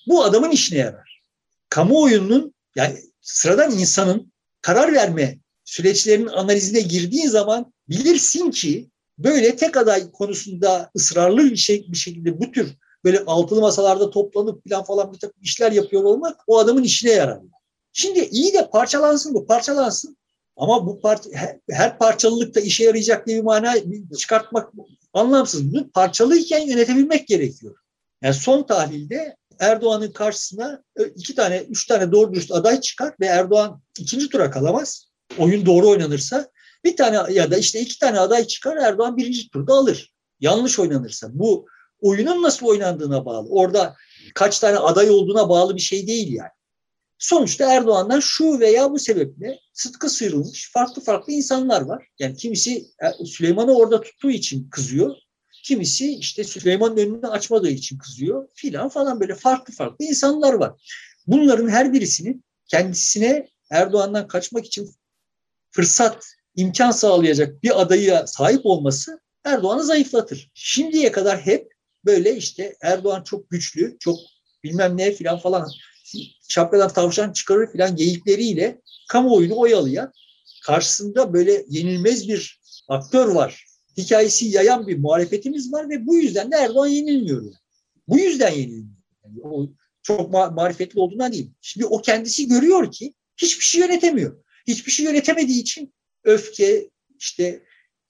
bu 0.08 0.24
adamın 0.24 0.52
işine 0.52 0.80
yarar. 0.80 1.24
Kamuoyunun 1.70 2.54
yani 2.76 2.99
sıradan 3.22 3.72
insanın 3.72 4.34
karar 4.62 4.93
verme 4.93 5.39
süreçlerinin 5.64 6.28
analizine 6.28 6.82
girdiğin 6.82 7.28
zaman 7.28 7.74
bilirsin 7.91 8.51
ki 8.51 8.89
böyle 9.17 9.55
tek 9.55 9.77
aday 9.77 10.11
konusunda 10.11 10.91
ısrarlı 10.95 11.43
bir, 11.43 11.55
şey, 11.55 11.85
bir 11.91 11.97
şekilde 11.97 12.39
bu 12.39 12.51
tür 12.51 12.75
böyle 13.03 13.19
altılı 13.19 13.61
masalarda 13.61 14.09
toplanıp 14.09 14.69
falan 14.69 14.83
falan 14.83 15.13
bir 15.13 15.19
takım 15.19 15.41
işler 15.41 15.71
yapıyor 15.71 16.03
olmak 16.03 16.41
o 16.47 16.59
adamın 16.59 16.83
işine 16.83 17.11
yarar. 17.11 17.39
Şimdi 17.93 18.19
iyi 18.19 18.53
de 18.53 18.69
parçalansın 18.69 19.33
bu 19.33 19.45
parçalansın 19.45 20.17
ama 20.57 20.87
bu 20.87 20.99
part 20.99 21.27
her 21.69 21.97
parçalılıkta 21.97 22.59
işe 22.59 22.83
yarayacak 22.83 23.27
diye 23.27 23.37
bir 23.37 23.43
mana 23.43 23.73
çıkartmak 24.19 24.69
anlamsız. 25.13 25.73
Bu 25.73 25.91
parçalıyken 25.91 26.67
yönetebilmek 26.67 27.27
gerekiyor. 27.27 27.75
Yani 28.23 28.33
son 28.33 28.63
tahlilde 28.63 29.35
Erdoğan'ın 29.59 30.11
karşısına 30.11 30.83
e, 30.99 31.03
iki 31.03 31.35
tane, 31.35 31.57
üç 31.57 31.87
tane 31.87 32.11
doğru 32.11 32.33
dürüst 32.33 32.51
aday 32.51 32.81
çıkar 32.81 33.13
ve 33.19 33.25
Erdoğan 33.25 33.81
ikinci 33.99 34.29
tura 34.29 34.51
kalamaz. 34.51 35.07
Oyun 35.37 35.65
doğru 35.65 35.89
oynanırsa 35.89 36.49
bir 36.84 36.95
tane 36.95 37.34
ya 37.34 37.51
da 37.51 37.57
işte 37.57 37.79
iki 37.79 37.99
tane 37.99 38.19
aday 38.19 38.47
çıkar 38.47 38.77
Erdoğan 38.77 39.17
birinci 39.17 39.49
turda 39.49 39.73
alır. 39.73 40.13
Yanlış 40.39 40.79
oynanırsa 40.79 41.27
bu 41.34 41.65
oyunun 42.01 42.43
nasıl 42.43 42.67
oynandığına 42.67 43.25
bağlı. 43.25 43.49
Orada 43.49 43.95
kaç 44.36 44.59
tane 44.59 44.77
aday 44.77 45.09
olduğuna 45.09 45.49
bağlı 45.49 45.75
bir 45.75 45.82
şey 45.82 46.07
değil 46.07 46.34
yani. 46.34 46.49
Sonuçta 47.19 47.73
Erdoğan'dan 47.73 48.19
şu 48.19 48.59
veya 48.59 48.91
bu 48.91 48.99
sebeple 48.99 49.59
sıtkı 49.73 50.09
sıyrılmış 50.09 50.71
farklı 50.73 51.01
farklı 51.01 51.34
insanlar 51.34 51.82
var. 51.82 52.07
Yani 52.19 52.36
kimisi 52.36 52.77
e, 52.77 53.25
Süleyman'ı 53.25 53.77
orada 53.77 54.01
tuttuğu 54.01 54.32
için 54.32 54.69
kızıyor. 54.69 55.15
Kimisi 55.63 56.15
işte 56.15 56.43
Süleyman'ın 56.43 56.97
önünü 56.97 57.27
açmadığı 57.27 57.69
için 57.69 57.97
kızıyor 57.97 58.47
filan 58.53 58.89
falan 58.89 59.19
böyle 59.19 59.36
farklı 59.36 59.73
farklı 59.73 60.05
insanlar 60.05 60.53
var. 60.53 60.82
Bunların 61.27 61.69
her 61.69 61.93
birisinin 61.93 62.43
kendisine 62.67 63.47
Erdoğan'dan 63.69 64.27
kaçmak 64.27 64.65
için 64.65 64.91
fırsat, 65.71 66.25
imkan 66.56 66.91
sağlayacak 66.91 67.64
bir 67.64 67.82
adayı 67.82 68.24
sahip 68.26 68.66
olması 68.66 69.20
Erdoğan'ı 69.43 69.84
zayıflatır. 69.84 70.52
Şimdiye 70.54 71.12
kadar 71.12 71.41
hep 71.41 71.72
böyle 72.06 72.36
işte 72.36 72.76
Erdoğan 72.82 73.24
çok 73.24 73.49
güçlü, 73.49 73.97
çok 73.99 74.20
bilmem 74.64 74.97
ne 74.97 75.12
filan 75.12 75.39
falan 75.39 75.70
şapkadan 76.49 76.93
tavşan 76.93 77.34
çıkarır 77.34 77.72
filan 77.72 77.95
geyikleriyle 77.95 78.82
kamuoyunu 79.10 79.58
oyalayan 79.58 80.12
karşısında 80.66 81.34
böyle 81.34 81.66
yenilmez 81.70 82.28
bir 82.28 82.62
aktör 82.88 83.28
var. 83.28 83.66
Hikayesi 83.97 84.45
yayan 84.45 84.88
bir 84.88 84.97
muhalefetimiz 84.97 85.74
var 85.74 85.89
ve 85.89 86.08
bu 86.08 86.18
yüzden 86.18 86.52
de 86.52 86.56
Erdoğan 86.56 86.88
yenilmiyor. 86.88 87.54
Bu 88.08 88.20
yüzden 88.20 88.52
yenilmiyor. 88.52 88.97
Yani 89.24 89.39
o 89.43 89.70
çok 90.04 90.34
ma- 90.34 90.56
marifetli 90.56 90.99
olduğundan 90.99 91.34
değil. 91.34 91.52
Şimdi 91.62 91.86
o 91.86 92.02
kendisi 92.02 92.47
görüyor 92.47 92.91
ki 92.91 93.14
hiçbir 93.38 93.64
şey 93.64 93.82
yönetemiyor. 93.82 94.43
Hiçbir 94.68 94.91
şey 94.91 95.06
yönetemediği 95.06 95.62
için 95.62 95.93
öfke, 96.24 96.89
işte 97.19 97.63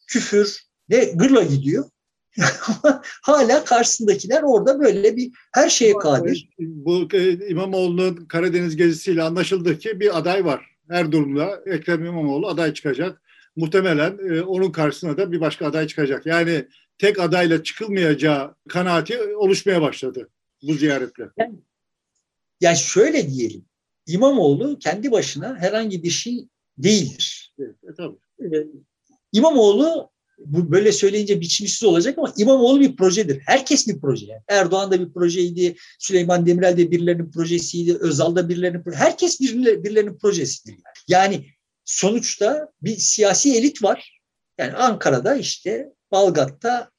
küfür 0.08 0.60
ne 0.90 1.06
gırla 1.06 1.44
gidiyor. 1.44 1.90
hala 3.22 3.66
karşısındakiler 3.66 4.44
orada 4.44 4.80
böyle 4.80 5.16
bir 5.16 5.32
her 5.54 5.70
şeye 5.70 5.94
kadir. 5.94 6.50
Bu 6.60 7.08
e, 7.14 7.48
İmamoğlu'nun 7.48 8.16
Karadeniz 8.16 8.76
gezisiyle 8.76 9.24
anlaşıldı 9.24 9.80
ki 9.80 10.00
bir 10.00 10.18
aday 10.18 10.46
var. 10.46 10.66
Her 10.90 11.12
durumda 11.12 11.62
Ekrem 11.66 12.06
İmamoğlu 12.06 12.48
aday 12.48 12.74
çıkacak. 12.74 13.22
Muhtemelen 13.56 14.18
e, 14.30 14.42
onun 14.42 14.72
karşısına 14.72 15.18
da 15.18 15.32
bir 15.32 15.42
başka 15.42 15.66
aday 15.66 15.88
çıkacak. 15.88 16.26
Yani 16.26 16.66
tek 16.98 17.20
adayla 17.20 17.64
çıkılmayacağı 17.64 18.56
kanaati 18.70 19.36
oluşmaya 19.36 19.82
başladı 19.82 20.30
bu 20.64 20.74
ziyaretle. 20.74 21.24
Yani, 21.38 21.56
yani 22.62 22.78
şöyle 22.78 23.30
diyelim. 23.30 23.66
İmamoğlu 24.08 24.80
kendi 24.80 25.12
başına 25.12 25.58
herhangi 25.58 26.04
bir 26.04 26.10
şey 26.10 26.48
değildir. 26.78 27.41
E, 27.64 27.94
tabii. 27.98 28.18
Ee, 28.42 28.68
İmamoğlu 29.32 30.12
bu 30.46 30.72
böyle 30.72 30.92
söyleyince 30.92 31.42
biçimsiz 31.42 31.84
olacak 31.84 32.18
ama 32.18 32.34
İmamoğlu 32.38 32.80
bir 32.80 32.96
projedir. 32.96 33.42
Herkes 33.46 33.88
bir 33.88 34.02
proje. 34.02 34.26
Yani. 34.26 34.42
Erdoğan 34.48 34.92
da 34.92 35.00
bir 35.00 35.14
projeydi, 35.14 35.76
Süleyman 36.00 36.46
Demirel 36.46 36.78
de 36.78 36.92
birilerinin 36.92 37.32
projesiydi, 37.32 37.98
Özal 37.98 38.36
da 38.36 38.50
birilerinin 38.50 38.84
projesi. 38.84 39.04
Herkes 39.04 39.42
birilerinin 39.42 40.18
projesidir. 40.18 40.76
Yani. 41.08 41.34
yani 41.34 41.46
sonuçta 41.86 42.72
bir 42.82 42.98
siyasi 42.98 43.58
elit 43.58 43.84
var. 43.84 44.22
Yani 44.58 44.74
Ankara'da 44.74 45.36
işte 45.36 45.90
Balgat'ta 46.12 46.92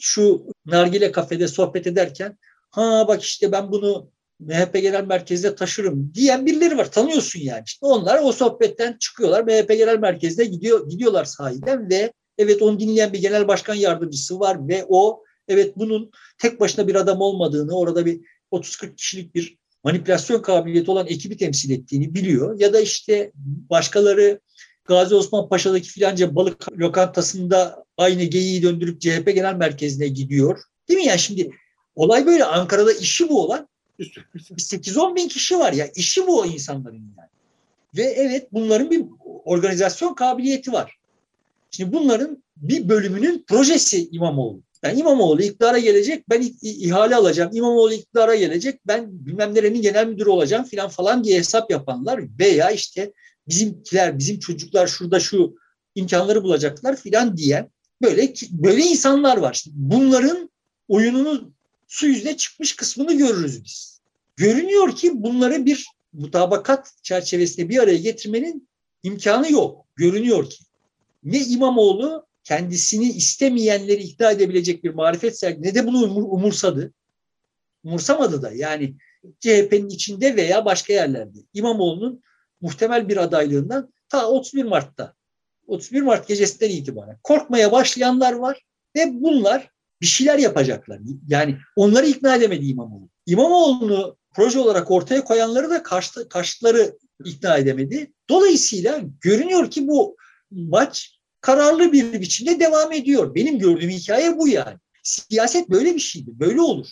şu 0.00 0.46
nargile 0.66 1.12
kafede 1.12 1.48
sohbet 1.48 1.86
ederken 1.86 2.38
ha 2.70 3.04
bak 3.08 3.22
işte 3.22 3.52
ben 3.52 3.72
bunu 3.72 4.10
MHP 4.40 4.72
Genel 4.72 5.04
Merkezi'ne 5.04 5.54
taşırım 5.54 6.14
diyen 6.14 6.46
birileri 6.46 6.78
var. 6.78 6.92
Tanıyorsun 6.92 7.40
yani. 7.40 7.62
İşte 7.66 7.86
onlar 7.86 8.20
o 8.22 8.32
sohbetten 8.32 8.96
çıkıyorlar. 9.00 9.44
MHP 9.44 9.68
Genel 9.68 9.98
Merkezi'ne 9.98 10.44
gidiyor, 10.44 10.88
gidiyorlar 10.88 11.24
sahiden 11.24 11.90
ve 11.90 12.12
Evet 12.38 12.62
onu 12.62 12.80
dinleyen 12.80 13.12
bir 13.12 13.18
genel 13.18 13.48
başkan 13.48 13.74
yardımcısı 13.74 14.40
var 14.40 14.68
ve 14.68 14.84
o 14.88 15.22
evet 15.48 15.76
bunun 15.76 16.10
tek 16.38 16.60
başına 16.60 16.88
bir 16.88 16.94
adam 16.94 17.20
olmadığını, 17.20 17.78
orada 17.78 18.06
bir 18.06 18.20
30-40 18.52 18.96
kişilik 18.96 19.34
bir 19.34 19.58
manipülasyon 19.84 20.42
kabiliyeti 20.42 20.90
olan 20.90 21.06
ekibi 21.06 21.36
temsil 21.36 21.70
ettiğini 21.70 22.14
biliyor. 22.14 22.60
Ya 22.60 22.72
da 22.72 22.80
işte 22.80 23.32
başkaları 23.70 24.40
Gazi 24.84 25.14
Osman 25.14 25.48
Paşa'daki 25.48 25.88
filanca 25.88 26.34
balık 26.34 26.78
lokantasında 26.78 27.84
aynı 27.96 28.22
geyiği 28.22 28.62
döndürüp 28.62 29.00
CHP 29.00 29.26
genel 29.26 29.54
merkezine 29.54 30.08
gidiyor. 30.08 30.62
Değil 30.88 31.00
mi 31.00 31.06
yani 31.06 31.18
şimdi 31.18 31.50
olay 31.94 32.26
böyle 32.26 32.44
Ankara'da 32.44 32.92
işi 32.92 33.28
bu 33.28 33.44
olan 33.44 33.68
8-10 33.98 35.16
bin 35.16 35.28
kişi 35.28 35.58
var 35.58 35.72
ya 35.72 35.86
işi 35.94 36.26
bu 36.26 36.40
o 36.40 36.46
insanların 36.46 37.14
yani. 37.18 37.28
Ve 37.96 38.02
evet 38.02 38.48
bunların 38.52 38.90
bir 38.90 39.04
organizasyon 39.44 40.14
kabiliyeti 40.14 40.72
var. 40.72 40.98
Şimdi 41.70 41.92
bunların 41.92 42.42
bir 42.56 42.88
bölümünün 42.88 43.44
projesi 43.48 44.08
İmamoğlu. 44.12 44.62
Yani 44.82 45.00
İmamoğlu 45.00 45.42
iktidara 45.42 45.78
gelecek, 45.78 46.30
ben 46.30 46.44
ihale 46.62 47.16
alacağım. 47.16 47.50
İmamoğlu 47.54 47.92
iktidara 47.92 48.34
gelecek, 48.34 48.80
ben 48.86 49.26
bilmem 49.26 49.54
nerenin 49.54 49.82
genel 49.82 50.06
müdürü 50.06 50.28
olacağım 50.28 50.64
filan 50.64 50.88
falan 50.88 51.24
diye 51.24 51.38
hesap 51.38 51.70
yapanlar 51.70 52.20
veya 52.38 52.70
işte 52.70 53.12
bizimkiler, 53.48 54.18
bizim 54.18 54.38
çocuklar 54.38 54.86
şurada 54.86 55.20
şu 55.20 55.56
imkanları 55.94 56.42
bulacaklar 56.42 56.96
filan 56.96 57.36
diyen 57.36 57.70
böyle 58.02 58.32
böyle 58.50 58.82
insanlar 58.82 59.36
var. 59.36 59.64
Bunların 59.72 60.50
oyununu 60.88 61.53
su 61.88 62.06
yüzüne 62.06 62.36
çıkmış 62.36 62.76
kısmını 62.76 63.12
görürüz 63.12 63.64
biz. 63.64 64.00
Görünüyor 64.36 64.96
ki 64.96 65.10
bunları 65.14 65.66
bir 65.66 65.86
mutabakat 66.12 66.92
çerçevesinde 67.02 67.68
bir 67.68 67.78
araya 67.78 67.98
getirmenin 67.98 68.68
imkanı 69.02 69.52
yok. 69.52 69.86
Görünüyor 69.96 70.50
ki. 70.50 70.64
Ne 71.24 71.38
İmamoğlu 71.38 72.26
kendisini 72.44 73.08
istemeyenleri 73.08 74.02
ikna 74.02 74.30
edebilecek 74.30 74.84
bir 74.84 74.94
marifet 74.94 75.38
sergi 75.38 75.62
ne 75.62 75.74
de 75.74 75.86
bunu 75.86 76.04
umursadı. 76.24 76.92
Umursamadı 77.84 78.42
da 78.42 78.52
yani 78.52 78.94
CHP'nin 79.40 79.88
içinde 79.88 80.36
veya 80.36 80.64
başka 80.64 80.92
yerlerde. 80.92 81.38
İmamoğlu'nun 81.54 82.22
muhtemel 82.60 83.08
bir 83.08 83.16
adaylığından 83.16 83.92
ta 84.08 84.28
31 84.28 84.64
Mart'ta 84.64 85.14
31 85.66 86.02
Mart 86.02 86.28
gecesinden 86.28 86.70
itibaren 86.70 87.18
korkmaya 87.22 87.72
başlayanlar 87.72 88.32
var 88.32 88.60
ve 88.96 89.22
bunlar 89.22 89.70
bir 90.00 90.06
şeyler 90.06 90.38
yapacaklar. 90.38 91.00
Yani 91.28 91.56
onları 91.76 92.06
ikna 92.06 92.36
edemedi 92.36 92.66
İmamoğlu. 92.66 93.08
İmamoğlu'nu 93.26 94.16
proje 94.34 94.58
olarak 94.58 94.90
ortaya 94.90 95.24
koyanları 95.24 95.70
da 95.70 95.82
karşı, 95.82 96.28
karşıtları 96.28 96.98
ikna 97.24 97.56
edemedi. 97.56 98.12
Dolayısıyla 98.28 99.00
görünüyor 99.20 99.70
ki 99.70 99.88
bu 99.88 100.16
maç 100.50 101.18
kararlı 101.40 101.92
bir 101.92 102.20
biçimde 102.20 102.60
devam 102.60 102.92
ediyor. 102.92 103.34
Benim 103.34 103.58
gördüğüm 103.58 103.90
hikaye 103.90 104.38
bu 104.38 104.48
yani. 104.48 104.76
Siyaset 105.02 105.70
böyle 105.70 105.94
bir 105.94 106.00
şeydi. 106.00 106.30
Böyle 106.40 106.60
olur. 106.60 106.86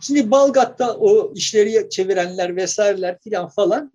Şimdi 0.00 0.30
Balgat'ta 0.30 0.96
o 0.96 1.34
işleri 1.34 1.90
çevirenler 1.90 2.56
vesaireler 2.56 3.18
filan 3.20 3.48
falan 3.48 3.92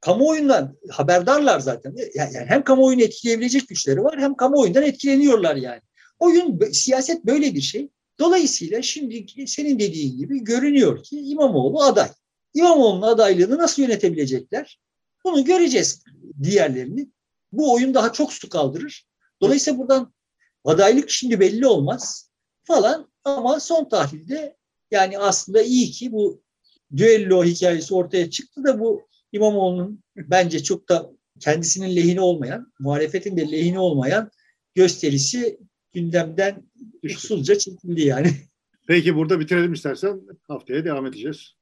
kamuoyundan 0.00 0.76
haberdarlar 0.90 1.60
zaten. 1.60 1.94
Yani 2.14 2.32
hem 2.34 2.64
kamuoyunu 2.64 3.02
etkileyebilecek 3.02 3.68
güçleri 3.68 4.04
var 4.04 4.20
hem 4.20 4.34
kamuoyundan 4.34 4.82
etkileniyorlar 4.82 5.56
yani. 5.56 5.80
Oyun, 6.22 6.60
siyaset 6.72 7.26
böyle 7.26 7.54
bir 7.54 7.60
şey. 7.60 7.88
Dolayısıyla 8.18 8.82
şimdi 8.82 9.26
senin 9.46 9.78
dediğin 9.78 10.18
gibi 10.18 10.44
görünüyor 10.44 11.02
ki 11.02 11.20
İmamoğlu 11.20 11.82
aday. 11.82 12.08
İmamoğlu'nun 12.54 13.06
adaylığını 13.06 13.58
nasıl 13.58 13.82
yönetebilecekler? 13.82 14.80
Bunu 15.24 15.44
göreceğiz 15.44 16.04
diğerlerini. 16.42 17.08
Bu 17.52 17.72
oyun 17.72 17.94
daha 17.94 18.12
çok 18.12 18.32
su 18.32 18.48
kaldırır. 18.48 19.06
Dolayısıyla 19.40 19.78
buradan 19.78 20.14
adaylık 20.64 21.10
şimdi 21.10 21.40
belli 21.40 21.66
olmaz 21.66 22.30
falan 22.64 23.12
ama 23.24 23.60
son 23.60 23.88
tahlilde 23.88 24.56
yani 24.90 25.18
aslında 25.18 25.62
iyi 25.62 25.90
ki 25.90 26.12
bu 26.12 26.42
düello 26.96 27.44
hikayesi 27.44 27.94
ortaya 27.94 28.30
çıktı 28.30 28.64
da 28.64 28.80
bu 28.80 29.02
İmamoğlu'nun 29.32 30.02
bence 30.16 30.62
çok 30.62 30.88
da 30.88 31.10
kendisinin 31.40 31.96
lehine 31.96 32.20
olmayan, 32.20 32.72
muhalefetin 32.78 33.36
de 33.36 33.52
lehine 33.52 33.78
olmayan 33.78 34.30
gösterisi 34.74 35.58
gündemden 35.92 36.62
usulca 37.04 37.58
çekildi 37.58 38.00
yani. 38.00 38.30
Peki 38.86 39.16
burada 39.16 39.40
bitirelim 39.40 39.72
istersen. 39.72 40.20
Haftaya 40.48 40.84
devam 40.84 41.06
edeceğiz. 41.06 41.54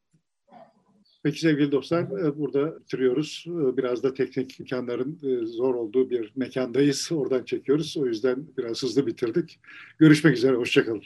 Peki 1.22 1.40
sevgili 1.40 1.72
dostlar 1.72 2.02
e, 2.02 2.38
burada 2.38 2.80
bitiriyoruz. 2.80 3.44
E, 3.48 3.76
biraz 3.76 4.02
da 4.02 4.14
teknik 4.14 4.60
imkanların 4.60 5.18
e, 5.22 5.46
zor 5.46 5.74
olduğu 5.74 6.10
bir 6.10 6.32
mekandayız. 6.36 7.08
Oradan 7.12 7.44
çekiyoruz. 7.44 7.96
O 7.96 8.06
yüzden 8.06 8.46
biraz 8.58 8.82
hızlı 8.82 9.06
bitirdik. 9.06 9.60
Görüşmek 9.98 10.36
üzere. 10.36 10.56
Hoşçakalın. 10.56 11.02